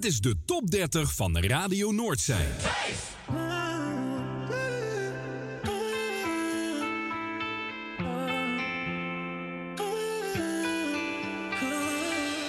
Dit 0.00 0.10
is 0.10 0.20
de 0.20 0.36
top 0.44 0.70
30 0.70 1.14
van 1.14 1.38
Radio 1.38 1.90
Noordzij. 1.90 2.46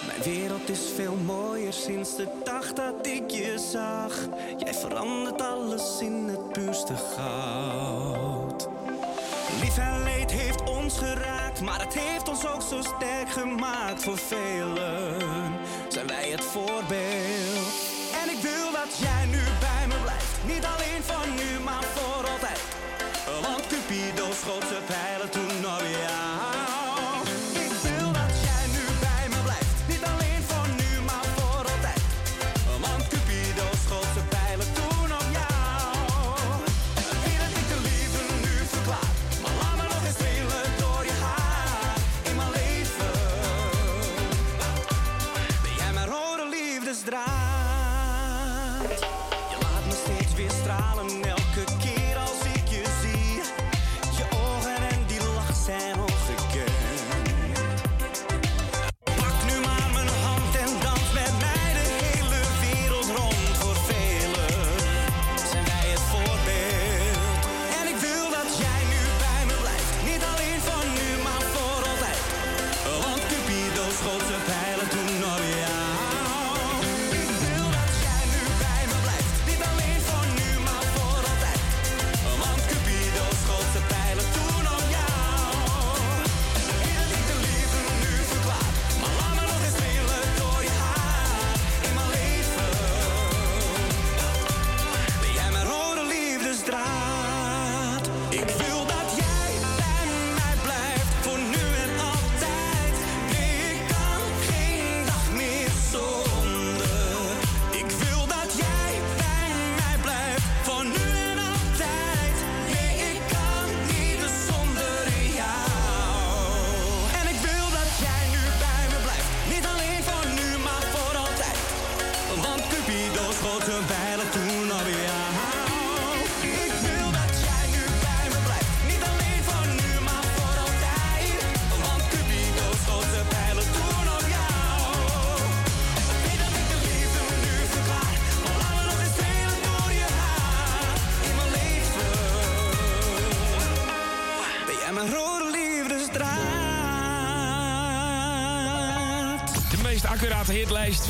Mijn 0.08 0.22
wereld 0.24 0.70
is 0.70 0.80
veel 0.96 1.16
mooier 1.16 1.74
sinds 1.74 2.16
de 2.16 2.28
dag 2.44 2.74
dat 2.74 3.08
ik 3.08 3.30
je 3.30 3.70
zag. 3.72 4.28
Jij 4.58 4.74
verandert 4.74 5.42
alles 5.42 6.00
in 6.02 6.28
het 6.28 6.52
puurste 6.52 6.96
goud. 6.96 8.68
Lief 9.62 9.78
en 9.78 10.04
leed 10.04 10.32
heeft 10.32 10.70
ons 10.70 10.98
geraakt, 10.98 11.62
maar 11.62 11.80
het 11.80 11.94
heeft 11.94 12.30
ons 12.30 12.48
ook 12.48 12.62
zo 12.62 12.82
sterk 12.82 13.30
gemaakt. 13.30 14.04
Voor 14.04 14.18
velen 14.18 15.60
zijn 15.90 16.08
wij 16.08 16.30
het 16.30 16.44
voorbeeld. 16.44 17.11
Dat 18.86 18.98
jij 18.98 19.26
nu 19.26 19.44
bij 19.60 19.88
me 19.88 19.96
blijft. 20.02 20.38
Niet 20.46 20.66
alleen 20.66 21.04
van 21.04 21.36
nu, 21.36 21.60
maar 21.64 21.84
voor 21.84 22.30
altijd. 22.30 22.60
Want 23.42 23.68
Cupido 23.68 24.32
schoot 24.32 24.64
zijn 24.70 24.86
pijlen 24.86 25.30
toen 25.30 25.66
op 25.66 25.82
jou. 26.08 26.51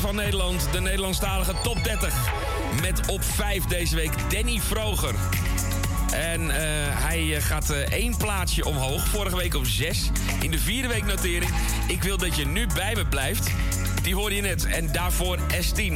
van 0.02 0.14
Nederland, 0.14 0.68
de 0.72 0.80
Nederlandstalige 0.80 1.54
top 1.62 1.84
30. 1.84 2.14
Met 2.80 3.06
op 3.06 3.24
5 3.24 3.64
deze 3.64 3.94
week 3.94 4.12
Danny 4.30 4.60
Vroger. 4.60 5.14
En 6.12 6.50
eh, 6.50 6.56
hij 6.90 7.36
eh, 7.36 7.42
gaat 7.42 7.70
uh, 7.70 7.76
één 7.76 8.16
plaatsje 8.16 8.64
omhoog. 8.64 9.08
Vorige 9.08 9.36
week 9.36 9.54
op 9.54 9.66
6. 9.66 10.10
In 10.40 10.50
de 10.50 10.58
vierde 10.58 10.88
week 10.88 11.04
notering. 11.04 11.50
Ik 11.88 12.02
wil 12.02 12.16
dat 12.16 12.36
je 12.36 12.46
nu 12.46 12.66
bij 12.74 12.94
me 12.94 13.06
blijft. 13.06 13.50
Die 14.02 14.14
hoorde 14.14 14.34
je 14.34 14.42
net. 14.42 14.64
En 14.64 14.92
daarvoor 14.92 15.38
S10. 15.38 15.92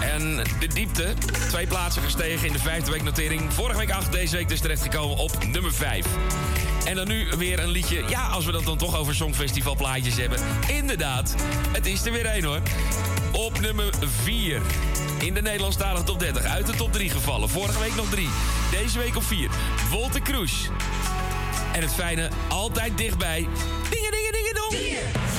En 0.00 0.36
de 0.60 0.66
diepte, 0.74 1.14
twee 1.48 1.66
plaatsen 1.66 2.02
gestegen 2.02 2.46
in 2.46 2.52
de 2.52 2.58
vijfde 2.58 2.90
week 2.90 3.02
notering. 3.02 3.52
Vorige 3.52 3.78
week 3.78 3.90
8, 3.90 4.12
deze 4.12 4.36
week 4.36 4.48
dus 4.48 4.60
terechtgekomen 4.60 5.16
op 5.16 5.44
nummer 5.44 5.72
5. 5.72 6.06
En 6.84 6.96
dan 6.96 7.08
nu 7.08 7.26
weer 7.36 7.58
een 7.58 7.68
liedje. 7.68 8.02
Ja, 8.08 8.26
als 8.26 8.44
we 8.44 8.52
dat 8.52 8.64
dan 8.64 8.76
toch 8.76 8.96
over 8.96 9.14
Songfestival 9.14 9.76
plaatjes 9.76 10.16
hebben. 10.16 10.38
Inderdaad, 10.66 11.34
het 11.72 11.86
is 11.86 12.04
er 12.04 12.12
weer 12.12 12.26
één 12.26 12.44
hoor. 12.44 12.60
Op 13.32 13.60
nummer 13.60 13.94
4. 14.22 14.62
In 15.18 15.34
de 15.34 15.42
Nederlandstalige 15.42 16.04
top 16.04 16.18
30. 16.18 16.44
Uit 16.44 16.66
de 16.66 16.72
top 16.72 16.92
3 16.92 17.10
gevallen. 17.10 17.48
Vorige 17.48 17.78
week 17.78 17.94
nog 17.94 18.10
3. 18.10 18.28
Deze 18.70 18.98
week 18.98 19.16
op 19.16 19.24
4. 19.24 19.50
Wolter 19.90 20.22
Kroes. 20.22 20.68
En 21.72 21.82
het 21.82 21.94
fijne, 21.94 22.30
altijd 22.48 22.98
dichtbij. 22.98 23.48
Dingen, 23.90 24.10
dingen, 24.10 24.32
dingen, 24.32 24.54
dong. 24.54 25.33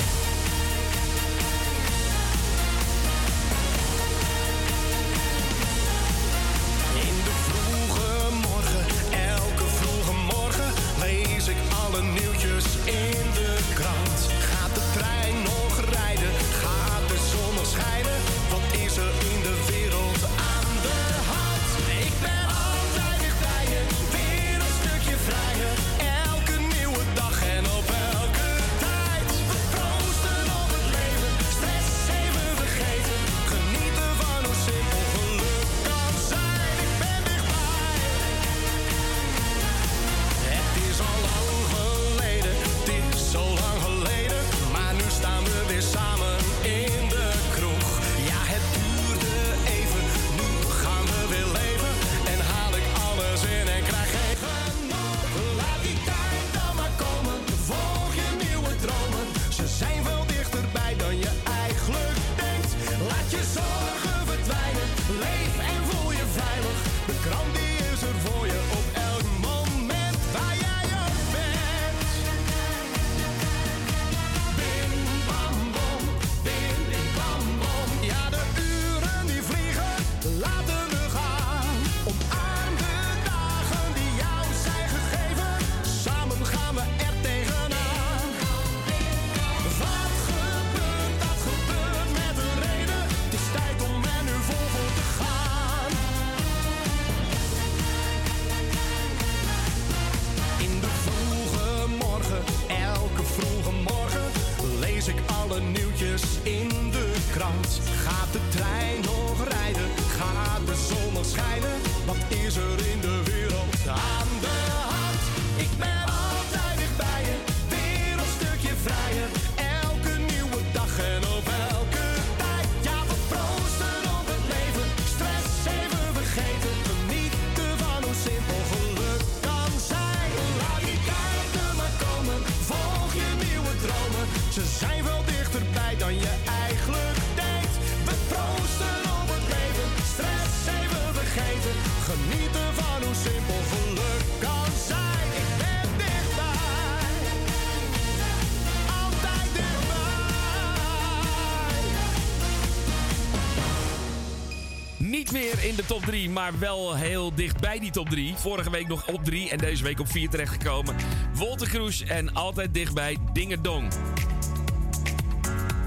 in 155.76 155.82
de 155.82 155.94
top 155.94 156.06
3, 156.06 156.30
maar 156.30 156.60
wel 156.60 156.96
heel 156.96 157.36
dicht 157.36 157.60
bij 157.60 157.80
die 157.80 157.92
top 157.92 158.10
3. 158.10 158.34
Vorige 158.36 158.70
week 158.70 158.88
nog 158.88 159.08
op 159.08 159.24
3 159.24 159.50
en 159.50 159.58
deze 159.58 159.84
week 159.84 160.00
op 160.00 160.08
4 160.08 160.30
terechtgekomen. 160.30 160.96
Wolter 161.34 161.70
Kroes 161.70 162.02
en 162.02 162.34
altijd 162.34 162.74
dichtbij 162.74 163.18
Dingedong. 163.34 163.92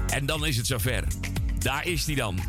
En 0.09 0.25
dan 0.25 0.45
is 0.45 0.57
het 0.57 0.67
zover. 0.67 1.03
Daar 1.59 1.87
is 1.87 2.05
hij 2.05 2.15
dan. 2.15 2.39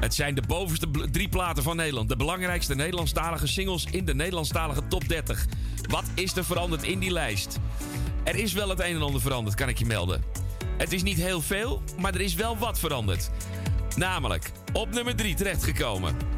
Het 0.00 0.14
zijn 0.14 0.34
de 0.34 0.42
bovenste 0.46 0.86
drie 1.10 1.28
platen 1.28 1.62
van 1.62 1.76
Nederland. 1.76 2.08
De 2.08 2.16
belangrijkste 2.16 2.74
Nederlandstalige 2.74 3.46
singles 3.46 3.86
in 3.90 4.04
de 4.04 4.14
Nederlandstalige 4.14 4.88
top 4.88 5.08
30. 5.08 5.46
Wat 5.88 6.04
is 6.14 6.36
er 6.36 6.44
veranderd 6.44 6.82
in 6.82 6.98
die 6.98 7.12
lijst? 7.12 7.58
Er 8.24 8.36
is 8.36 8.52
wel 8.52 8.68
het 8.68 8.80
een 8.80 8.94
en 8.94 9.02
ander 9.02 9.20
veranderd, 9.20 9.56
kan 9.56 9.68
ik 9.68 9.78
je 9.78 9.86
melden. 9.86 10.24
Het 10.76 10.92
is 10.92 11.02
niet 11.02 11.18
heel 11.18 11.40
veel, 11.40 11.82
maar 11.98 12.14
er 12.14 12.20
is 12.20 12.34
wel 12.34 12.58
wat 12.58 12.78
veranderd. 12.78 13.30
Namelijk 13.96 14.50
op 14.72 14.90
nummer 14.90 15.16
3 15.16 15.34
terechtgekomen. 15.34 16.31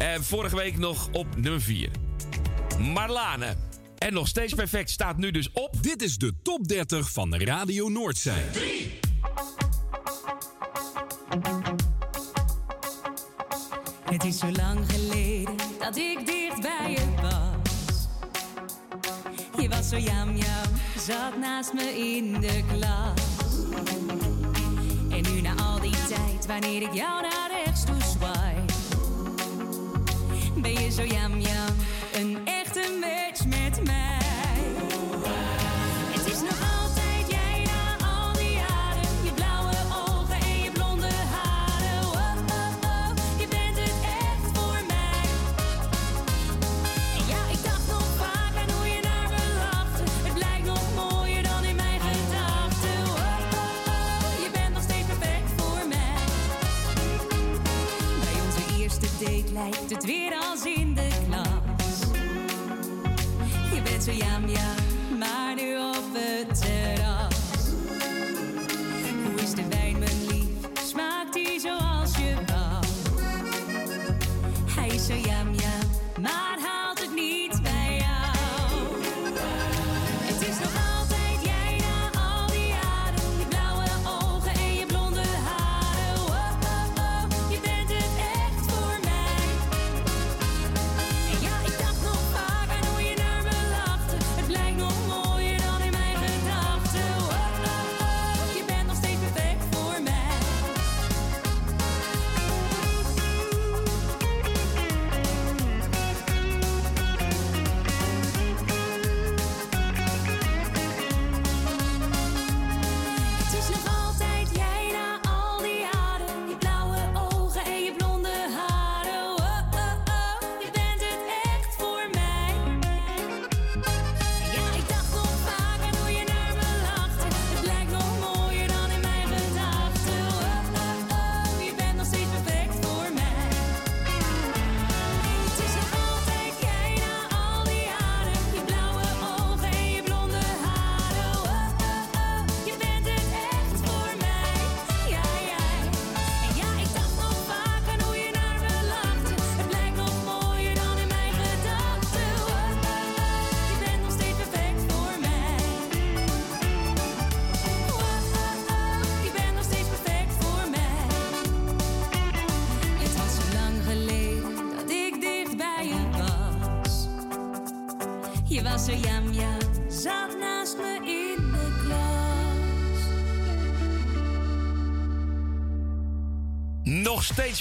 Eh, 0.00 0.14
vorige 0.20 0.56
week 0.56 0.78
nog 0.78 1.08
op 1.12 1.26
nummer 1.36 1.60
4. 1.60 1.90
Marlane. 2.78 3.56
En 3.98 4.12
nog 4.12 4.28
steeds 4.28 4.54
perfect 4.54 4.90
staat 4.90 5.16
nu 5.16 5.30
dus 5.30 5.52
op. 5.52 5.82
Dit 5.82 6.02
is 6.02 6.18
de 6.18 6.32
top 6.42 6.68
30 6.68 7.12
van 7.12 7.34
Radio 7.36 7.88
Noordzee. 7.88 8.50
3. 8.52 8.98
Het 14.04 14.24
is 14.24 14.38
zo 14.38 14.50
lang 14.50 14.78
geleden 14.92 15.56
dat 15.78 15.96
ik 15.96 16.26
dicht 16.26 16.60
bij 16.60 16.90
je 16.90 17.14
was. 17.22 18.08
Je 19.62 19.68
was 19.68 19.88
zo 19.88 19.98
jam 19.98 20.36
jam, 20.36 20.70
zat 21.06 21.38
naast 21.38 21.72
me 21.72 21.98
in 21.98 22.40
de 22.40 22.62
klas. 22.72 23.20
En 25.10 25.32
nu 25.34 25.40
na 25.40 25.54
al 25.54 25.80
die 25.80 26.06
tijd, 26.08 26.46
wanneer 26.46 26.82
ik 26.82 26.92
jou 26.92 27.22
naar 27.22 27.39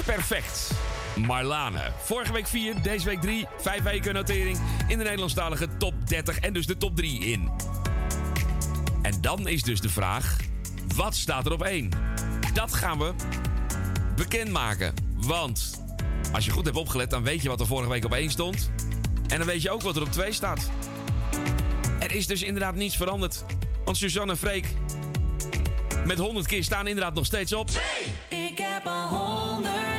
Perfect. 0.05 0.71
Marlane. 1.15 1.91
Vorige 2.03 2.33
week 2.33 2.47
4, 2.47 2.81
deze 2.81 3.05
week 3.05 3.21
3. 3.21 3.45
Vijf 3.61 3.83
weken 3.83 4.13
notering 4.13 4.57
in 4.87 4.97
de 4.97 5.03
Nederlandstalige 5.03 5.67
top 5.77 5.93
30 6.05 6.39
en 6.39 6.53
dus 6.53 6.65
de 6.65 6.77
top 6.77 6.95
3 6.95 7.19
in. 7.19 7.49
En 9.01 9.21
dan 9.21 9.47
is 9.47 9.61
dus 9.61 9.81
de 9.81 9.89
vraag: 9.89 10.37
wat 10.95 11.15
staat 11.15 11.45
er 11.45 11.51
op 11.51 11.63
1? 11.63 11.89
Dat 12.53 12.73
gaan 12.73 12.99
we 12.99 13.13
bekendmaken. 14.15 14.93
Want 15.15 15.81
als 16.33 16.45
je 16.45 16.51
goed 16.51 16.65
hebt 16.65 16.77
opgelet, 16.77 17.09
dan 17.09 17.23
weet 17.23 17.41
je 17.41 17.49
wat 17.49 17.59
er 17.59 17.65
vorige 17.65 17.89
week 17.89 18.05
op 18.05 18.13
1 18.13 18.29
stond. 18.29 18.71
En 19.27 19.37
dan 19.37 19.47
weet 19.47 19.61
je 19.61 19.69
ook 19.69 19.81
wat 19.81 19.95
er 19.95 20.01
op 20.01 20.11
2 20.11 20.31
staat. 20.31 20.69
Er 21.99 22.11
is 22.11 22.27
dus 22.27 22.43
inderdaad 22.43 22.75
niets 22.75 22.97
veranderd. 22.97 23.45
Want 23.85 23.97
Suzanne 23.97 24.31
en 24.31 24.37
Freek 24.37 24.65
met 26.09 26.17
100 26.17 26.47
keer 26.47 26.63
staan 26.63 26.87
inderdaad 26.87 27.13
nog 27.13 27.25
steeds 27.25 27.53
op. 27.53 27.69
Hey, 27.71 28.39
ik 28.39 28.57
heb 28.57 28.85
al 28.85 29.07
100. 29.07 29.98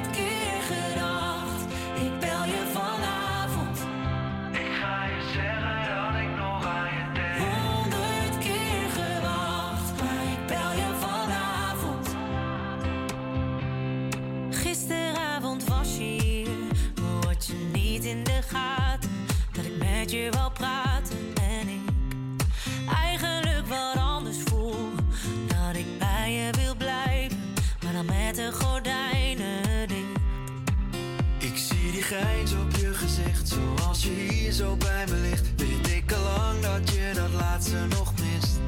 Als 34.00 34.08
je 34.08 34.32
hier 34.32 34.52
zo 34.52 34.76
bij 34.76 35.04
me 35.08 35.16
ligt, 35.16 35.46
weet 35.56 35.88
ik 35.88 36.12
al 36.12 36.22
lang 36.22 36.60
dat 36.60 36.90
je 36.90 37.12
dat 37.14 37.30
laatste 37.40 37.86
nog 37.88 38.12
mist. 38.12 38.58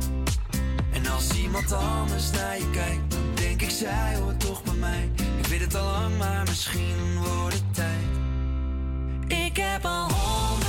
En 0.92 1.06
als 1.06 1.30
iemand 1.30 1.72
anders 1.72 2.30
naar 2.30 2.58
je 2.58 2.70
kijkt, 2.70 3.10
dan 3.10 3.34
denk 3.34 3.62
ik 3.62 3.70
zij 3.70 4.16
hoort 4.16 4.40
toch 4.40 4.62
bij 4.62 4.74
mij. 4.74 5.10
Ik 5.38 5.46
weet 5.46 5.60
het 5.60 5.74
al 5.74 5.84
lang, 5.84 6.18
maar 6.18 6.42
misschien 6.44 7.16
wordt 7.16 7.54
het 7.54 7.74
tijd. 7.74 8.06
Ik 9.28 9.56
heb 9.56 9.84
al 9.84 10.10
honderd 10.10 10.61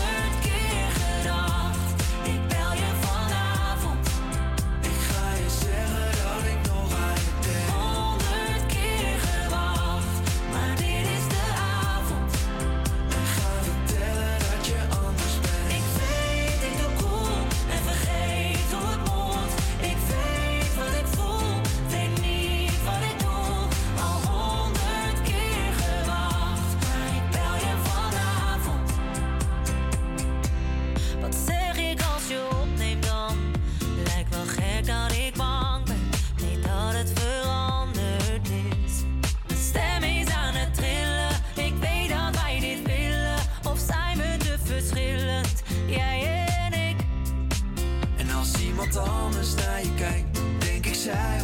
iemand 48.94 49.10
anders 49.10 49.56
naar 49.56 49.80
je 49.82 49.94
kijkt, 49.94 50.40
denk 50.60 50.86
ik 50.86 50.96
zij 50.96 51.43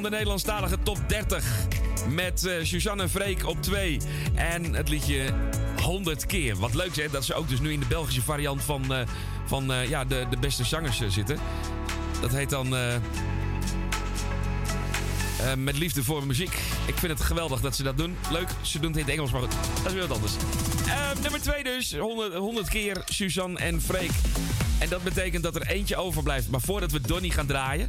van 0.00 0.10
de 0.10 0.16
Nederlandstalige 0.16 0.78
top 0.82 0.98
30. 1.06 1.44
Met 2.08 2.46
eh, 2.46 2.54
Suzanne 2.62 3.02
en 3.02 3.10
Freek 3.10 3.46
op 3.46 3.62
2. 3.62 4.00
En 4.34 4.74
het 4.74 4.88
liedje 4.88 5.34
100 5.82 6.26
keer. 6.26 6.56
Wat 6.56 6.74
leuk 6.74 6.96
hè, 6.96 7.08
dat 7.10 7.24
ze 7.24 7.34
ook 7.34 7.48
dus 7.48 7.60
nu 7.60 7.72
in 7.72 7.80
de 7.80 7.86
Belgische 7.86 8.22
variant 8.22 8.62
van, 8.62 8.94
eh, 8.94 9.06
van 9.46 9.72
eh, 9.72 9.88
ja, 9.88 10.04
de, 10.04 10.26
de 10.30 10.36
beste 10.36 10.64
zangers 10.64 11.00
zitten. 11.08 11.38
Dat 12.20 12.30
heet 12.30 12.50
dan... 12.50 12.68
met 15.56 15.78
liefde 15.78 16.04
voor 16.04 16.26
muziek. 16.26 16.58
Ik 16.86 16.98
vind 16.98 17.12
het 17.12 17.20
geweldig 17.20 17.60
dat 17.60 17.76
ze 17.76 17.82
dat 17.82 17.96
doen. 17.96 18.16
Leuk, 18.30 18.48
ze 18.62 18.78
doen 18.78 18.90
het 18.90 18.98
in 19.00 19.04
het 19.04 19.14
Engels, 19.14 19.30
maar 19.30 19.40
goed. 19.40 19.52
Dat 19.76 19.86
is 19.86 19.92
weer 19.92 20.08
wat 20.08 20.16
anders. 20.16 20.32
Nummer 21.22 21.40
2 21.40 21.64
dus. 21.64 21.96
100, 21.96 22.34
100 22.34 22.68
keer 22.68 23.02
Suzanne 23.04 23.58
en 23.58 23.82
Freek. 23.82 24.10
En 24.78 24.88
dat 24.88 25.02
betekent 25.02 25.42
dat 25.42 25.54
er 25.54 25.66
eentje 25.66 25.96
overblijft. 25.96 26.50
Maar 26.50 26.60
voordat 26.60 26.92
we 26.92 27.00
Donny 27.00 27.30
gaan 27.30 27.46
draaien... 27.46 27.88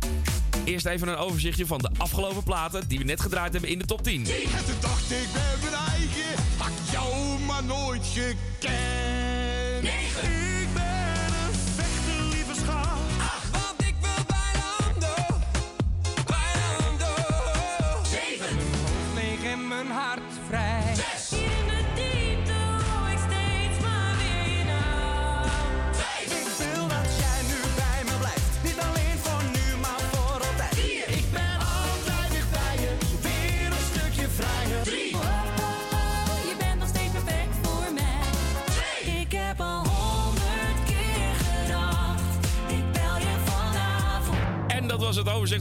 Eerst 0.70 0.86
even 0.86 1.08
een 1.08 1.16
overzichtje 1.16 1.66
van 1.66 1.78
de 1.78 1.90
afgelopen 1.98 2.44
platen... 2.44 2.88
die 2.88 2.98
we 2.98 3.04
net 3.04 3.22
gedraaid 3.22 3.52
hebben 3.52 3.70
in 3.70 3.80
de 3.80 3.86
top 3.86 4.04
10. 4.04 4.26
En 4.26 4.66
toen 4.66 4.76
dacht 4.80 5.12
ik 5.12 5.28
bij 5.34 5.70
mijn 5.70 5.74
eigen, 5.74 6.44
had 6.58 6.68
ik 6.68 6.92
jou 6.92 7.40
maar 7.40 7.64
nooit 7.64 8.06
gekend. 8.06 9.19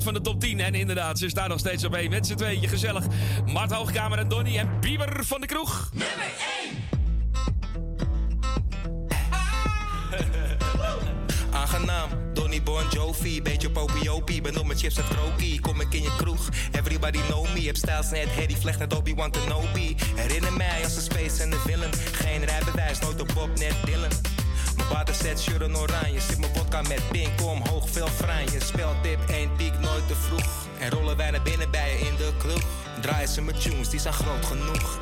Van 0.03 0.15
de 0.15 0.21
top 0.21 0.41
10. 0.41 0.61
En 0.61 0.75
inderdaad, 0.75 1.19
ze 1.19 1.29
staan 1.29 1.49
nog 1.49 1.59
steeds 1.59 1.85
op 1.85 1.95
één 1.95 2.11
met 2.11 2.27
z'n 2.27 2.35
tweeën. 2.35 2.69
Gezellig. 2.69 3.05
Mart 3.47 3.73
Hoogkamer 3.73 4.19
en 4.19 4.29
Donny 4.29 4.59
en 4.59 4.81
Bieber 4.81 5.25
van 5.25 5.41
de 5.41 5.47
Kroeg. 5.47 5.91
Nummer 5.93 6.17
1. 6.65 6.89
Aangenaam, 11.61 12.09
Donny 12.33 12.63
Bon 12.63 12.83
Jovi, 12.91 13.43
beetje 13.43 13.71
popiopie. 13.71 14.41
Ben 14.41 14.59
op 14.59 14.67
mijn 14.67 14.79
chips 14.79 14.97
en 14.97 15.05
krokie, 15.09 15.61
kom 15.61 15.81
ik 15.81 15.95
in 15.95 16.03
je 16.03 16.17
kroeg. 16.17 16.49
Everybody 16.73 17.19
know 17.19 17.47
me, 17.55 17.61
heb 17.61 17.77
stijls 17.77 18.11
net 18.11 18.29
Harry 18.29 18.57
Vlecht 18.57 18.79
net 18.79 18.97
Obi-Wan 18.97 19.31
Kenobi. 19.31 19.97
Herinner 20.15 20.53
mij 20.53 20.85
als 20.85 20.97
een 20.97 21.03
space 21.03 21.43
en 21.43 21.51
de 21.51 21.59
villain. 21.67 21.93
Geen 22.13 22.45
rijbewijs, 22.45 22.99
nooit 22.99 23.21
op 23.21 23.31
Bob, 23.35 23.59
net 23.59 23.75
Dylan. 23.85 24.11
Mijn 24.77 24.89
waterset, 24.89 25.41
shirt 25.41 25.63
en 25.63 25.77
oranje. 25.77 26.21
Zit 26.21 26.39
mijn 26.39 26.55
vodka 26.55 26.83
met 26.83 27.03
pink 27.11 27.43
omhoog, 27.43 27.91
veel 27.91 28.09
franje. 28.09 28.61
Speltip, 28.61 29.18
één 29.29 29.51
piek, 29.57 29.79
nooit 29.79 30.09
te 30.09 30.15
vroeg. 30.15 30.67
En 30.79 30.91
rollen 30.91 31.17
wij 31.17 31.31
naar 31.31 31.43
binnen 31.43 31.71
bij 31.71 31.99
je 31.99 32.07
in 32.07 32.17
de 32.17 32.33
kroeg. 32.39 32.63
Draaien 33.01 33.29
ze 33.29 33.43
mijn 33.43 33.59
tunes, 33.59 33.89
die 33.89 34.01
zijn 34.01 34.15
groot 34.15 34.45
genoeg. 34.45 34.99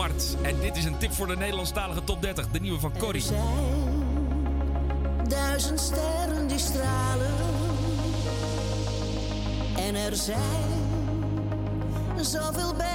Mart. 0.00 0.36
En 0.42 0.60
dit 0.60 0.76
is 0.76 0.84
een 0.84 0.98
tip 0.98 1.12
voor 1.12 1.26
de 1.26 1.36
Nederlandstalige 1.36 2.04
top 2.04 2.22
30. 2.22 2.48
De 2.48 2.60
nieuwe 2.60 2.80
van 2.80 2.92
Corrie. 2.98 3.24
Duizend 5.28 5.80
sterren 5.80 6.48
die 6.48 6.58
stralen. 6.58 7.34
En 9.76 9.94
er 9.94 10.16
zijn 10.16 10.36
zoveel 12.20 12.74
bergen 12.74 12.89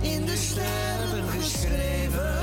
in 0.00 0.24
de 0.24 0.36
sterren 0.36 1.28
geschreven. 1.28 2.38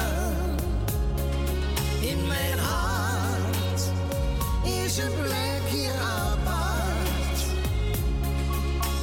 In 2.01 2.27
mijn 2.27 2.59
hart 2.59 3.81
is 4.63 4.97
een 4.97 5.11
plekje 5.21 5.91
apart. 5.99 7.45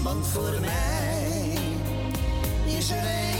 Want 0.02 0.26
voor 0.26 0.60
mij 0.60 1.52
is 2.64 2.90
er 2.90 3.06
één, 3.06 3.33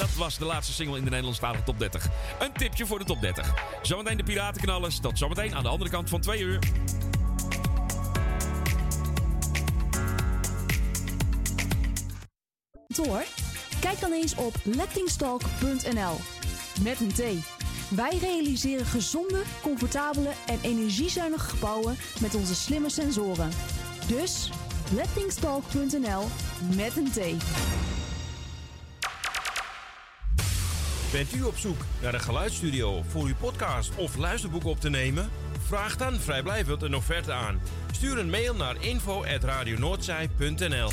Dat 0.00 0.14
was 0.14 0.38
de 0.38 0.44
laatste 0.44 0.72
single 0.72 0.96
in 0.96 1.04
de 1.04 1.10
Nederlandstalige 1.10 1.62
top 1.62 1.78
30. 1.78 2.08
Een 2.38 2.52
tipje 2.52 2.86
voor 2.86 2.98
de 2.98 3.04
top 3.04 3.20
30. 3.20 3.54
Zometeen 3.82 4.16
de 4.16 4.22
Piratenknallers. 4.22 5.00
Tot 5.00 5.18
zometeen 5.18 5.54
aan 5.54 5.62
de 5.62 5.68
andere 5.68 5.90
kant 5.90 6.08
van 6.08 6.20
2 6.20 6.40
uur. 6.40 6.58
Door? 12.86 13.24
Kijk 13.80 14.00
dan 14.00 14.12
eens 14.12 14.34
op 14.34 14.54
lettingstalk.nl. 14.62 16.16
Met 16.82 17.00
een 17.00 17.12
T. 17.12 17.22
Wij 17.88 18.18
realiseren 18.20 18.86
gezonde, 18.86 19.42
comfortabele 19.62 20.30
en 20.46 20.58
energiezuinige 20.62 21.48
gebouwen 21.48 21.96
met 22.20 22.34
onze 22.34 22.54
slimme 22.54 22.90
sensoren. 22.90 23.50
Dus 24.06 24.50
lettingstalk.nl 24.94 26.24
met 26.76 26.96
een 26.96 27.10
T. 27.10 27.44
Bent 31.12 31.34
u 31.34 31.42
op 31.42 31.56
zoek 31.56 31.84
naar 32.02 32.14
een 32.14 32.20
geluidsstudio 32.20 33.02
voor 33.08 33.24
uw 33.24 33.34
podcast 33.34 33.96
of 33.96 34.16
luisterboek 34.16 34.64
op 34.64 34.80
te 34.80 34.90
nemen? 34.90 35.30
Vraag 35.66 35.96
dan 35.96 36.14
vrijblijvend 36.14 36.82
een 36.82 36.94
offerte 36.94 37.32
aan. 37.32 37.60
Stuur 37.92 38.18
een 38.18 38.30
mail 38.30 38.54
naar 38.54 38.84
info.radionoordzij.nl 38.84 40.90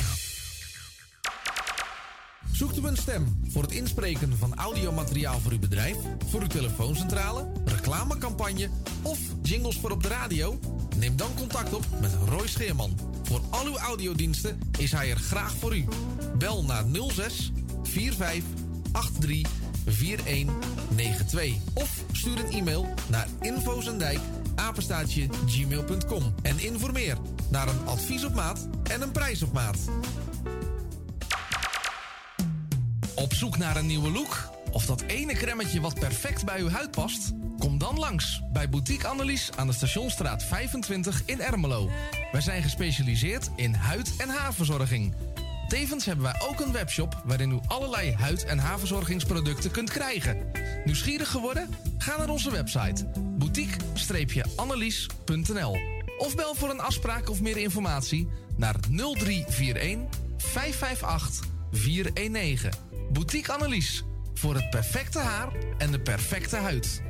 Zoekt 2.52 2.78
u 2.78 2.86
een 2.86 2.96
stem 2.96 3.40
voor 3.48 3.62
het 3.62 3.72
inspreken 3.72 4.38
van 4.38 4.54
audiomateriaal 4.54 5.40
voor 5.40 5.52
uw 5.52 5.58
bedrijf, 5.58 5.96
voor 6.26 6.40
uw 6.40 6.46
telefooncentrale, 6.46 7.52
reclamecampagne 7.64 8.68
of 9.02 9.18
jingles 9.42 9.78
voor 9.78 9.90
op 9.90 10.02
de 10.02 10.08
radio? 10.08 10.58
Neem 10.96 11.16
dan 11.16 11.34
contact 11.36 11.74
op 11.74 11.84
met 12.00 12.16
Roy 12.28 12.46
Scheerman. 12.46 12.98
Voor 13.22 13.40
al 13.50 13.66
uw 13.66 13.78
audiodiensten 13.78 14.60
is 14.78 14.92
hij 14.92 15.10
er 15.10 15.18
graag 15.18 15.52
voor 15.52 15.76
u. 15.76 15.84
Bel 16.38 16.64
naar 16.64 16.84
06 17.08 17.52
45 17.82 18.44
83 19.20 19.67
4192 19.86 21.56
of 21.74 22.04
stuur 22.12 22.38
een 22.38 22.52
e-mail 22.52 22.94
naar 23.08 23.26
infozendijk 23.40 24.18
apenstaatje 24.54 25.28
gmail.com 25.46 26.34
en 26.42 26.58
informeer 26.58 27.16
naar 27.50 27.68
een 27.68 27.86
advies 27.86 28.24
op 28.24 28.34
maat 28.34 28.68
en 28.90 29.02
een 29.02 29.12
prijs 29.12 29.42
op 29.42 29.52
maat. 29.52 29.78
Op 33.14 33.34
zoek 33.34 33.58
naar 33.58 33.76
een 33.76 33.86
nieuwe 33.86 34.10
look? 34.10 34.50
Of 34.72 34.86
dat 34.86 35.02
ene 35.06 35.32
cremmetje 35.32 35.80
wat 35.80 35.98
perfect 35.98 36.44
bij 36.44 36.60
uw 36.60 36.68
huid 36.68 36.90
past? 36.90 37.32
Kom 37.58 37.78
dan 37.78 37.98
langs 37.98 38.42
bij 38.52 38.68
Boutique 38.68 39.08
Annelies 39.08 39.50
aan 39.56 39.66
de 39.66 39.72
Stationstraat 39.72 40.42
25 40.42 41.22
in 41.24 41.40
Ermelo. 41.40 41.90
Wij 42.32 42.40
zijn 42.40 42.62
gespecialiseerd 42.62 43.50
in 43.56 43.74
huid- 43.74 44.16
en 44.18 44.28
haarverzorging. 44.28 45.14
Tevens 45.68 46.04
hebben 46.04 46.24
wij 46.24 46.40
ook 46.48 46.60
een 46.60 46.72
webshop 46.72 47.22
waarin 47.24 47.50
u 47.50 47.58
allerlei 47.66 48.12
huid- 48.12 48.44
en 48.44 48.58
haarverzorgingsproducten 48.58 49.70
kunt 49.70 49.90
krijgen. 49.90 50.50
Nieuwsgierig 50.84 51.30
geworden? 51.30 51.68
Ga 51.98 52.16
naar 52.16 52.28
onze 52.28 52.50
website 52.50 53.06
boutique-annelies.nl 53.14 55.78
of 56.18 56.34
bel 56.34 56.54
voor 56.54 56.70
een 56.70 56.80
afspraak 56.80 57.30
of 57.30 57.40
meer 57.40 57.56
informatie 57.56 58.28
naar 58.56 58.74
0341 58.90 59.98
558 60.36 61.46
419. 61.72 62.70
Boutique 63.12 63.52
Annelies 63.52 64.04
voor 64.34 64.54
het 64.54 64.70
perfecte 64.70 65.18
haar 65.18 65.52
en 65.78 65.90
de 65.90 66.00
perfecte 66.00 66.56
huid. 66.56 67.02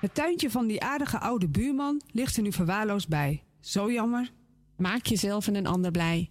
Het 0.00 0.14
tuintje 0.14 0.50
van 0.50 0.66
die 0.66 0.82
aardige 0.82 1.18
oude 1.18 1.48
buurman 1.48 2.02
ligt 2.10 2.36
er 2.36 2.42
nu 2.42 2.52
verwaarloosd 2.52 3.08
bij. 3.08 3.42
Zo 3.60 3.92
jammer. 3.92 4.32
Maak 4.76 5.06
jezelf 5.06 5.46
en 5.46 5.54
een 5.54 5.66
ander 5.66 5.90
blij. 5.90 6.30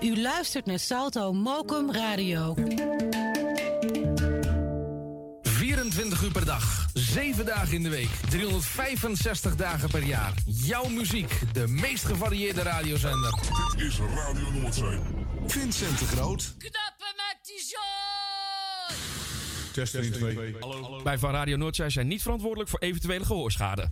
U 0.00 0.20
luistert 0.20 0.66
naar 0.66 0.78
Salto 0.78 1.32
Mokum 1.32 1.92
Radio. 1.92 2.54
24 5.42 6.22
uur 6.22 6.32
per 6.32 6.44
dag, 6.44 6.86
7 6.94 7.46
dagen 7.46 7.74
in 7.74 7.82
de 7.82 7.88
week, 7.88 8.10
365 8.28 9.56
dagen 9.56 9.90
per 9.90 10.02
jaar. 10.02 10.32
Jouw 10.46 10.88
muziek, 10.88 11.40
de 11.52 11.66
meest 11.66 12.04
gevarieerde 12.04 12.62
radiozender. 12.62 13.38
Dit 13.76 13.86
is 13.86 13.98
Radio 13.98 14.50
Noordzee. 14.50 14.98
Vincent 15.46 15.98
de 15.98 16.04
Groot. 16.04 16.54
Knappen 16.58 17.14
met 17.16 17.38
die 17.42 17.60
zooi! 17.60 18.98
Test 19.72 19.94
1, 19.94 20.12
2. 20.12 20.56
Wij 21.04 21.18
van 21.18 21.30
Radio 21.30 21.56
Noordzij 21.56 21.90
zijn 21.90 22.06
niet 22.06 22.22
verantwoordelijk 22.22 22.70
voor 22.70 22.80
eventuele 22.80 23.24
gehoorschade. 23.24 23.88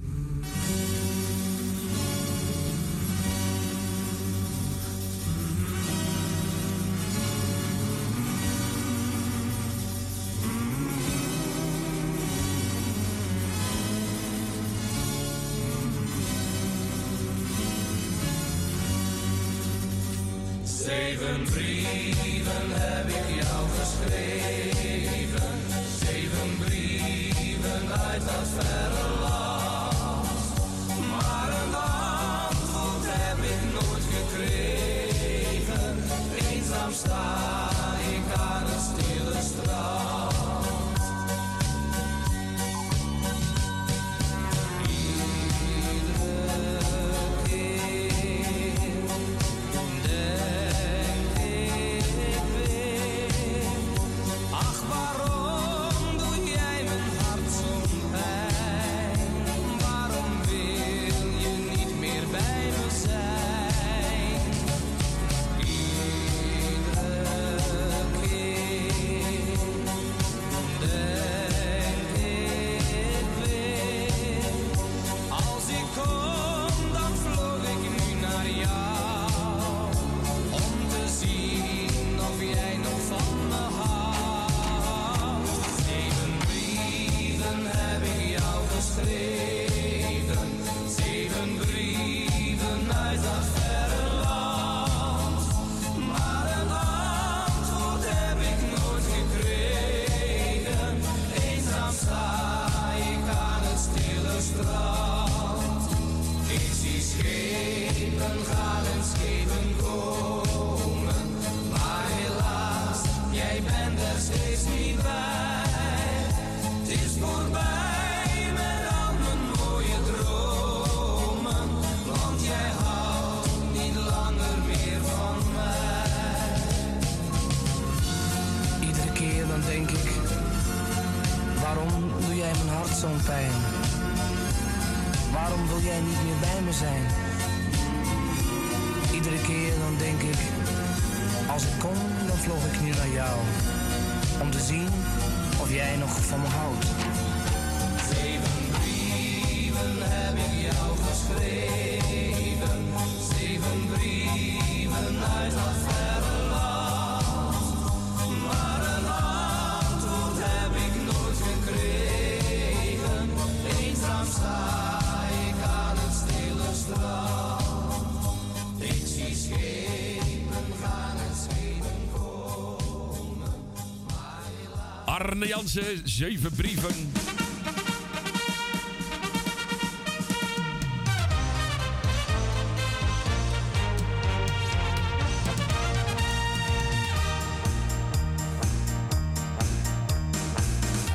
Arne 175.37 175.49
Jansen, 175.49 176.01
zeven 176.05 176.53
brieven. 176.53 177.13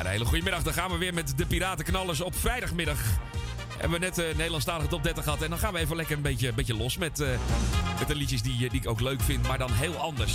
Hele 0.06 0.26
goede 0.26 0.44
middag. 0.44 0.64
Dan 0.64 0.74
gaan 0.74 0.92
we 0.92 0.98
weer 0.98 1.14
met 1.14 1.38
de 1.38 1.46
Piratenknallers 1.46 2.22
op 2.22 2.36
vrijdagmiddag. 2.36 3.00
Hebben 3.78 4.00
we 4.00 4.06
net 4.06 4.16
de 4.16 4.34
Nederlandstalige 4.36 4.88
top 4.88 5.04
30 5.04 5.24
gehad. 5.24 5.42
En 5.42 5.50
dan 5.50 5.60
gaan 5.60 5.74
we 5.74 5.80
even 5.80 5.96
lekker 5.96 6.16
een 6.16 6.22
beetje, 6.22 6.54
beetje 6.54 6.76
los 6.76 6.98
met, 6.98 7.20
eh, 7.20 7.28
met 8.00 8.08
de 8.08 8.16
liedjes 8.16 8.42
die, 8.42 8.66
eh, 8.66 8.70
die 8.70 8.82
ik 8.82 8.90
ook 8.90 9.02
leuk 9.02 9.22
vind. 9.22 9.48
Maar 9.48 9.58
dan 9.58 9.72
heel 9.72 9.96
anders. 9.96 10.34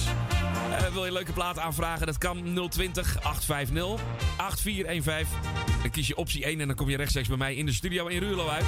Eh, 0.77 0.93
wil 0.93 1.03
je 1.03 1.09
een 1.09 1.13
leuke 1.13 1.33
plaat 1.33 1.59
aanvragen? 1.59 2.07
Dat 2.07 2.19
kan 2.19 2.69
020 2.71 3.23
850 3.23 4.01
8415. 4.37 5.39
Dan 5.83 5.91
kies 5.91 6.07
je 6.07 6.17
optie 6.17 6.45
1 6.45 6.61
en 6.61 6.67
dan 6.67 6.77
kom 6.77 6.89
je 6.89 6.97
rechtstreeks 6.97 7.29
bij 7.29 7.37
mij 7.37 7.55
in 7.55 7.67
de 7.67 7.73
studio 7.73 8.07
in 8.07 8.19
Ruurlo 8.19 8.49
uit. 8.49 8.65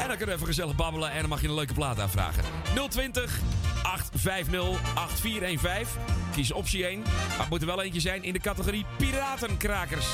En 0.00 0.08
dan 0.08 0.16
kunnen 0.16 0.26
we 0.26 0.32
even 0.32 0.46
gezellig 0.46 0.76
babbelen 0.76 1.10
en 1.10 1.20
dan 1.20 1.28
mag 1.28 1.40
je 1.40 1.48
een 1.48 1.54
leuke 1.54 1.74
plaat 1.74 2.00
aanvragen. 2.00 2.44
020 2.88 3.38
850 3.82 4.94
8415. 4.94 6.00
Kies 6.32 6.52
optie 6.52 6.86
1. 6.86 7.02
Maar 7.38 7.46
moet 7.50 7.60
er 7.60 7.66
wel 7.66 7.82
eentje 7.82 8.00
zijn 8.00 8.22
in 8.22 8.32
de 8.32 8.40
categorie 8.40 8.84
Piratenkrakers. 8.96 10.06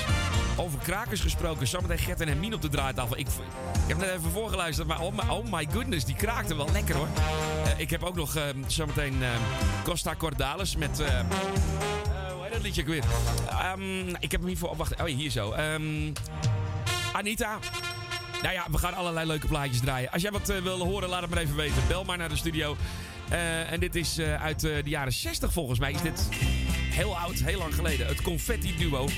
Over 0.57 0.78
krakers 0.78 1.20
gesproken, 1.20 1.66
zometeen 1.66 1.98
Gert 1.98 2.20
en 2.20 2.28
Hermine 2.28 2.55
op 2.55 2.62
de 2.62 2.69
draaitafel. 2.69 3.19
Ik, 3.19 3.27
ik 3.27 3.89
heb 3.89 3.97
net 3.97 4.09
even 4.09 4.31
voorgeluisterd, 4.31 4.89
maar 4.89 5.01
oh 5.01 5.12
my, 5.12 5.28
oh 5.28 5.53
my 5.53 5.69
goodness, 5.73 6.05
die 6.05 6.16
kraakte 6.16 6.57
wel 6.57 6.69
lekker 6.73 6.97
hoor. 6.97 7.09
Eh, 7.77 7.81
ik 7.81 7.90
heb 7.90 8.03
ook 8.03 8.15
nog 8.16 8.36
eh, 8.36 8.43
zometeen 8.66 9.23
eh, 9.23 9.28
Costa 9.85 10.15
Cordalis 10.15 10.77
met... 10.77 11.01
eh, 11.01 11.19
eh, 11.19 11.24
hoe 12.35 12.43
heet 12.43 12.53
dat 12.53 12.62
liedje 12.62 12.81
ook 12.82 12.89
weer? 12.89 13.05
Ehm, 13.48 14.09
ik 14.09 14.31
heb 14.31 14.40
hem 14.40 14.47
hiervoor... 14.47 14.69
Oh, 14.70 14.77
wacht. 14.77 15.01
Oh, 15.01 15.07
hier 15.07 15.31
zo. 15.31 15.53
Ehm, 15.53 16.12
Anita. 17.12 17.59
Nou 18.43 18.55
ja, 18.55 18.65
we 18.70 18.78
gaan 18.78 18.94
allerlei 18.94 19.27
leuke 19.27 19.47
plaatjes 19.47 19.81
draaien. 19.81 20.11
Als 20.11 20.23
jij 20.23 20.31
wat 20.31 20.47
wil 20.62 20.78
horen, 20.78 21.09
laat 21.09 21.20
het 21.20 21.31
maar 21.31 21.39
even 21.39 21.57
weten. 21.57 21.82
Bel 21.89 22.05
maar 22.05 22.19
naar 22.19 22.28
de 22.28 22.36
studio. 22.36 22.77
En 23.70 23.81
dit 23.81 23.94
is 23.94 24.19
uit 24.20 24.61
de 24.61 24.82
jaren 24.85 25.12
60 25.12 25.53
volgens 25.53 25.78
mij. 25.78 25.93
Is 25.93 26.03
dit 26.03 26.28
heel 26.90 27.16
oud, 27.19 27.35
heel 27.35 27.59
lang 27.59 27.74
geleden. 27.74 28.07
Het 28.07 28.23
Confetti 28.23 28.77
Duo. 28.77 29.09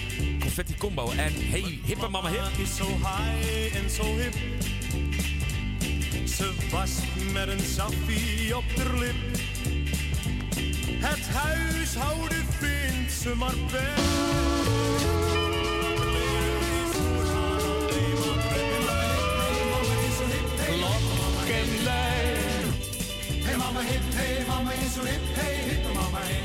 Confetti 0.40 0.76
Combo. 0.76 1.10
En 1.10 1.32
hey, 1.50 1.80
hippe 1.84 2.08
mama 2.08 2.28
hip. 2.30 2.40
is 2.58 2.76
zo 2.76 2.86
high 2.86 3.76
en 3.76 3.90
zo 3.90 4.04
hip. 4.16 4.34
Ze 6.38 6.52
was 6.70 6.90
met 7.32 7.48
een 7.48 7.64
sappie 7.74 8.56
op 8.56 8.64
de 8.76 8.98
lip. 8.98 9.14
Het 11.00 11.28
huishouden 11.28 12.46
vindt 12.58 13.12
ze 13.12 13.34
maar. 13.34 13.54
Hey 23.42 23.56
mama 23.56 23.80
hip, 23.80 24.00
hey 24.14 24.44
mama 24.46 24.72
is 24.72 24.94
zo 24.94 25.00
hip, 25.00 25.20
hey 25.22 25.54
hippe 25.68 25.92
mama 25.94 26.20
hip. 26.20 26.44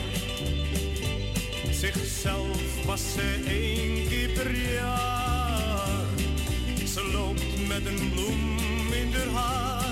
Zichzelf 1.74 2.86
was 2.86 3.02
ze 3.14 3.44
één 3.48 4.08
keer 4.08 4.30
per 4.30 4.56
jaar. 4.74 6.06
Ze 6.86 7.10
loopt 7.14 7.68
met 7.68 7.86
een 7.86 8.12
bloem 8.12 8.94
in 8.94 9.14
haar. 9.34 9.34
Haar 9.34 9.83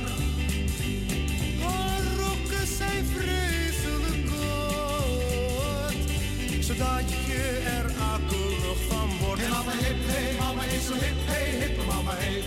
vreselijk 3.22 4.26
kort. 4.26 5.96
Zodat 6.60 7.08
je 7.28 7.62
er 7.78 7.86
akelig 8.12 8.80
van 8.90 9.10
wordt. 9.22 9.42
Hey 9.42 9.50
mama 9.50 9.72
hip, 9.72 9.98
hey 10.06 10.36
mama 10.40 10.64
is 10.64 10.86
zo 10.86 10.94
hip, 10.94 11.18
hey 11.32 11.50
hippe 11.60 11.84
mama 11.86 12.16
hip. 12.16 12.44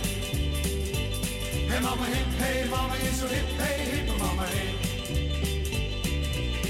Hey 1.69 1.81
mama 1.81 2.05
hip, 2.05 2.29
hey 2.41 2.67
mama 2.69 2.93
is 2.93 3.17
zo 3.19 3.27
hip, 3.27 3.49
hey 3.61 3.79
hippe 3.91 4.17
mama 4.23 4.45
hip. 4.55 4.83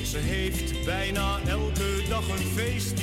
Ze 0.05 0.17
heeft 0.17 0.85
bijna 0.85 1.39
elke 1.47 2.01
dag 2.09 2.27
een 2.29 2.45
feest. 2.55 2.93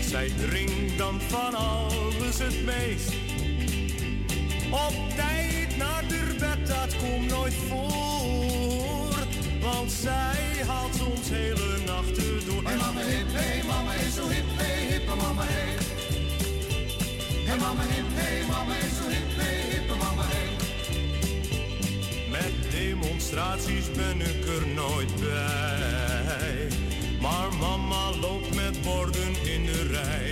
Zij 0.00 0.30
drinkt 0.48 0.98
dan 0.98 1.20
van 1.20 1.54
alles 1.54 2.38
het 2.38 2.64
meest. 2.64 3.12
Op 4.70 4.94
tijd 5.16 5.76
naar 5.76 6.04
de 6.08 6.36
bed, 6.38 6.66
dat 6.66 6.96
komt 6.96 7.30
nooit 7.30 7.54
voor. 7.68 8.65
Want 9.72 9.92
zij 9.92 10.64
haalt 10.66 10.94
soms 10.94 11.28
hele 11.28 11.78
nachten 11.86 12.46
door. 12.46 12.62
Hey 12.64 12.76
mama 12.76 13.00
hip, 13.00 13.26
hey 13.28 13.62
mama 13.66 13.92
is 13.92 14.14
zo 14.14 14.28
hip, 14.28 14.44
hey 14.46 14.86
hippe 14.90 15.14
mama 15.14 15.42
hip. 15.42 15.80
Hey 17.48 17.58
mama 17.58 17.82
hip, 17.82 18.04
hey 18.08 18.46
mama 18.48 18.74
is 18.76 18.96
zo 18.98 19.08
hip, 19.08 19.30
hey 19.40 19.58
hippe 19.70 19.94
mama 20.04 20.24
hip. 20.34 20.54
Met 22.30 22.54
demonstraties 22.70 23.90
ben 23.90 24.20
ik 24.20 24.46
er 24.56 24.66
nooit 24.66 25.20
bij. 25.20 26.68
Maar 27.20 27.54
mama 27.60 28.10
loopt 28.20 28.54
met 28.54 28.82
borden 28.82 29.32
in 29.54 29.64
de 29.66 29.82
rij. 29.92 30.30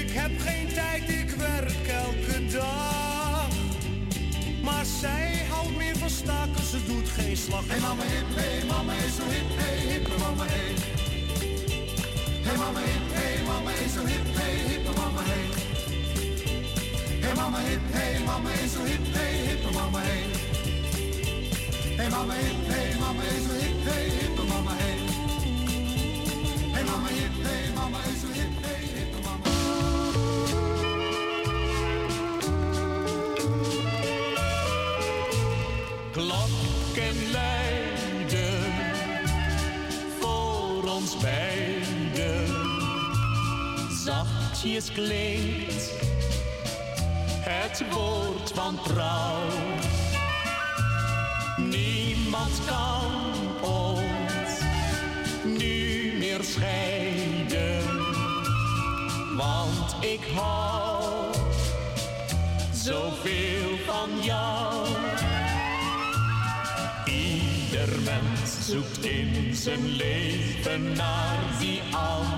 Ik 0.00 0.10
heb 0.10 0.30
geen 0.38 0.68
tijd, 0.74 1.08
ik 1.08 1.30
werk 1.30 1.86
elke 1.86 2.46
dag. 2.46 2.95
Maar 4.76 4.84
zij 4.84 5.46
houdt 5.50 5.76
meer 5.76 5.96
van 5.96 6.10
staken, 6.10 6.64
ze 6.70 6.84
doet 6.86 7.08
geen 7.08 7.36
slag. 7.36 7.62
Hey 7.66 7.80
mama 7.80 8.02
hip, 8.02 8.26
hey 8.34 8.64
mama 8.68 8.92
is 8.92 9.16
zo 9.16 9.22
hip, 9.34 9.48
hey 9.60 9.78
hippe 9.90 10.18
mama 10.18 10.44
hip. 10.44 10.78
Hey 12.46 12.56
mama 12.56 12.80
hip, 12.80 13.06
hey 13.12 13.42
mama 13.46 13.70
is 13.84 13.92
zo 13.92 14.04
hip, 14.04 14.26
hey 14.38 14.54
hippe 14.68 14.92
mama 15.00 15.22
hip. 15.30 15.52
Hey 17.24 17.34
mama 17.34 17.58
hip, 17.58 17.80
hey 17.96 18.24
mama 18.26 18.50
is 18.64 18.72
zo 18.72 18.84
hip, 18.84 19.04
hey 19.16 19.34
hippe 19.46 19.70
mama 19.78 20.00
hip. 20.08 20.36
Hey 21.98 22.08
mama 22.14 22.34
hip, 22.34 22.58
hey 22.72 22.88
mama 23.00 23.22
is 23.34 23.44
zo 23.46 23.54
hip, 23.62 23.76
hey 23.88 24.04
hippe 24.18 24.42
mama 24.52 24.74
hip. 24.82 25.00
Hey 26.74 26.84
mama 26.90 27.08
hip, 27.18 27.34
hey 27.46 27.62
mama 27.78 27.98
is 28.10 28.20
zo 28.22 28.28
hip, 28.38 28.52
Zachtjes 44.66 44.92
klinkt 44.92 45.92
het 47.40 47.84
woord 47.90 48.52
van 48.54 48.78
trouw. 48.82 49.48
Niemand 51.56 52.60
kan 52.66 53.70
ons 53.70 54.60
nu 55.44 56.12
meer 56.18 56.40
scheiden, 56.42 57.82
want 59.36 59.96
ik 60.00 60.20
hou 60.34 61.32
zoveel 62.72 63.76
van 63.86 64.10
jou. 64.22 64.86
Ieder 67.04 68.00
mens 68.04 68.66
zoekt 68.68 69.04
in 69.04 69.54
zijn 69.54 69.86
leven 69.86 70.92
naar 70.92 71.38
die 71.60 71.82
ander. 71.92 72.36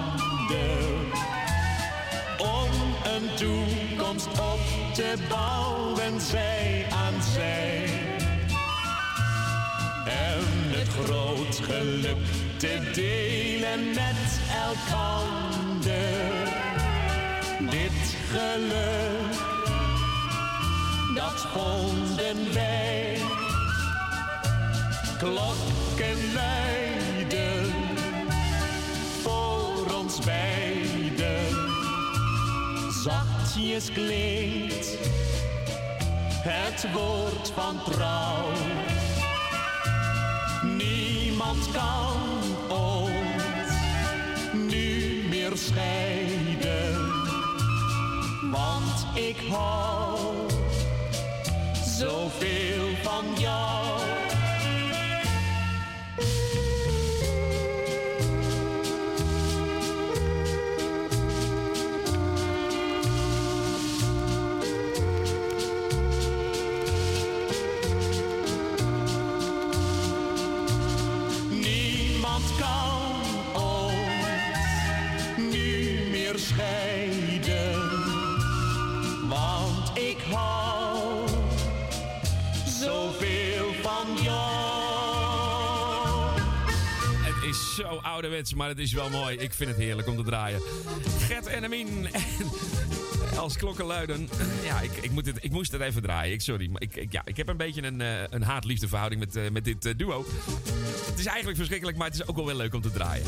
Om 2.38 2.70
een 3.04 3.34
toekomst 3.34 4.26
op 4.26 4.60
te 4.94 5.14
bouwen, 5.28 6.20
zij 6.20 6.86
aan 6.90 7.22
zij. 7.34 7.84
En 10.04 10.44
het 10.78 10.88
groot 10.88 11.60
geluk 11.62 12.16
te 12.56 12.90
delen 12.94 13.86
met 13.88 14.40
elkander. 14.66 15.96
Dit 17.70 18.16
geluk, 18.30 19.34
dat 21.14 21.46
vonden 21.52 22.54
wij. 22.54 23.18
Klokken 25.18 26.32
luiden 26.34 26.97
Zachtjes 33.58 33.92
klinkt 33.92 34.98
het 36.42 36.92
woord 36.92 37.50
van 37.54 37.82
trouw. 37.84 38.50
Niemand 40.76 41.70
kan 41.72 42.20
ons 42.68 43.72
nu 44.52 45.22
meer 45.28 45.52
scheiden, 45.54 47.10
want 48.50 49.06
ik 49.14 49.36
hou 49.50 50.46
zoveel 51.98 52.86
van 53.02 53.24
jou. 53.38 53.77
Zo 87.78 87.98
ouderwets, 88.02 88.54
maar 88.54 88.68
het 88.68 88.78
is 88.78 88.92
wel 88.92 89.10
mooi. 89.10 89.36
Ik 89.36 89.54
vind 89.54 89.70
het 89.70 89.78
heerlijk 89.78 90.08
om 90.08 90.16
te 90.16 90.22
draaien. 90.22 90.60
Gert 91.18 91.46
en 91.46 91.64
Amin. 91.64 92.08
Als 93.38 93.56
klokken 93.56 93.84
luiden. 93.84 94.28
Ja, 94.64 94.80
ik, 94.80 94.90
ik, 94.90 95.10
moet 95.10 95.26
het, 95.26 95.36
ik 95.40 95.50
moest 95.50 95.72
het 95.72 95.80
even 95.80 96.02
draaien. 96.02 96.32
Ik, 96.32 96.40
sorry. 96.40 96.70
Ik, 96.74 96.96
ik, 96.96 97.12
ja, 97.12 97.22
ik 97.24 97.36
heb 97.36 97.48
een 97.48 97.56
beetje 97.56 97.82
een, 97.82 98.00
eh, 98.00 98.08
een 98.30 98.42
haat-liefde 98.42 98.88
verhouding 98.88 99.20
met, 99.20 99.36
eh, 99.36 99.50
met 99.50 99.64
dit 99.64 99.84
eh, 99.84 99.92
duo. 99.96 100.24
Het 101.06 101.18
is 101.18 101.26
eigenlijk 101.26 101.56
verschrikkelijk, 101.56 101.96
maar 101.96 102.06
het 102.06 102.16
is 102.16 102.26
ook 102.26 102.36
wel 102.36 102.46
weer 102.46 102.54
leuk 102.54 102.74
om 102.74 102.80
te 102.80 102.90
draaien. 102.90 103.26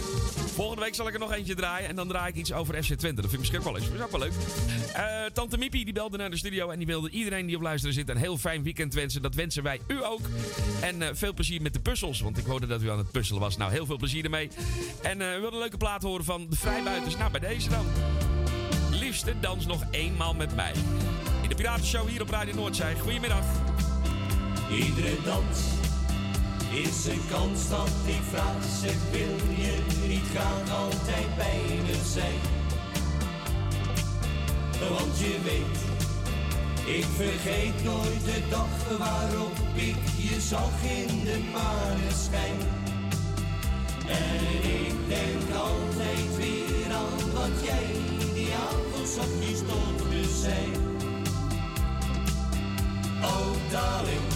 Volgende 0.55 0.83
week 0.83 0.95
zal 0.95 1.09
ik 1.09 1.15
er 1.15 1.21
nog 1.21 1.33
eentje 1.33 1.55
draaien. 1.55 1.89
En 1.89 1.97
dan 1.97 2.09
draai 2.09 2.29
ik 2.29 2.37
iets 2.37 2.53
over 2.53 2.83
FC 2.83 2.95
Twente. 2.95 3.23
Dat 3.23 3.31
vind 3.31 3.33
ik 3.33 3.39
misschien 3.39 3.59
ook 3.59 3.65
wel 3.65 3.77
eens. 3.77 3.89
Is 3.89 4.01
ook 4.01 4.11
wel 4.11 4.21
leuk. 4.21 4.33
Tante 5.33 5.59
Miepie 5.59 5.85
die 5.85 5.95
belde 5.95 6.17
naar 6.17 6.31
de 6.31 6.37
studio. 6.37 6.71
En 6.71 6.79
die 6.79 6.87
wilde 6.87 7.11
iedereen 7.11 7.47
die 7.47 7.57
op 7.57 7.63
luisteren 7.63 7.95
zit 7.95 8.09
een 8.09 8.17
heel 8.17 8.39
fijn 8.39 8.63
weekend 8.63 8.95
wensen. 8.95 9.23
Dat 9.23 9.35
wensen 9.35 9.63
wij 9.63 9.81
u 9.87 10.05
ook. 10.05 10.21
En 10.81 11.17
veel 11.17 11.35
plezier 11.35 11.63
met 11.63 11.73
de 11.73 11.81
puzzels. 11.81 12.21
Want 12.21 12.39
ik 12.39 12.47
hoorde 12.47 12.67
dat 12.67 12.83
u 12.83 12.91
aan 12.91 12.99
het 12.99 13.11
puzzelen 13.11 13.41
was. 13.41 13.57
Nou, 13.57 13.73
heel 13.73 13.87
veel 13.87 13.97
plezier 13.97 14.25
ermee. 14.25 14.51
En 15.03 15.19
we 15.19 15.25
wilden 15.25 15.53
een 15.53 15.59
leuke 15.59 15.77
plaat 15.77 16.03
horen 16.03 16.25
van 16.25 16.47
de 16.51 16.57
Vrijbuiters. 16.57 17.17
Nou, 17.17 17.31
bij 17.31 17.41
deze 17.41 17.69
dan. 17.69 17.87
Liefste 19.11 19.35
dans 19.41 19.67
nog 19.67 19.83
eenmaal 19.91 20.35
met 20.35 20.55
mij. 20.55 20.73
In 21.43 21.49
de 21.49 21.55
Piratenshow 21.55 22.09
hier 22.09 22.23
op 22.23 22.31
Radio 22.31 22.55
Noordzij. 22.55 22.95
Goedemiddag. 23.01 23.45
Iedere 24.71 25.17
dans 25.25 25.59
is 26.73 27.07
een 27.07 27.21
kans 27.31 27.69
dat 27.69 27.91
ik 28.07 28.21
vraag. 28.31 28.81
Wil 29.11 29.37
je 29.57 29.79
niet 30.09 30.29
graag 30.35 30.79
altijd 30.79 31.37
bij 31.37 31.61
me 31.87 31.95
zijn? 32.05 32.41
Want 34.91 35.19
je 35.19 35.39
weet, 35.45 35.79
ik 36.97 37.05
vergeet 37.17 37.85
nooit 37.85 38.25
de 38.25 38.43
dag 38.51 38.99
waarop 38.99 39.57
ik 39.75 39.97
je 40.17 40.41
zag 40.41 40.83
in 40.83 41.25
de 41.25 41.39
maneschijn. 41.53 42.90
En 44.11 44.45
ik 44.63 44.95
denk 45.09 45.57
altijd 45.57 46.37
weer 46.37 46.93
aan 46.93 47.33
wat 47.33 47.65
jij 47.65 47.87
die 48.35 48.53
avond 48.55 49.09
zachtjes 49.09 49.59
tot 49.59 50.09
me 50.09 50.23
zei. 50.43 50.65
Oh 53.23 53.71
darling, 53.71 54.29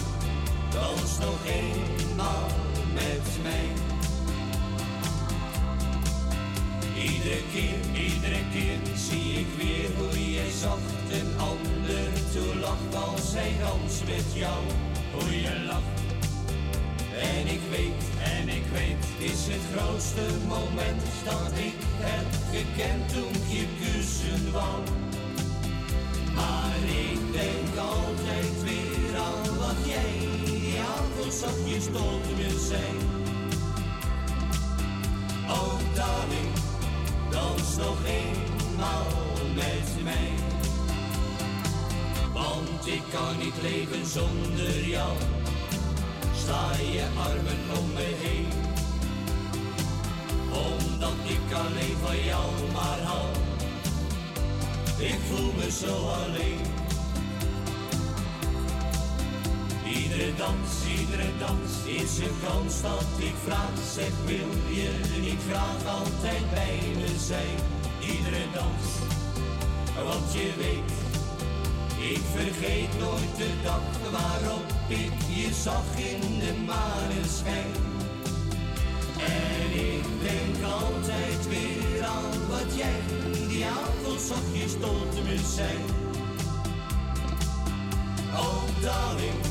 dans 0.71 1.19
nog 1.19 1.45
eenmaal 1.45 2.49
met 2.93 3.27
mij. 3.43 3.67
Iedere 7.03 7.41
keer, 7.53 8.03
iedere 8.03 8.41
keer 8.53 8.77
zie 8.95 9.39
ik 9.39 9.47
weer 9.57 9.89
hoe 9.97 10.31
jij 10.31 10.49
zacht 10.61 11.11
een 11.11 11.39
ander 11.39 12.07
toelacht 12.33 12.95
als 13.09 13.33
hij 13.33 13.51
danst 13.59 14.03
met 14.05 14.33
jou. 14.33 14.63
Hoe 15.13 15.41
je 15.41 15.63
lacht. 15.67 16.04
En 17.19 17.47
ik 17.47 17.61
weet, 17.69 18.03
en 18.23 18.49
ik 18.49 18.65
weet, 18.73 19.29
is 19.31 19.47
het 19.47 19.61
grootste 19.75 20.25
moment 20.47 21.01
dat 21.25 21.51
ik 21.55 21.75
heb 21.99 22.27
gekend 22.51 23.13
toen 23.13 23.29
ik 23.29 23.57
je 23.57 23.65
kussen 23.81 24.51
wou. 24.51 24.83
Maar 26.35 26.75
ik 27.09 27.19
denk 27.31 27.77
altijd 27.77 28.63
weer 28.63 29.19
aan 29.19 29.57
wat 29.57 29.79
jij 29.85 30.27
die 30.45 30.79
avond 30.79 31.33
zachtjes 31.33 31.85
tot 31.85 32.37
me 32.37 32.65
zei. 32.69 32.91
Oh 35.49 35.73
darling, 35.93 36.53
dans 37.29 37.77
nog 37.77 37.97
eenmaal 38.05 39.07
met 39.55 40.03
mij. 40.03 40.31
Want 42.33 42.87
ik 42.87 43.01
kan 43.11 43.37
niet 43.37 43.61
leven 43.61 44.05
zonder 44.05 44.87
jou. 44.87 45.34
Sta 46.43 46.71
je 46.91 47.05
armen 47.17 47.61
om 47.79 47.93
me 47.93 48.09
heen. 48.23 48.47
Omdat 50.51 51.17
ik 51.23 51.53
alleen 51.53 51.97
van 52.03 52.23
jou 52.23 52.49
maar 52.73 52.99
hou. 52.99 53.27
Ik 54.97 55.19
voel 55.29 55.51
me 55.57 55.71
zo 55.71 55.95
alleen. 56.07 56.75
Iedere 59.85 60.35
dans, 60.35 60.69
iedere 60.99 61.29
dans 61.39 61.71
is 61.85 62.17
een 62.17 62.37
kans 62.47 62.81
dat 62.81 63.05
ik 63.17 63.33
vraag. 63.43 63.75
Zeg, 63.93 64.11
wil 64.25 64.49
je 64.75 64.89
niet 65.19 65.39
graag 65.49 65.95
altijd 65.99 66.49
bij 66.53 66.79
me 66.95 67.19
zijn? 67.19 67.57
Iedere 67.99 68.45
dans, 68.53 68.85
want 70.03 70.33
je 70.33 70.53
weet, 70.57 71.04
ik 72.11 72.21
vergeet 72.35 72.99
nooit 72.99 73.35
de 73.37 73.49
dag 73.63 74.11
waarop 74.11 74.65
ik 74.87 75.11
je 75.35 75.53
zag 75.63 75.83
in 75.97 76.39
de 76.39 76.53
maneschijn. 76.65 77.71
En 79.19 79.79
ik 79.93 80.05
denk 80.21 80.71
altijd 80.71 81.47
weer 81.47 82.03
aan 82.05 82.47
wat 82.49 82.75
jij 82.75 82.99
die 83.47 83.65
avond 83.65 84.21
zachtjes 84.21 84.73
tot 84.79 85.23
me 85.23 85.37
zei. 85.55 85.77
Oh 88.33 88.63
darling, 88.81 89.41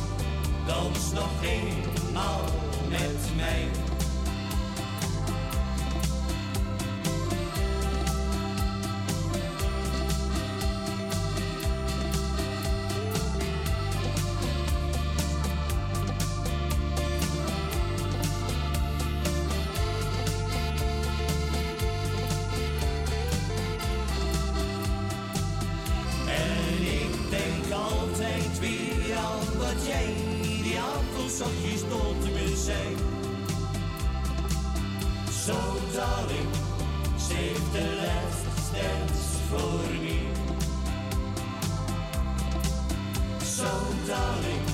dans 0.67 1.13
nog 1.13 1.43
eenmaal 1.43 2.45
met 2.89 3.37
mij. 3.37 3.84
Avond 31.45 31.55
zachtjes 31.65 31.81
tot 31.89 32.33
me 32.33 32.57
zei. 32.57 32.97
So 35.31 35.53
darling, 35.93 36.49
save 37.17 37.61
the 37.73 37.87
last 37.97 38.73
dance 38.73 39.39
for 39.49 39.93
me. 40.03 40.19
So 43.41 43.69
darling, 44.07 44.65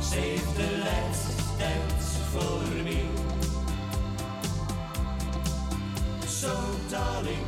save 0.00 0.46
the 0.56 0.78
last 0.84 1.58
dance 1.58 2.18
for 2.32 2.82
me. 2.84 3.08
So 6.26 6.52
darling, 6.90 7.46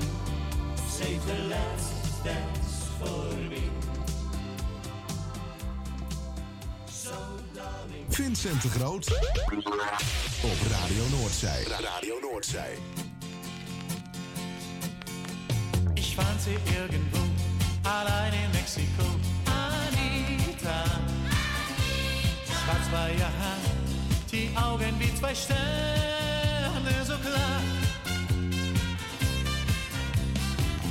save 0.89 1.21
the 1.27 1.49
last 1.49 1.84
Vincent 8.45 8.63
de 8.63 8.79
Groot. 8.79 9.07
Op 10.43 10.59
Radio 10.71 11.19
Noordzij. 11.19 11.65
Radio 11.65 12.15
Noordzij. 12.21 12.79
Ich 15.95 16.15
fand 16.15 16.43
sie 16.43 16.59
irgendwo, 16.75 17.19
allein 17.83 18.33
in 18.33 18.51
Mexiko. 18.53 19.07
Anita. 19.45 20.85
Schwarz 22.45 22.91
war 22.91 23.09
ihr 23.09 23.31
Haar, 23.39 23.59
die 24.31 24.51
Augen 24.57 24.99
wie 24.99 25.15
zwei 25.15 25.35
Sterne 25.35 27.05
so 27.07 27.17
klar. 27.17 27.61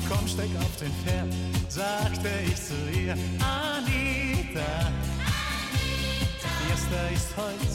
Komm, 0.09 0.27
steig 0.27 0.49
auf 0.59 0.75
den 0.79 0.93
Pferd, 1.03 1.33
sagte 1.69 2.29
ich 2.47 2.55
zu 2.55 2.99
ihr. 2.99 3.15
Anita. 3.39 5.12
Ist 6.93 7.35
heut, 7.37 7.73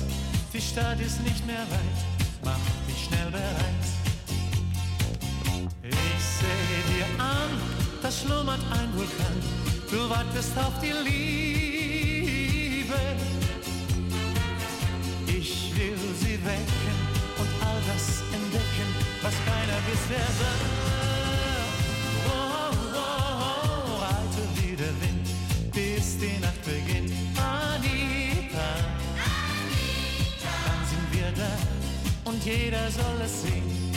die 0.52 0.60
Stadt 0.60 1.00
ist 1.00 1.20
nicht 1.22 1.46
mehr 1.46 1.66
weit. 1.70 1.98
Mach 2.44 2.58
dich 2.88 3.04
schnell 3.04 3.30
bereit. 3.30 3.86
Ich 5.82 6.22
sehe 6.38 6.82
dir 6.90 7.06
an, 7.22 7.50
da 8.02 8.10
schlummert 8.10 8.60
ein 8.72 8.92
Vulkan. 8.96 9.42
Du 9.90 10.08
wartest 10.08 10.56
auf 10.58 10.78
die 10.80 10.92
Liebe. 11.08 13.00
Ich 15.26 15.72
will 15.76 15.98
sie 16.20 16.38
wecken 16.44 16.96
und 17.38 17.48
all 17.66 17.80
das 17.92 18.22
entdecken, 18.32 18.88
was 19.22 19.34
keiner 19.46 19.80
bisher 19.88 20.28
sah. 20.38 20.58
Oh, 22.26 22.54
oh, 22.62 22.94
oh, 22.94 24.00
reite 24.02 24.42
wie 24.56 24.74
der 24.76 24.94
Wind, 25.00 25.26
bis 25.72 26.18
die 26.18 26.38
Nacht 26.40 26.57
Queiras 32.48 32.94
olha 32.98 33.26
assim. 33.26 33.87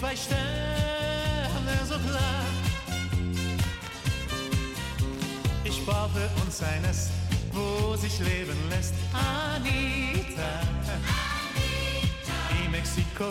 Zwei 0.00 0.16
Sterne 0.16 1.76
so 1.86 1.98
klar. 2.08 2.44
Ich 5.62 5.82
für 5.84 6.42
uns 6.42 6.62
ein 6.62 6.80
Nest, 6.82 7.10
wo 7.52 7.94
sich 7.96 8.18
leben 8.20 8.56
lässt. 8.70 8.94
Anita, 9.12 10.52
in 12.64 12.70
Mexiko, 12.70 13.30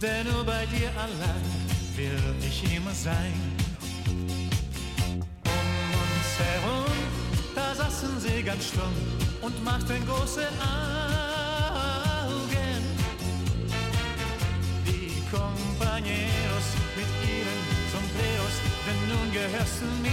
denn 0.00 0.26
nur 0.28 0.44
bei 0.44 0.64
dir 0.66 0.90
allein 0.96 1.44
will 1.96 2.22
ich 2.40 2.76
immer 2.76 2.94
sein. 2.94 3.34
Um 5.44 5.90
uns 6.04 6.30
herum, 6.38 6.96
da 7.56 7.74
saßen 7.74 8.20
sie 8.20 8.42
ganz 8.44 8.68
stumm 8.68 8.94
und 9.42 9.64
machten 9.64 10.06
große 10.06 10.46
Augen. 10.46 10.89
Gehörst 19.32 19.80
du 19.80 19.86
mir. 20.02 20.10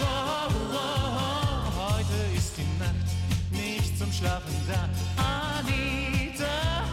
Wow, 0.00 0.52
wow, 0.72 1.90
heute 1.90 2.36
ist 2.36 2.52
die 2.56 2.66
Nacht 2.78 3.10
nicht 3.50 3.98
zum 3.98 4.12
Schlafen 4.12 4.54
da. 4.66 4.88
Anita, 5.22 6.84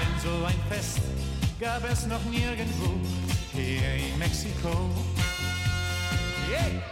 denn 0.00 0.20
so 0.22 0.44
ein 0.44 0.60
Fest 0.68 1.00
gab 1.60 1.84
es 1.90 2.06
noch 2.06 2.24
nirgendwo 2.24 2.98
hier 3.52 3.94
in 3.94 4.18
Mexiko. 4.18 4.90
Yeah. 6.50 6.82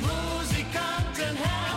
Musikanten 0.00 1.36
herbei, 1.36 1.71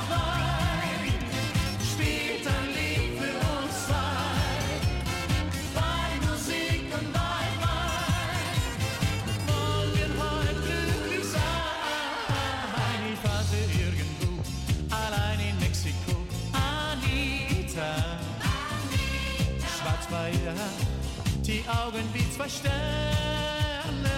Augen 21.68 22.04
wie 22.14 22.30
zwei 22.32 22.48
Sterne 22.48 22.76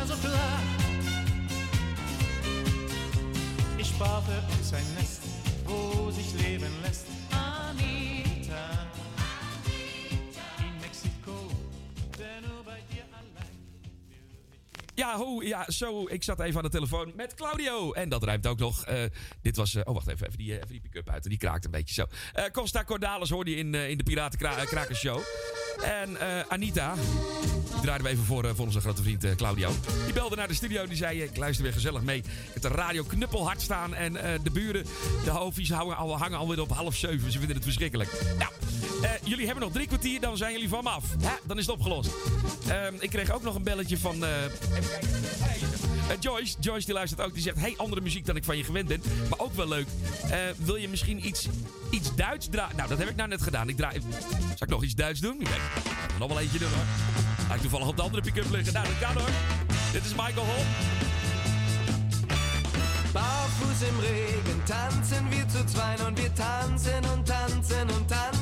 so 0.05 0.15
klar. 0.15 0.59
Ich 3.77 3.93
für 4.21 4.41
uns 4.53 4.73
ein 4.73 4.93
Nest, 4.95 5.21
wo 5.65 6.11
sich 6.11 6.33
leben 6.33 6.73
lässt. 6.81 6.86
Ja, 14.97 15.17
ho, 15.17 15.41
ja, 15.43 15.65
zo. 15.71 16.07
Ik 16.07 16.23
zat 16.23 16.39
even 16.39 16.57
aan 16.57 16.63
de 16.63 16.69
telefoon 16.69 17.11
met 17.15 17.33
Claudio. 17.33 17.91
En 17.93 18.09
dat 18.09 18.23
ruimt 18.23 18.47
ook 18.47 18.59
nog. 18.59 18.85
Eh, 18.85 18.95
dit 19.41 19.55
was. 19.55 19.75
eh, 19.75 19.81
oh, 19.85 19.93
wacht 19.93 20.07
even. 20.07 20.25
Even 20.27 20.37
die, 20.37 20.49
eh, 20.51 20.55
even 20.55 20.67
die 20.67 20.79
pick-up 20.79 21.09
uit. 21.09 21.23
Die 21.23 21.37
kraakt 21.37 21.65
een 21.65 21.71
beetje 21.71 21.93
zo. 21.93 22.05
Costa 22.51 22.83
Cordalis 22.83 23.29
hoorde 23.29 23.51
je 23.51 23.57
in, 23.57 23.75
in 23.75 23.97
de 23.97 24.03
Piratenkrakers-show. 24.03 25.19
En 25.83 26.19
eh, 26.19 26.39
Anita. 26.47 26.93
Die 27.71 27.81
draaiden 27.81 28.07
we 28.07 28.13
even 28.13 28.25
voor, 28.25 28.55
voor 28.55 28.65
onze 28.65 28.79
grote 28.79 29.01
vriend 29.03 29.35
Claudio. 29.35 29.71
Die 30.05 30.13
belde 30.13 30.35
naar 30.35 30.47
de 30.47 30.53
studio 30.53 30.81
en 30.81 30.87
die 30.87 30.97
zei: 30.97 31.21
Ik 31.23 31.37
luister 31.37 31.63
weer 31.63 31.73
gezellig 31.73 32.01
mee. 32.01 32.23
Ik 32.53 32.61
de 32.61 32.67
radio 32.67 33.03
knuppelhard 33.03 33.61
staan. 33.61 33.93
En 33.93 34.13
de 34.43 34.51
buren, 34.51 34.85
de 35.23 35.29
hoofdjes 35.31 35.69
hangen, 35.71 35.97
al, 35.97 36.17
hangen 36.17 36.37
alweer 36.37 36.61
op 36.61 36.69
half 36.71 36.95
zeven. 36.95 37.31
Ze 37.31 37.37
vinden 37.37 37.55
het 37.55 37.65
verschrikkelijk. 37.65 38.11
Nou, 38.37 38.51
jullie 39.23 39.45
hebben 39.45 39.63
nog 39.63 39.73
drie 39.73 39.87
kwartier. 39.87 40.19
Dan 40.19 40.37
zijn 40.37 40.51
jullie 40.51 40.69
van 40.69 40.83
me 40.83 40.89
af. 40.89 41.05
Hè, 41.21 41.33
dan 41.43 41.57
is 41.57 41.65
het 41.65 41.75
opgelost. 41.75 42.09
Ehm, 42.67 42.93
ik 42.99 43.09
kreeg 43.09 43.31
ook 43.31 43.43
nog 43.43 43.55
een 43.55 43.63
belletje 43.63 43.97
van. 43.97 44.23
Eh, 46.09 46.15
Joyce, 46.19 46.55
Joyce 46.59 46.85
die 46.85 46.93
luistert 46.93 47.21
ook, 47.21 47.33
die 47.33 47.41
zegt: 47.43 47.59
Hey, 47.59 47.73
andere 47.77 48.01
muziek 48.01 48.25
dan 48.25 48.35
ik 48.35 48.43
van 48.43 48.57
je 48.57 48.63
gewend 48.63 48.87
ben. 48.87 49.01
Maar 49.29 49.39
ook 49.39 49.53
wel 49.53 49.67
leuk. 49.67 49.87
Eh, 50.29 50.39
wil 50.57 50.75
je 50.75 50.89
misschien 50.89 51.27
iets, 51.27 51.47
iets 51.89 52.15
Duits 52.15 52.47
draaien? 52.49 52.75
Nou, 52.75 52.89
dat 52.89 52.97
heb 52.97 53.09
ik 53.09 53.15
nou 53.15 53.29
net 53.29 53.41
gedaan. 53.41 53.69
Ik 53.69 53.77
draai. 53.77 54.01
Zal 54.29 54.55
ik 54.59 54.69
nog 54.69 54.83
iets 54.83 54.95
Duits 54.95 55.19
doen? 55.19 55.41
Ik 55.41 55.47
ga 55.47 56.17
nog 56.19 56.27
wel 56.27 56.39
eentje 56.39 56.59
doen 56.59 56.69
hoor. 56.73 57.55
Ik 57.55 57.61
toevallig 57.61 57.87
op 57.87 57.95
de 57.95 58.01
andere 58.01 58.21
pick-up 58.21 58.51
liggen. 58.51 58.73
Nou, 58.73 58.87
dat 58.87 58.99
kan 58.99 59.13
hoor. 59.21 59.29
Dit 59.91 60.05
is 60.05 60.11
Michael 60.11 60.45
Hall. 60.45 60.65
Barfuß 63.13 63.81
im 63.89 63.99
Regen 63.99 64.61
tanzen 64.65 65.31
wir 65.31 65.47
zu 65.47 65.65
zweien 65.65 66.01
und 66.07 66.17
wir 66.17 66.33
tanzen 66.35 67.03
und 67.13 67.25
tanzen 67.25 67.89
und 67.89 68.07
tanzen. 68.07 68.36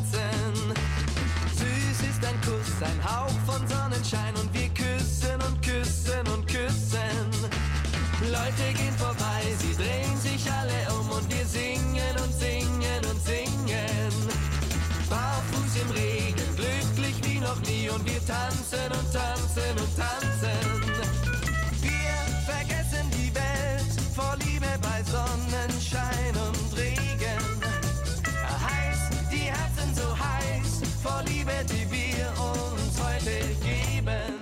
Tanzen 18.26 18.92
und 18.92 19.14
tanzen 19.14 19.72
und 19.78 19.96
tanzen. 19.96 20.58
Wir 21.82 22.18
vergessen 22.46 23.10
die 23.12 23.34
Welt 23.34 23.94
vor 24.16 24.36
Liebe 24.44 24.68
bei 24.82 25.04
Sonnenschein 25.04 26.34
und 26.48 26.78
Regen. 26.78 27.44
Heiß, 28.66 29.30
die 29.32 29.50
Herzen 29.54 29.94
so 29.96 30.08
heiß 30.18 30.82
vor 31.04 31.22
Liebe, 31.28 31.54
die 31.70 31.86
wir 31.92 32.28
uns 32.40 33.00
heute 33.00 33.38
geben. 33.62 34.34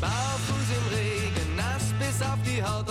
Barfuß 0.00 0.68
im 0.78 0.86
Regen, 0.96 1.56
nass 1.56 1.92
bis 1.98 2.26
auf 2.26 2.38
die 2.44 2.62
Haut, 2.62 2.88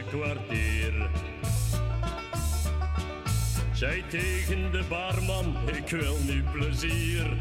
kwartier. 0.00 1.10
Zij 3.72 4.04
tegen 4.08 4.72
de 4.72 4.82
barman, 4.88 5.56
ik 5.66 5.88
wil 5.88 6.16
nu 6.26 6.42
plezier. 6.52 7.36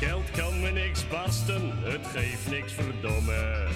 Geld 0.00 0.30
kan 0.30 0.60
me 0.60 0.70
niks 0.70 1.08
basten, 1.08 1.72
het 1.82 2.06
geeft 2.06 2.50
niks 2.50 2.72
verdomme. 2.72 3.68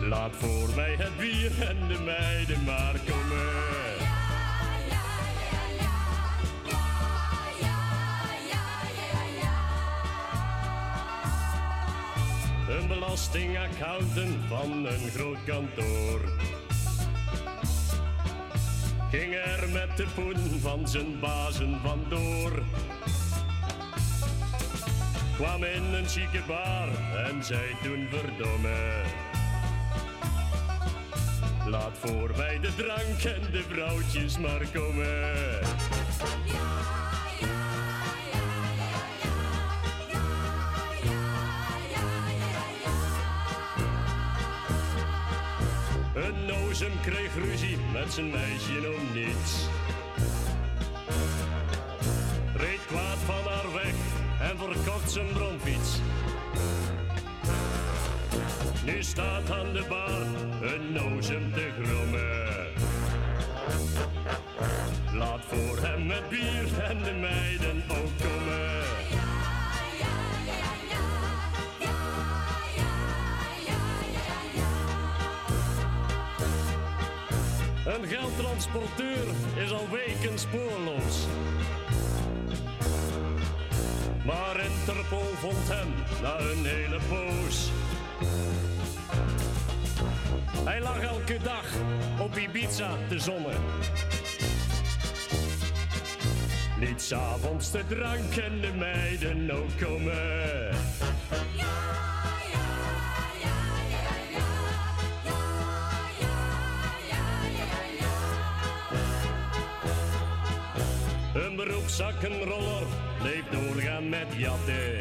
Laat 0.00 0.36
voor 0.36 0.68
mij 0.76 0.94
het 0.98 1.16
bier 1.16 1.68
en 1.68 1.88
de 1.88 1.98
meiden 2.04 2.64
maar 2.64 2.96
komen. 3.06 3.27
Een 13.38 13.52
belastingaccountant 13.52 14.36
van 14.48 14.86
een 14.86 15.10
groot 15.10 15.44
kantoor. 15.46 16.20
Ging 19.10 19.34
er 19.34 19.68
met 19.72 19.96
de 19.96 20.06
poen 20.14 20.60
van 20.60 20.88
zijn 20.88 21.20
bazen 21.20 21.80
vandoor. 21.82 22.62
Kwam 25.36 25.64
in 25.64 25.82
een 25.82 26.08
chique 26.08 26.42
bar 26.46 26.88
en 27.26 27.44
zei 27.44 27.76
toen 27.82 28.06
verdomme. 28.10 29.02
Laat 31.66 31.98
voor 31.98 32.30
mij 32.36 32.58
de 32.60 32.74
drank 32.74 33.36
en 33.36 33.52
de 33.52 33.62
vrouwtjes 33.62 34.38
maar 34.38 34.62
komen. 34.72 35.97
Nozem 46.78 47.00
kreeg 47.00 47.34
ruzie 47.34 47.76
met 47.92 48.12
zijn 48.12 48.30
meisje 48.30 48.94
om 48.96 49.14
niets. 49.14 49.66
Reed 52.54 52.80
kwaad 52.86 53.18
van 53.18 53.52
haar 53.52 53.72
weg 53.72 53.94
en 54.40 54.58
verkocht 54.58 55.10
zijn 55.10 55.26
bromfiets. 55.32 56.00
Nu 58.84 59.02
staat 59.02 59.50
aan 59.50 59.72
de 59.72 59.84
bar 59.88 60.26
een 60.72 60.92
nozem 60.92 61.52
Een 78.28 78.34
geldtransporteur 78.34 79.26
is 79.56 79.72
al 79.72 79.88
weken 79.90 80.38
spoorloos. 80.38 81.26
Maar 84.24 84.60
Interpol 84.60 85.34
vond 85.34 85.68
hem 85.68 85.88
na 86.22 86.38
een 86.38 86.64
hele 86.64 86.98
poos. 87.08 87.70
Hij 90.64 90.80
lag 90.80 91.00
elke 91.00 91.38
dag 91.42 91.64
op 92.20 92.36
Ibiza 92.36 92.90
te 93.08 93.18
zonnen. 93.18 93.60
Niet 96.80 97.02
s'avonds 97.02 97.70
de 97.70 97.82
drank 97.88 98.36
en 98.36 98.60
de 98.60 98.72
meiden 98.76 99.50
ook 99.50 99.78
komen. 99.80 100.67
Beroepszakkenroller 112.28 112.86
bleef 113.18 113.44
doorgaan 113.50 114.08
met 114.08 114.26
jatten. 114.36 115.00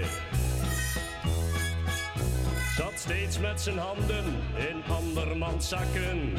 Zat 2.75 2.93
steeds 2.95 3.39
met 3.39 3.61
zijn 3.61 3.77
handen 3.77 4.25
in 4.69 4.83
andermans 4.93 5.69
zakken. 5.69 6.33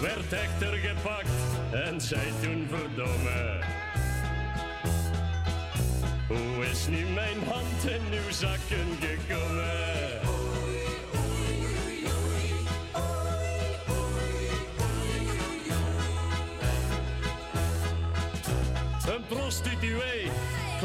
Werd 0.00 0.32
echter 0.32 0.72
gepakt 0.72 1.30
en 1.72 2.00
zei 2.00 2.32
toen 2.42 2.68
verdomme. 2.68 3.60
Hoe 6.28 6.66
is 6.70 6.86
nu 6.88 7.04
mijn 7.14 7.44
hand 7.44 7.84
in 7.86 8.02
uw 8.12 8.32
zakken 8.32 8.86
gekomen? 9.00 9.85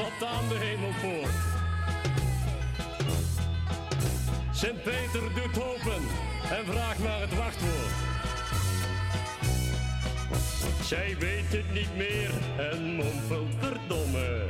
Klapt 0.02 0.34
aan 0.34 0.48
de 0.48 0.56
hemelpoort. 0.56 1.32
Sint-Peter 4.52 5.34
doet 5.34 5.64
open 5.64 6.02
en 6.58 6.66
vraagt 6.66 7.00
naar 7.00 7.22
het 7.22 7.36
wachtwoord. 7.36 7.94
Zij 10.84 11.16
weet 11.20 11.52
het 11.52 11.74
niet 11.74 11.96
meer 11.96 12.32
en 12.72 12.96
mompelt 12.96 13.56
verdomme. 13.60 14.46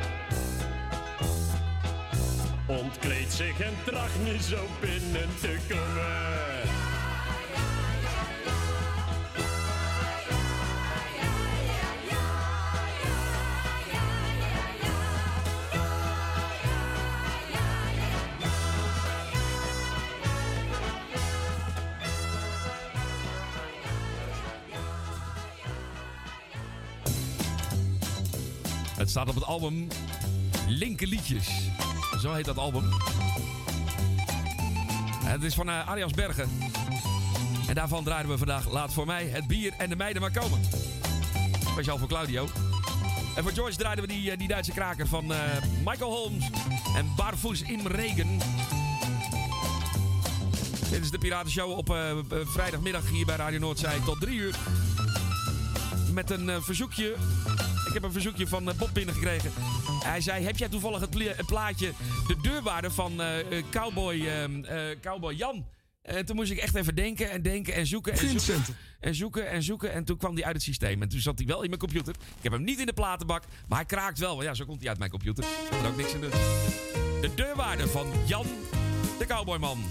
Ontkleedt 2.67 3.33
zich 3.33 3.59
en 3.59 3.73
tracht 3.85 4.23
nu 4.23 4.37
zo 4.37 4.65
binnen 4.79 5.29
te 5.39 5.57
komen. 5.69 6.80
Het 29.01 29.09
staat 29.09 29.29
op 29.29 29.35
het 29.35 29.43
album 29.43 29.87
Linker 30.67 31.07
Liedjes. 31.07 31.49
Zo 32.19 32.33
heet 32.33 32.45
dat 32.45 32.57
album. 32.57 32.89
Het 35.23 35.43
is 35.43 35.53
van 35.53 35.69
uh, 35.69 35.87
Arias 35.87 36.11
Bergen. 36.11 36.49
En 37.67 37.75
daarvan 37.75 38.03
draaien 38.03 38.29
we 38.29 38.37
vandaag 38.37 38.71
Laat 38.71 38.93
voor 38.93 39.05
mij 39.05 39.25
het 39.25 39.47
bier 39.47 39.73
en 39.77 39.89
de 39.89 39.95
meiden 39.95 40.21
maar 40.21 40.31
komen. 40.31 40.59
Speciaal 41.65 41.97
voor 41.97 42.07
Claudio. 42.07 42.47
En 43.35 43.43
voor 43.43 43.51
George 43.51 43.77
draaiden 43.77 44.07
we 44.07 44.13
die, 44.13 44.31
eh, 44.31 44.37
die 44.37 44.47
Duitse 44.47 44.71
kraker 44.71 45.07
van 45.07 45.31
uh, 45.31 45.37
Michael 45.85 46.11
Holmes 46.11 46.49
en 46.95 47.13
Barfus 47.15 47.61
in 47.61 47.87
Regen. 47.87 48.37
Dit 50.89 51.03
is 51.03 51.11
de 51.11 51.17
Piratenshow 51.17 51.77
op 51.77 51.95
vrijdagmiddag 52.45 53.09
hier 53.09 53.25
bij 53.25 53.35
Radio 53.35 53.59
Noordzij 53.59 53.99
tot 54.05 54.19
drie 54.19 54.39
uur. 54.39 54.55
Met 56.11 56.29
een 56.29 56.63
verzoekje 56.63 57.15
ik 57.91 57.97
heb 57.97 58.03
een 58.03 58.11
verzoekje 58.11 58.47
van 58.47 58.69
uh, 58.69 58.75
Bob 58.75 58.89
binnengekregen. 58.93 59.51
Hij 60.03 60.21
zei, 60.21 60.45
heb 60.45 60.57
jij 60.57 60.69
toevallig 60.69 60.99
het, 60.99 61.45
plaatje 61.45 61.91
De 62.27 62.35
Deurwaarde 62.41 62.91
van 62.91 63.21
uh, 63.21 63.27
Cowboy, 63.71 64.15
uh, 64.15 64.45
Cowboy 65.01 65.33
Jan? 65.33 65.65
En 66.01 66.25
toen 66.25 66.35
moest 66.35 66.51
ik 66.51 66.57
echt 66.57 66.75
even 66.75 66.95
denken 66.95 67.31
en 67.31 67.41
denken 67.41 67.73
en 67.73 67.87
zoeken 67.87 68.13
en 68.13 68.39
zoeken, 68.39 68.75
en 68.99 69.15
zoeken 69.15 69.49
en 69.49 69.63
zoeken. 69.63 69.91
En 69.91 70.03
toen 70.03 70.17
kwam 70.17 70.33
hij 70.33 70.43
uit 70.43 70.53
het 70.55 70.63
systeem. 70.63 71.01
En 71.01 71.09
toen 71.09 71.19
zat 71.19 71.37
hij 71.37 71.47
wel 71.47 71.61
in 71.61 71.67
mijn 71.67 71.79
computer. 71.79 72.13
Ik 72.13 72.43
heb 72.43 72.51
hem 72.51 72.63
niet 72.63 72.79
in 72.79 72.85
de 72.85 72.93
platenbak, 72.93 73.43
maar 73.67 73.77
hij 73.77 73.87
kraakt 73.87 74.19
wel. 74.19 74.33
Want 74.35 74.43
ja, 74.43 74.53
zo 74.53 74.65
komt 74.65 74.79
hij 74.79 74.89
uit 74.89 74.97
mijn 74.97 75.11
computer. 75.11 75.43
Er 75.83 75.87
ook 75.87 75.97
niks 75.97 76.13
in 76.13 76.21
de... 76.21 76.29
De 77.21 77.33
Deurwaarde 77.35 77.87
van 77.87 78.07
Jan, 78.25 78.45
de 79.19 79.25
Cowboyman. 79.25 79.83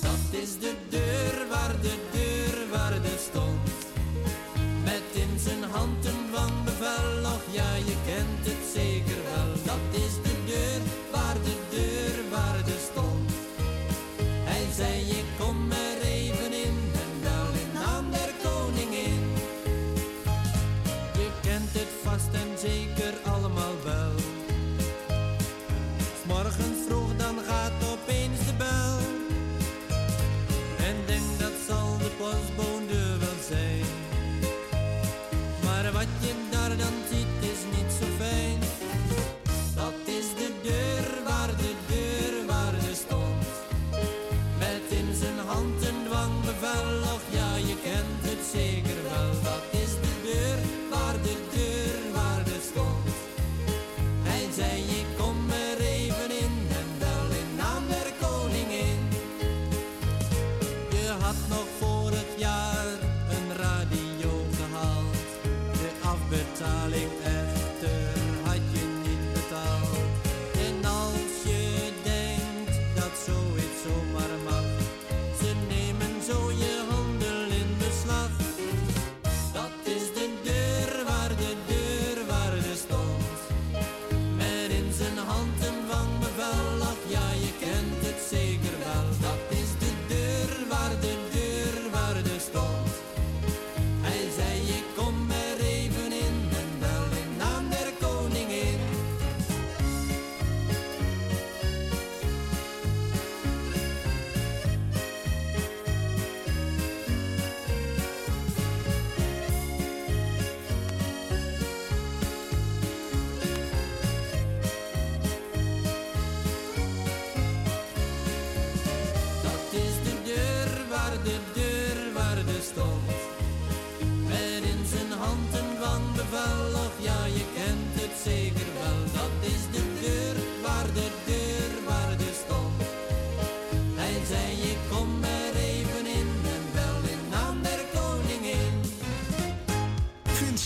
Dat 0.00 0.40
is 0.40 0.58
de 0.58 0.74
deur 0.88 1.48
waar 1.48 1.80
de 1.80 2.17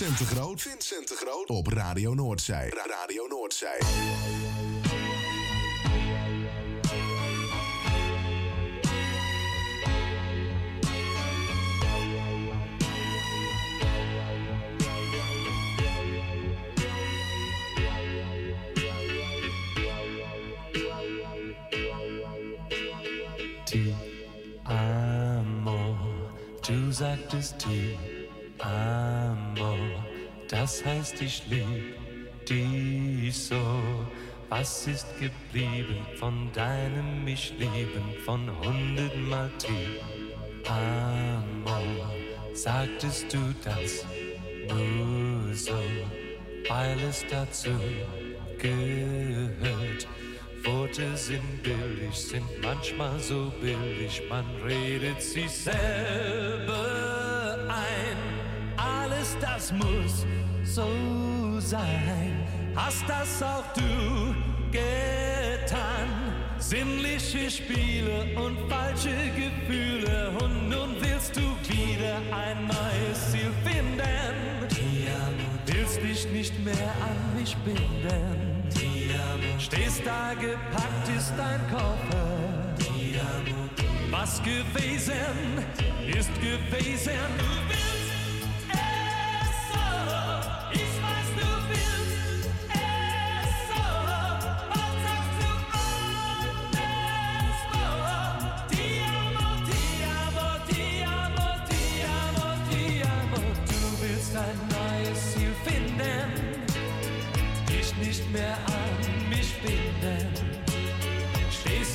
Vincent 0.02 0.18
de 0.28 0.34
Groot. 0.34 0.60
Vincent 0.62 1.08
de 1.08 1.14
Groot. 1.14 1.50
Op 1.50 1.66
Radio 1.66 2.14
Noordzij. 2.14 2.68
Ra- 2.68 2.86
Radio 2.86 3.26
Noordzij. 3.26 3.78
Ti 23.64 23.94
amo, 24.64 25.96
du 26.60 26.92
sagtest 26.92 27.58
ti 27.58 27.96
amo, 28.62 29.76
das 30.48 30.84
heißt 30.84 31.20
ich 31.22 31.42
lieb 31.48 31.96
dich 32.48 33.34
so. 33.36 33.60
Was 34.48 34.86
ist 34.86 35.06
geblieben 35.18 36.06
von 36.16 36.52
deinem 36.52 37.24
mich 37.24 37.54
lieben 37.58 38.14
von 38.24 38.50
hundertmal 38.60 39.50
ti 39.58 39.98
amo? 40.68 42.06
Sagtest 42.52 43.32
du 43.32 43.38
das 43.64 44.04
nur 44.68 45.54
so, 45.54 45.80
weil 46.68 47.00
es 47.08 47.24
dazu 47.30 47.70
gehört? 48.58 50.06
Worte 50.64 51.16
sind 51.16 51.62
billig, 51.62 52.14
sind 52.14 52.44
manchmal 52.62 53.18
so 53.18 53.50
billig, 53.60 54.22
man 54.28 54.44
redet 54.64 55.20
sich 55.22 55.50
selber 55.50 56.76
ein. 57.68 58.31
Alles 58.76 59.36
das 59.40 59.72
muss 59.72 60.26
so 60.64 60.88
sein. 61.60 62.46
Hast 62.74 63.04
das 63.08 63.42
auch 63.42 63.64
du 63.74 64.34
getan? 64.70 66.08
Sinnliche 66.58 67.50
Spiele 67.50 68.26
und 68.36 68.56
falsche 68.70 69.16
Gefühle 69.36 70.30
und 70.42 70.68
nun 70.68 70.96
willst 71.00 71.36
du 71.36 71.42
wieder 71.68 72.16
ein 72.30 72.66
neues 72.66 73.30
Ziel 73.30 73.52
finden. 73.64 73.92
Willst 75.66 76.02
dich 76.02 76.32
nicht 76.32 76.64
mehr 76.64 76.92
an 77.02 77.38
mich 77.38 77.56
binden. 77.58 78.62
Stehst 79.58 80.02
da 80.04 80.32
gepackt 80.34 81.08
ist 81.16 81.32
dein 81.36 81.60
Koffer. 81.68 82.32
Was 84.10 84.42
gewesen 84.42 85.64
ist 86.06 86.30
gewesen. 86.40 87.91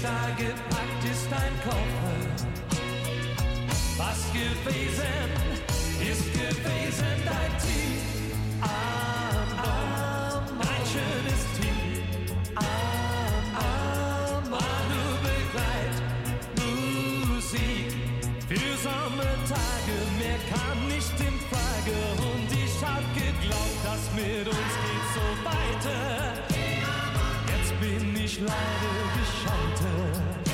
Da 0.08 0.30
gepackt 0.38 1.03
ist 1.11 1.27
dein 1.30 1.56
Koffer. 1.66 2.19
Was 3.98 4.19
gewesen 4.32 5.30
ist 6.00 6.26
gewesen 6.32 7.16
dein 7.26 7.53
Team. 7.64 8.02
Ein 10.60 10.84
schönes 10.94 11.42
Team. 11.58 11.80
War 14.50 14.80
nur 14.94 15.14
Begleit, 15.27 15.98
Musik 17.27 17.92
für 18.48 18.74
Sommertage. 18.88 19.95
Mehr 20.19 20.42
kam 20.53 20.77
nicht 20.88 21.19
in 21.19 21.38
Frage 21.52 21.98
und 22.30 22.50
ich 22.53 22.76
hab 22.82 23.03
geglaubt, 23.14 23.80
dass 23.84 24.03
mit 24.16 24.48
uns 24.48 24.74
geht's 24.84 25.11
so 25.16 25.27
weiter. 25.44 26.36
Jetzt 28.40 28.45
bin 28.45 28.53
ich 28.53 29.14
gescheitert, 29.17 30.49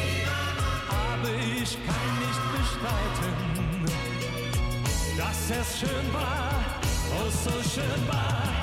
aber 0.87 1.31
ich 1.35 1.77
kann 1.85 2.11
nicht 2.19 2.43
bestreiten, 2.53 3.85
dass 5.17 5.49
es 5.49 5.79
schön 5.79 6.13
war, 6.13 6.63
oh 7.19 7.29
so 7.29 7.51
schön 7.69 8.07
war. 8.07 8.53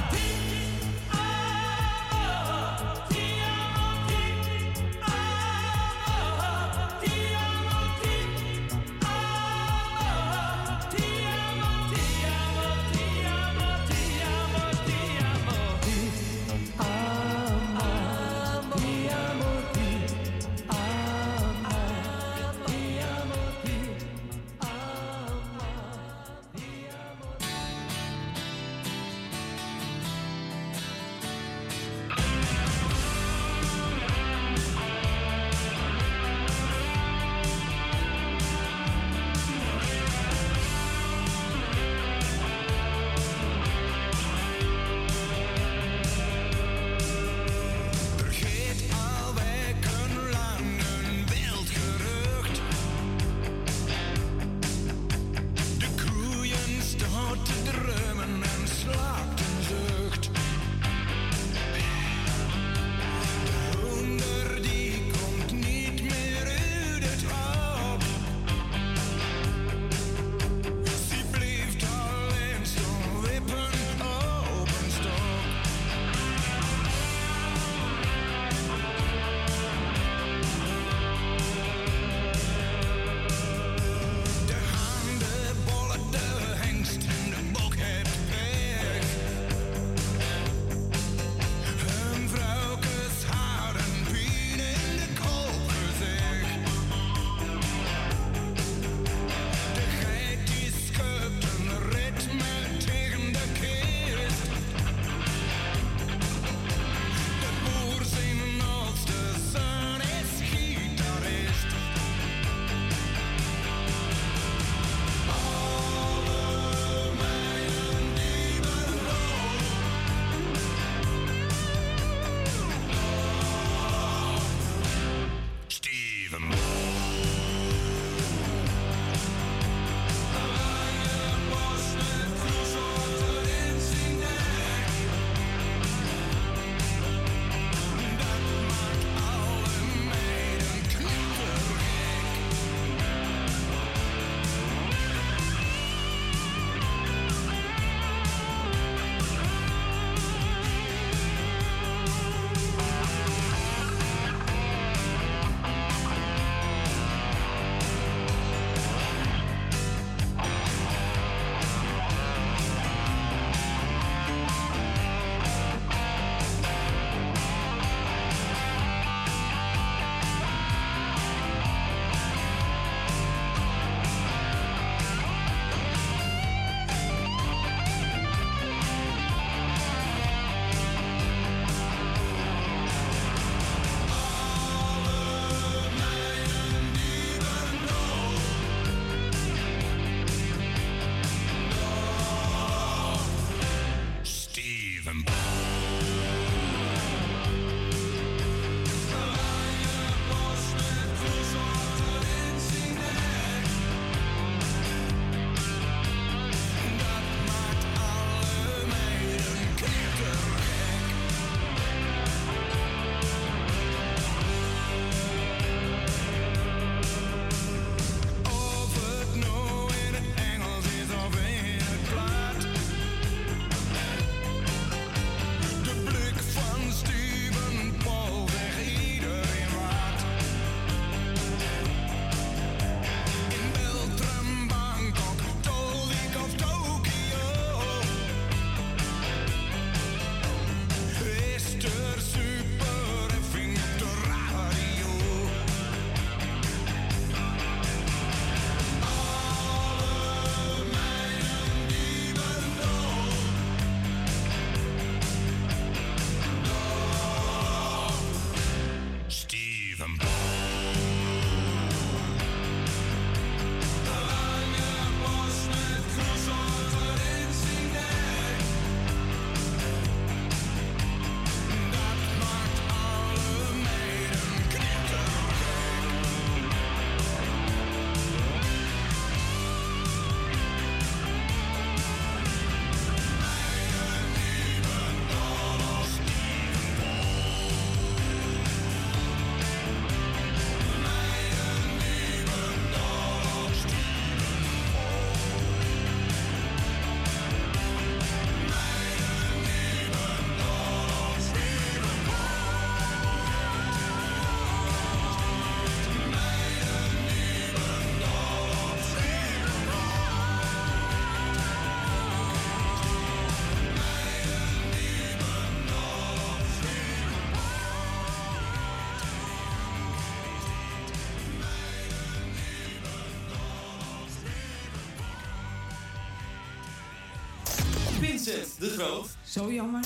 Groot. 329.01 329.29
Zo 329.45 329.73
jammer. 329.73 330.05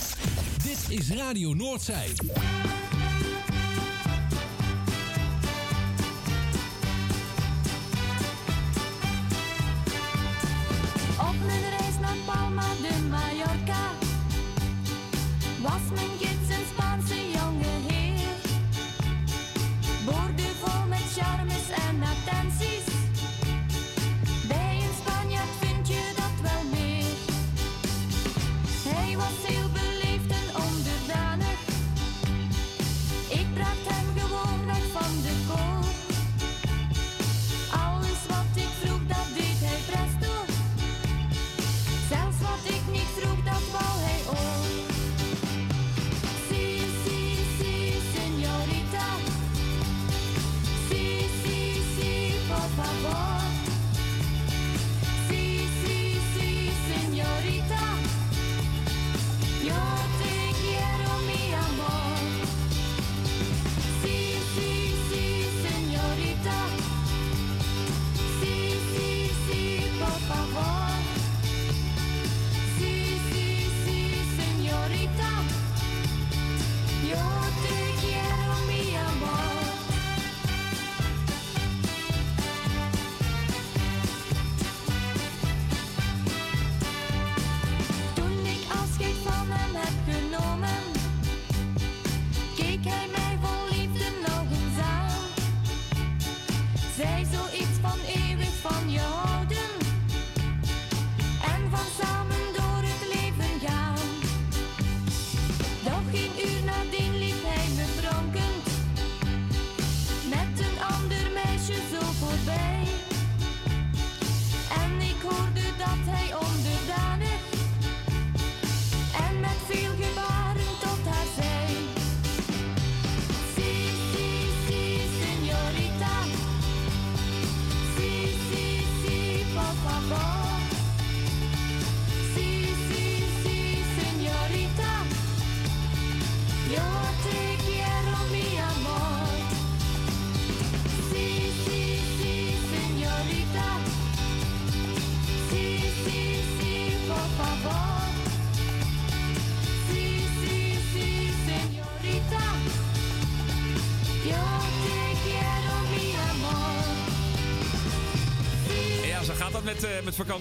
Dit 0.63 0.87
is 0.89 1.11
Radio 1.11 1.55
Noordzij. 1.55 2.13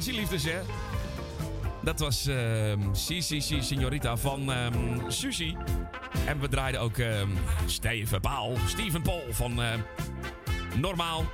Vakantieliefdes, 0.04 0.44
hè? 0.44 0.60
Dat 1.82 2.00
was 2.00 2.28
ehm 2.28 2.94
Si, 2.94 3.22
Si, 3.22 3.62
Signorita 3.62 4.18
van 4.18 4.52
ehm 4.52 5.10
Suzy. 5.10 5.56
En 6.26 6.40
we 6.40 6.48
draaiden 6.48 6.82
ook 6.82 6.98
ehm 6.98 7.30
Steven 7.66 8.22
Paul, 8.22 8.58
Steven 8.68 9.02
Paul 9.02 9.24
van 9.32 9.60
Normaal. 10.76 11.26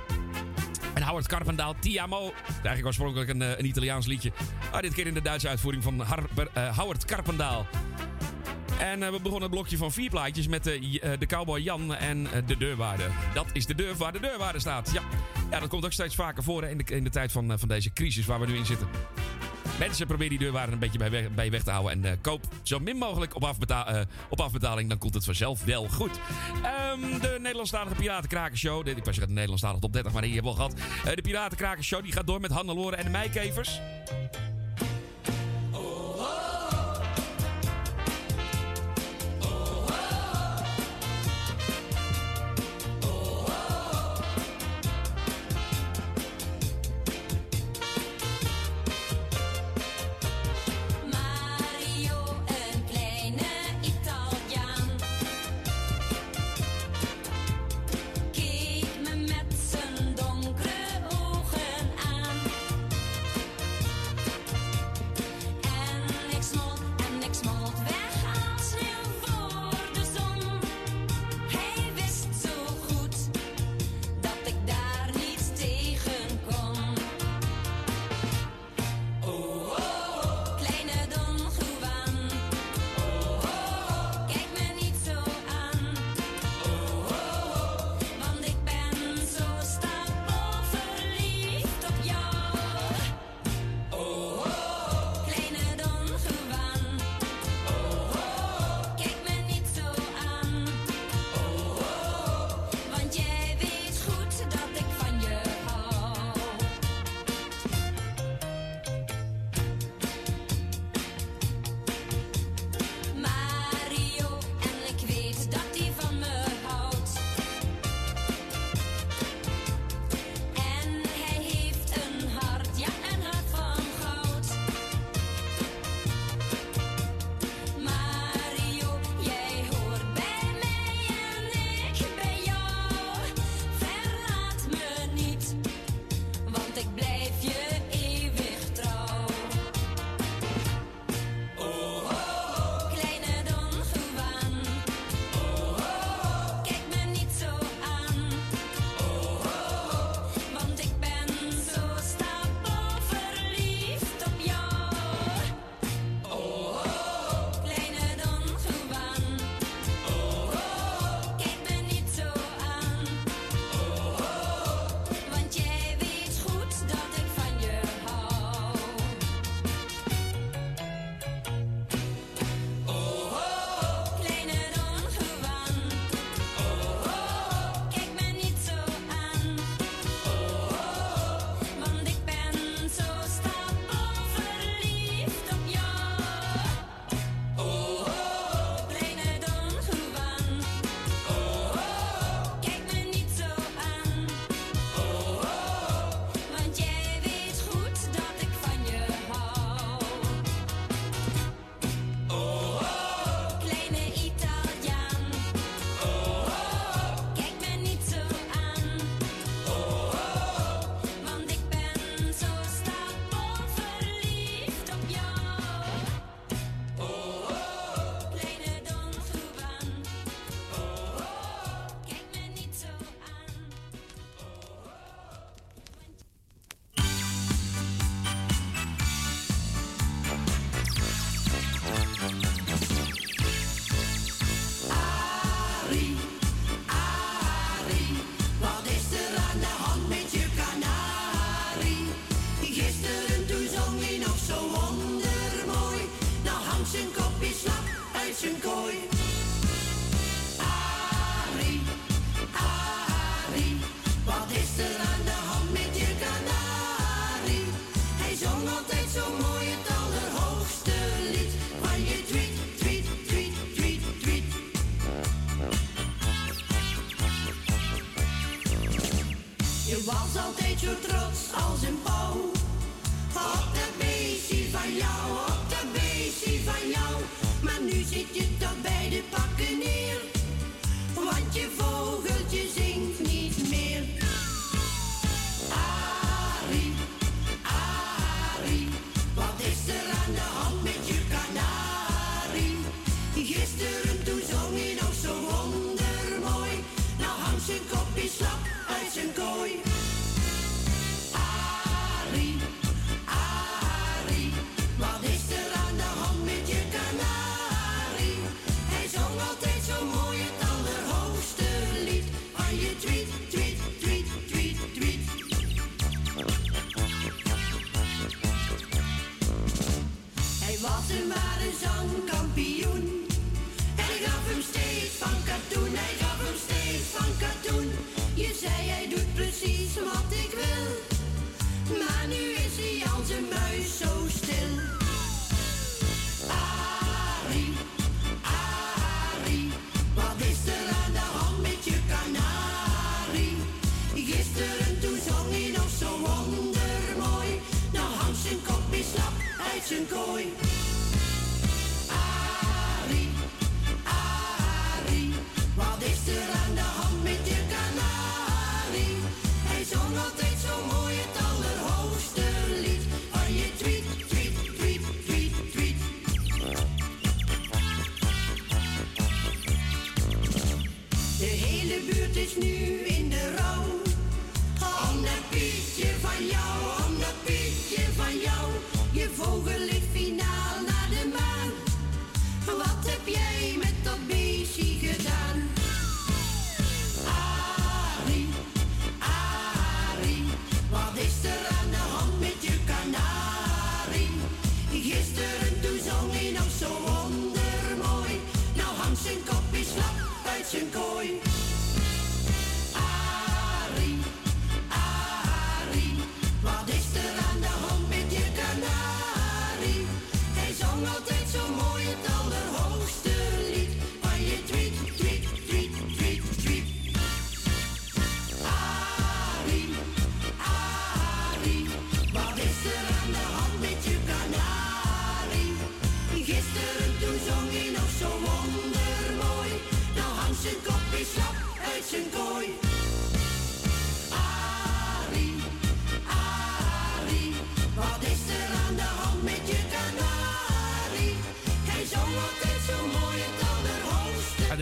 En 0.94 1.02
Howard 1.02 1.26
Carpendaal, 1.26 1.74
Ti 1.80 1.98
Amo. 1.98 2.24
Het 2.24 2.34
is 2.36 2.54
Eigenlijk 2.54 2.86
oorspronkelijk 2.86 3.30
een, 3.30 3.42
eh, 3.42 3.58
een 3.58 3.66
Italiaans 3.66 4.06
liedje. 4.06 4.32
Maar 4.72 4.82
dit 4.82 4.94
keer 4.94 5.06
in 5.06 5.14
de 5.14 5.22
Duitse 5.22 5.48
uitvoering 5.48 5.82
van 5.82 6.00
Harper, 6.00 6.48
eh, 6.52 6.78
Howard 6.78 7.04
Carpendaal. 7.04 7.66
En 8.78 9.02
eh, 9.02 9.10
we 9.10 9.20
begonnen 9.20 9.42
het 9.42 9.50
blokje 9.50 9.76
van 9.76 9.92
vier 9.92 10.10
plaatjes 10.10 10.48
met 10.48 10.64
de, 10.64 11.16
de 11.18 11.26
cowboy 11.26 11.60
Jan 11.60 11.94
en 11.94 12.28
de 12.46 12.56
deurwaarder. 12.56 13.10
Dat 13.34 13.46
is 13.52 13.66
de 13.66 13.74
deur 13.74 13.96
waar 13.96 14.12
de 14.12 14.20
deurwaarder 14.20 14.60
staat. 14.60 14.90
Ja, 14.92 15.02
ja 15.50 15.60
dat 15.60 15.68
komt 15.68 15.84
ook 15.84 15.92
steeds 15.92 16.14
vaker 16.14 16.42
voor 16.42 16.64
in, 16.64 16.78
de, 16.78 16.84
in 16.84 17.04
de 17.04 17.10
tijd 17.10 17.32
van, 17.32 17.52
eh, 17.52 17.58
van 17.58 17.68
deze 17.68 17.92
crisis 17.92 18.26
waar 18.26 18.40
we 18.40 18.46
nu 18.46 18.56
in 18.56 18.66
zitten. 18.66 18.88
Mensen 19.80 20.06
proberen 20.06 20.30
die 20.30 20.38
deurwaarder 20.38 20.72
een 20.72 20.78
beetje 20.78 20.98
bij 20.98 21.10
weg, 21.10 21.30
bij 21.30 21.50
weg 21.50 21.62
te 21.62 21.70
houden. 21.70 21.92
En 21.92 22.04
eh, 22.04 22.16
koop 22.20 22.40
zo 22.62 22.78
min 22.78 22.96
mogelijk 22.96 23.34
op, 23.34 23.42
eh, 23.42 24.00
op 24.28 24.40
afbetaling. 24.40 24.88
Dan 24.88 24.98
komt 24.98 25.14
het 25.14 25.24
vanzelf 25.24 25.64
wel 25.64 25.88
goed. 25.88 26.20
Ehm, 26.62 27.20
de 27.20 27.36
Nederlandstalige 27.38 27.94
Piratenkrakershow. 27.94 28.88
Ik 28.88 29.04
was 29.04 29.16
de 29.16 29.28
Nederlandstalige 29.28 29.80
top 29.80 29.92
30, 29.92 30.12
maar 30.12 30.22
die 30.22 30.34
hebben 30.34 30.52
we 30.52 30.58
al 30.58 30.68
gehad. 30.68 30.86
Eh, 31.04 31.14
de 31.14 31.22
Piratenkrakershow 31.22 32.02
die 32.02 32.12
gaat 32.12 32.26
door 32.26 32.40
met 32.40 32.50
Hannelore 32.50 32.96
en 32.96 33.04
de 33.04 33.10
Meikevers. 33.10 33.80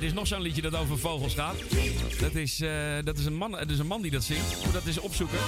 Is 0.08 0.14
nog 0.14 0.26
zo'n 0.26 0.40
liedje 0.40 0.62
dat 0.62 0.74
over 0.76 0.98
vogels 0.98 1.34
gaat. 1.34 1.56
Dat 2.20 2.34
is, 2.34 2.60
eh, 2.60 2.70
dat 3.04 3.18
is, 3.18 3.24
een, 3.24 3.34
man, 3.34 3.50
dat 3.50 3.70
is 3.70 3.78
een 3.78 3.86
man 3.86 4.02
die 4.02 4.10
dat 4.10 4.24
zingt. 4.24 4.72
Dat 4.72 4.86
eens 4.86 4.98
opzoeken. 4.98 5.38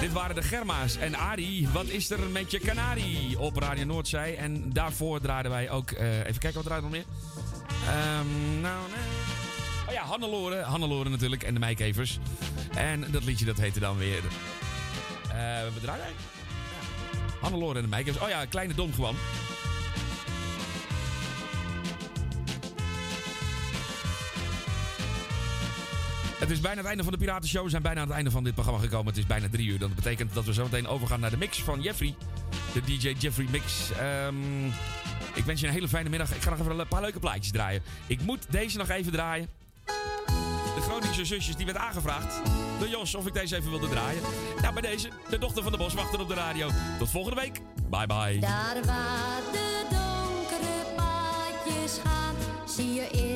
Dit 0.00 0.12
waren 0.12 0.34
de 0.34 0.42
Germa's. 0.42 0.96
En 0.96 1.14
Arie, 1.14 1.68
wat 1.68 1.86
is 1.86 2.10
er 2.10 2.18
met 2.20 2.50
je 2.50 2.58
kanarie? 2.58 3.38
Op 3.38 3.56
Radio 3.56 3.84
Noordzij. 3.84 4.36
En 4.36 4.72
daarvoor 4.72 5.20
draaiden 5.20 5.50
wij 5.52 5.70
ook... 5.70 5.90
eh, 5.90 6.18
even 6.18 6.38
kijken, 6.38 6.54
wat 6.54 6.64
draait 6.64 6.82
nog 6.82 6.90
meer? 6.90 7.04
Ehm, 7.86 8.60
nou. 8.60 8.78
Oh 9.88 9.92
ja, 9.92 10.02
Hannelore. 10.02 10.62
Hannelore 10.62 11.08
natuurlijk. 11.08 11.42
En 11.42 11.54
de 11.54 11.60
Meikevers. 11.60 12.18
En 12.74 13.04
dat 13.10 13.24
liedje 13.24 13.44
dat 13.44 13.58
heette 13.58 13.80
dan 13.80 13.96
weer... 13.96 14.22
eh 14.22 15.34
we 15.74 15.80
draaien 15.80 16.02
wij? 16.04 16.12
Ja. 16.12 17.36
Hannelore 17.40 17.74
en 17.76 17.82
de 17.82 17.88
Meikevers. 17.88 18.24
Oh 18.24 18.28
ja, 18.28 18.44
Kleine 18.44 18.74
Dom 18.74 18.94
gewoon. 18.94 19.16
Het 26.38 26.50
is 26.50 26.60
bijna 26.60 26.76
het 26.76 26.86
einde 26.86 27.02
van 27.02 27.12
de 27.12 27.18
Piratenshow. 27.18 27.64
We 27.64 27.70
zijn 27.70 27.82
bijna 27.82 28.00
aan 28.00 28.06
het 28.06 28.14
einde 28.14 28.30
van 28.30 28.44
dit 28.44 28.54
programma 28.54 28.80
gekomen. 28.80 29.06
Het 29.06 29.16
is 29.16 29.26
bijna 29.26 29.48
drie 29.50 29.66
uur. 29.66 29.78
Dat 29.78 29.94
betekent 29.94 30.34
dat 30.34 30.44
we 30.44 30.52
zo 30.52 30.62
meteen 30.62 30.86
overgaan 30.86 31.20
naar 31.20 31.30
de 31.30 31.36
mix 31.36 31.62
van 31.62 31.80
Jeffrey. 31.80 32.14
De 32.72 32.80
DJ 32.80 33.14
Jeffrey 33.18 33.46
Mix. 33.50 33.90
Ehm, 33.92 34.66
ik 35.34 35.44
wens 35.44 35.60
je 35.60 35.66
een 35.66 35.72
hele 35.72 35.88
fijne 35.88 36.08
middag. 36.08 36.34
Ik 36.34 36.42
ga 36.42 36.50
nog 36.50 36.58
even 36.58 36.78
een 36.78 36.88
paar 36.88 37.00
leuke 37.00 37.18
plaatjes 37.18 37.50
draaien. 37.50 37.82
Ik 38.06 38.20
moet 38.22 38.46
deze 38.50 38.78
nog 38.78 38.88
even 38.88 39.12
draaien. 39.12 39.48
De 40.74 40.80
Groningse 40.80 41.24
zusjes 41.24 41.56
die 41.56 41.66
werd 41.66 41.78
aangevraagd 41.78 42.40
door 42.78 42.88
Jos 42.88 43.14
of 43.14 43.26
ik 43.26 43.32
deze 43.32 43.56
even 43.56 43.70
wilde 43.70 43.88
draaien. 43.88 44.22
Nou, 44.60 44.72
bij 44.72 44.82
deze, 44.82 45.08
de 45.30 45.38
dochter 45.38 45.62
van 45.62 45.72
de 45.72 45.78
boswachter 45.78 46.20
op 46.20 46.28
de 46.28 46.34
radio. 46.34 46.70
Tot 46.98 47.10
volgende 47.10 47.40
week. 47.40 47.60
Bye 47.90 48.06
bye. 48.06 48.38
Daar 48.38 48.84
waar 48.84 49.42
de 49.52 49.84
donkere 49.90 50.94
paadjes 50.96 51.98
gaan, 52.04 52.34
zie 52.66 52.92
je 52.92 53.27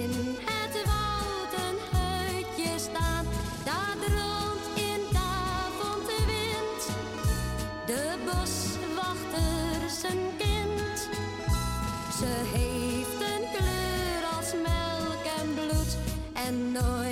Ze 12.19 12.33
heeft 12.55 13.21
een 13.21 13.45
kleur 13.57 14.25
als 14.37 14.53
melk 14.53 15.25
en 15.41 15.55
bloed 15.55 15.97
en 16.33 16.73
nooit 16.73 17.12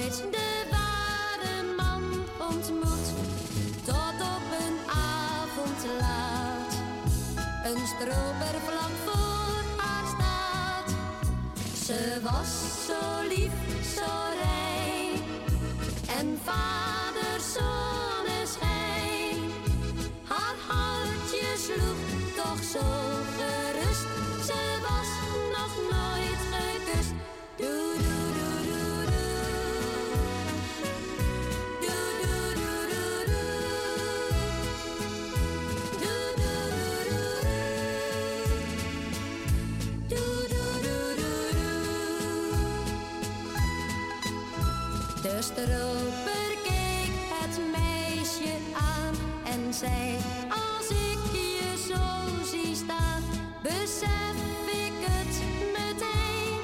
Als 49.82 50.88
ik 50.88 51.18
je 51.32 51.74
zo 51.88 52.44
zie 52.50 52.74
staan, 52.74 53.22
besef 53.62 54.36
ik 54.66 54.92
het 55.00 55.40
meteen. 55.72 56.60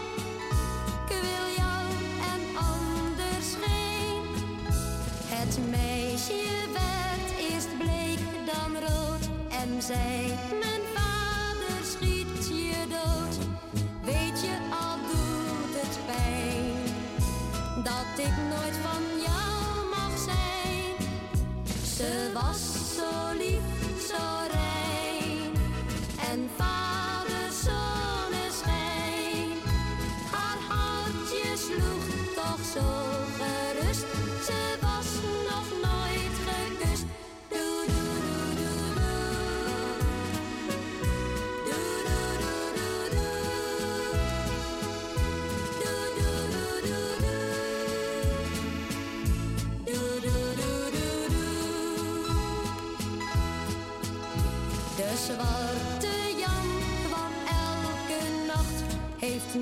Ik 1.06 1.08
wil 1.08 1.46
jou 1.56 1.86
en 2.32 2.56
anders 2.56 3.48
geen. 3.62 4.22
Het 5.26 5.58
meisje 5.70 6.44
werd 6.72 7.50
eerst 7.50 7.78
bleek, 7.78 8.18
dan 8.46 8.72
rood 8.80 9.28
en 9.50 9.82
zei. 9.82 10.75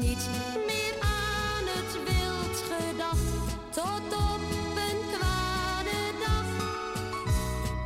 niet 0.01 0.29
meer 0.67 0.95
aan 1.01 1.65
het 1.67 1.93
wild 1.93 2.57
gedacht. 2.73 3.57
Tot 3.71 4.13
op 4.13 4.41
een 4.87 5.01
kwade 5.13 6.01
dag 6.25 6.51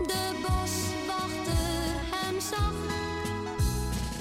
de 0.07 0.25
boswachter 0.43 1.93
hem 2.11 2.41
zag. 2.41 2.77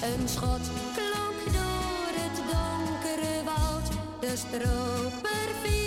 Een 0.02 0.30
schot 0.30 0.70
klonk 0.96 1.54
door 1.54 2.12
het 2.22 2.38
donkere 2.52 3.44
woud, 3.44 3.88
de 4.20 4.36
stroper 4.36 5.50
viel. 5.64 5.87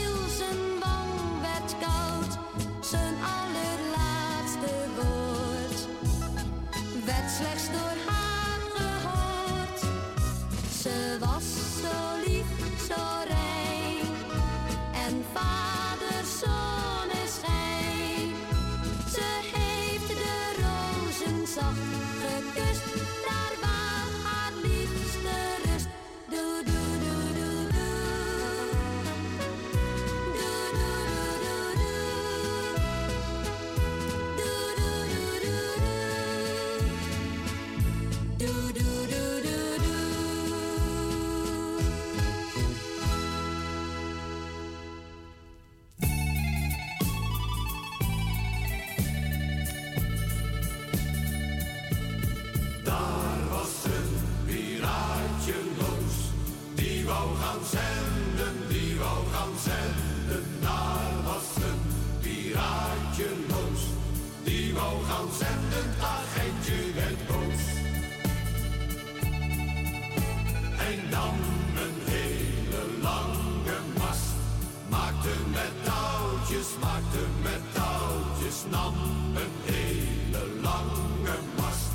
Nam 78.68 78.94
een 79.34 79.72
hele 79.72 80.60
lange 80.62 81.36
mast, 81.56 81.90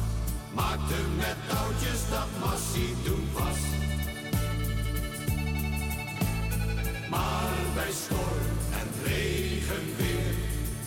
maakte 0.54 1.00
met 1.18 1.38
touwtjes 1.48 2.02
dat 2.10 2.30
massie 2.40 2.96
toen 3.04 3.28
vast. 3.34 3.66
Maar 7.10 7.56
bij 7.74 7.92
storm 7.92 8.56
en 8.80 8.88
regen 9.04 9.86
weer, 9.98 10.36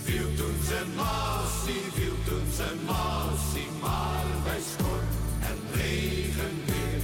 viel 0.02 0.34
toen 0.36 0.58
zijn 0.68 0.90
massie, 0.97 1.84
viel 1.94 2.18
toen 2.24 2.48
zijn 2.57 2.78
massie. 2.86 3.70
Maar 3.81 4.26
bij 4.44 4.60
storm 4.73 5.08
en 5.50 5.58
regen 5.74 6.55
weer, 6.66 7.02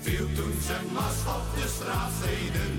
viel 0.00 0.26
toen 0.34 0.58
zijn 0.66 0.86
mast 0.92 1.26
op 1.26 1.46
de 1.56 1.68
straatsteden 1.76 2.71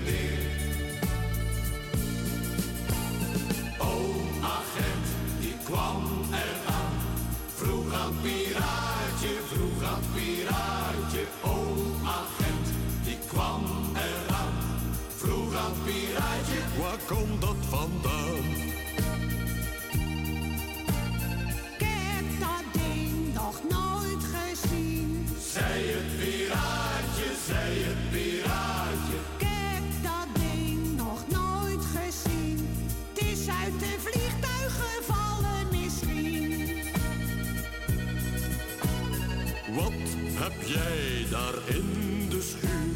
jij 40.66 41.26
daar 41.30 41.54
in 41.64 42.28
de 42.28 42.42
schuur? 42.42 42.92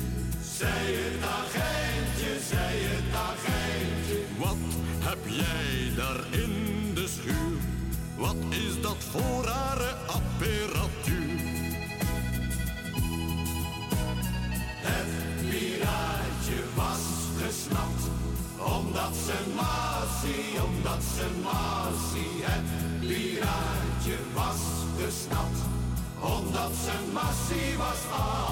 Zij 0.57 0.87
het 1.03 1.23
agentje, 1.41 2.31
zij 2.49 2.77
het 2.93 3.15
agentje. 3.31 4.19
Wat 4.39 4.57
heb 4.99 5.19
jij 5.27 5.95
daar 5.97 6.41
in 6.43 6.95
de 6.95 7.07
schuur? 7.09 7.59
Wat 8.17 8.37
is 8.51 8.81
dat 8.81 8.97
voor 9.11 9.45
rare 9.45 9.95
apparatuur? 10.07 11.37
Het 14.91 15.13
piraatje 15.51 16.61
was 16.75 17.05
gesnapt, 17.43 18.05
omdat 18.59 19.17
ze 19.27 19.39
maasie, 19.57 20.63
omdat 20.65 21.03
ze 21.17 21.27
maasie 21.43 21.88
dat 26.63 26.73
zijn 26.85 27.13
massie 27.13 27.77
was 27.79 28.19
aan. 28.19 28.48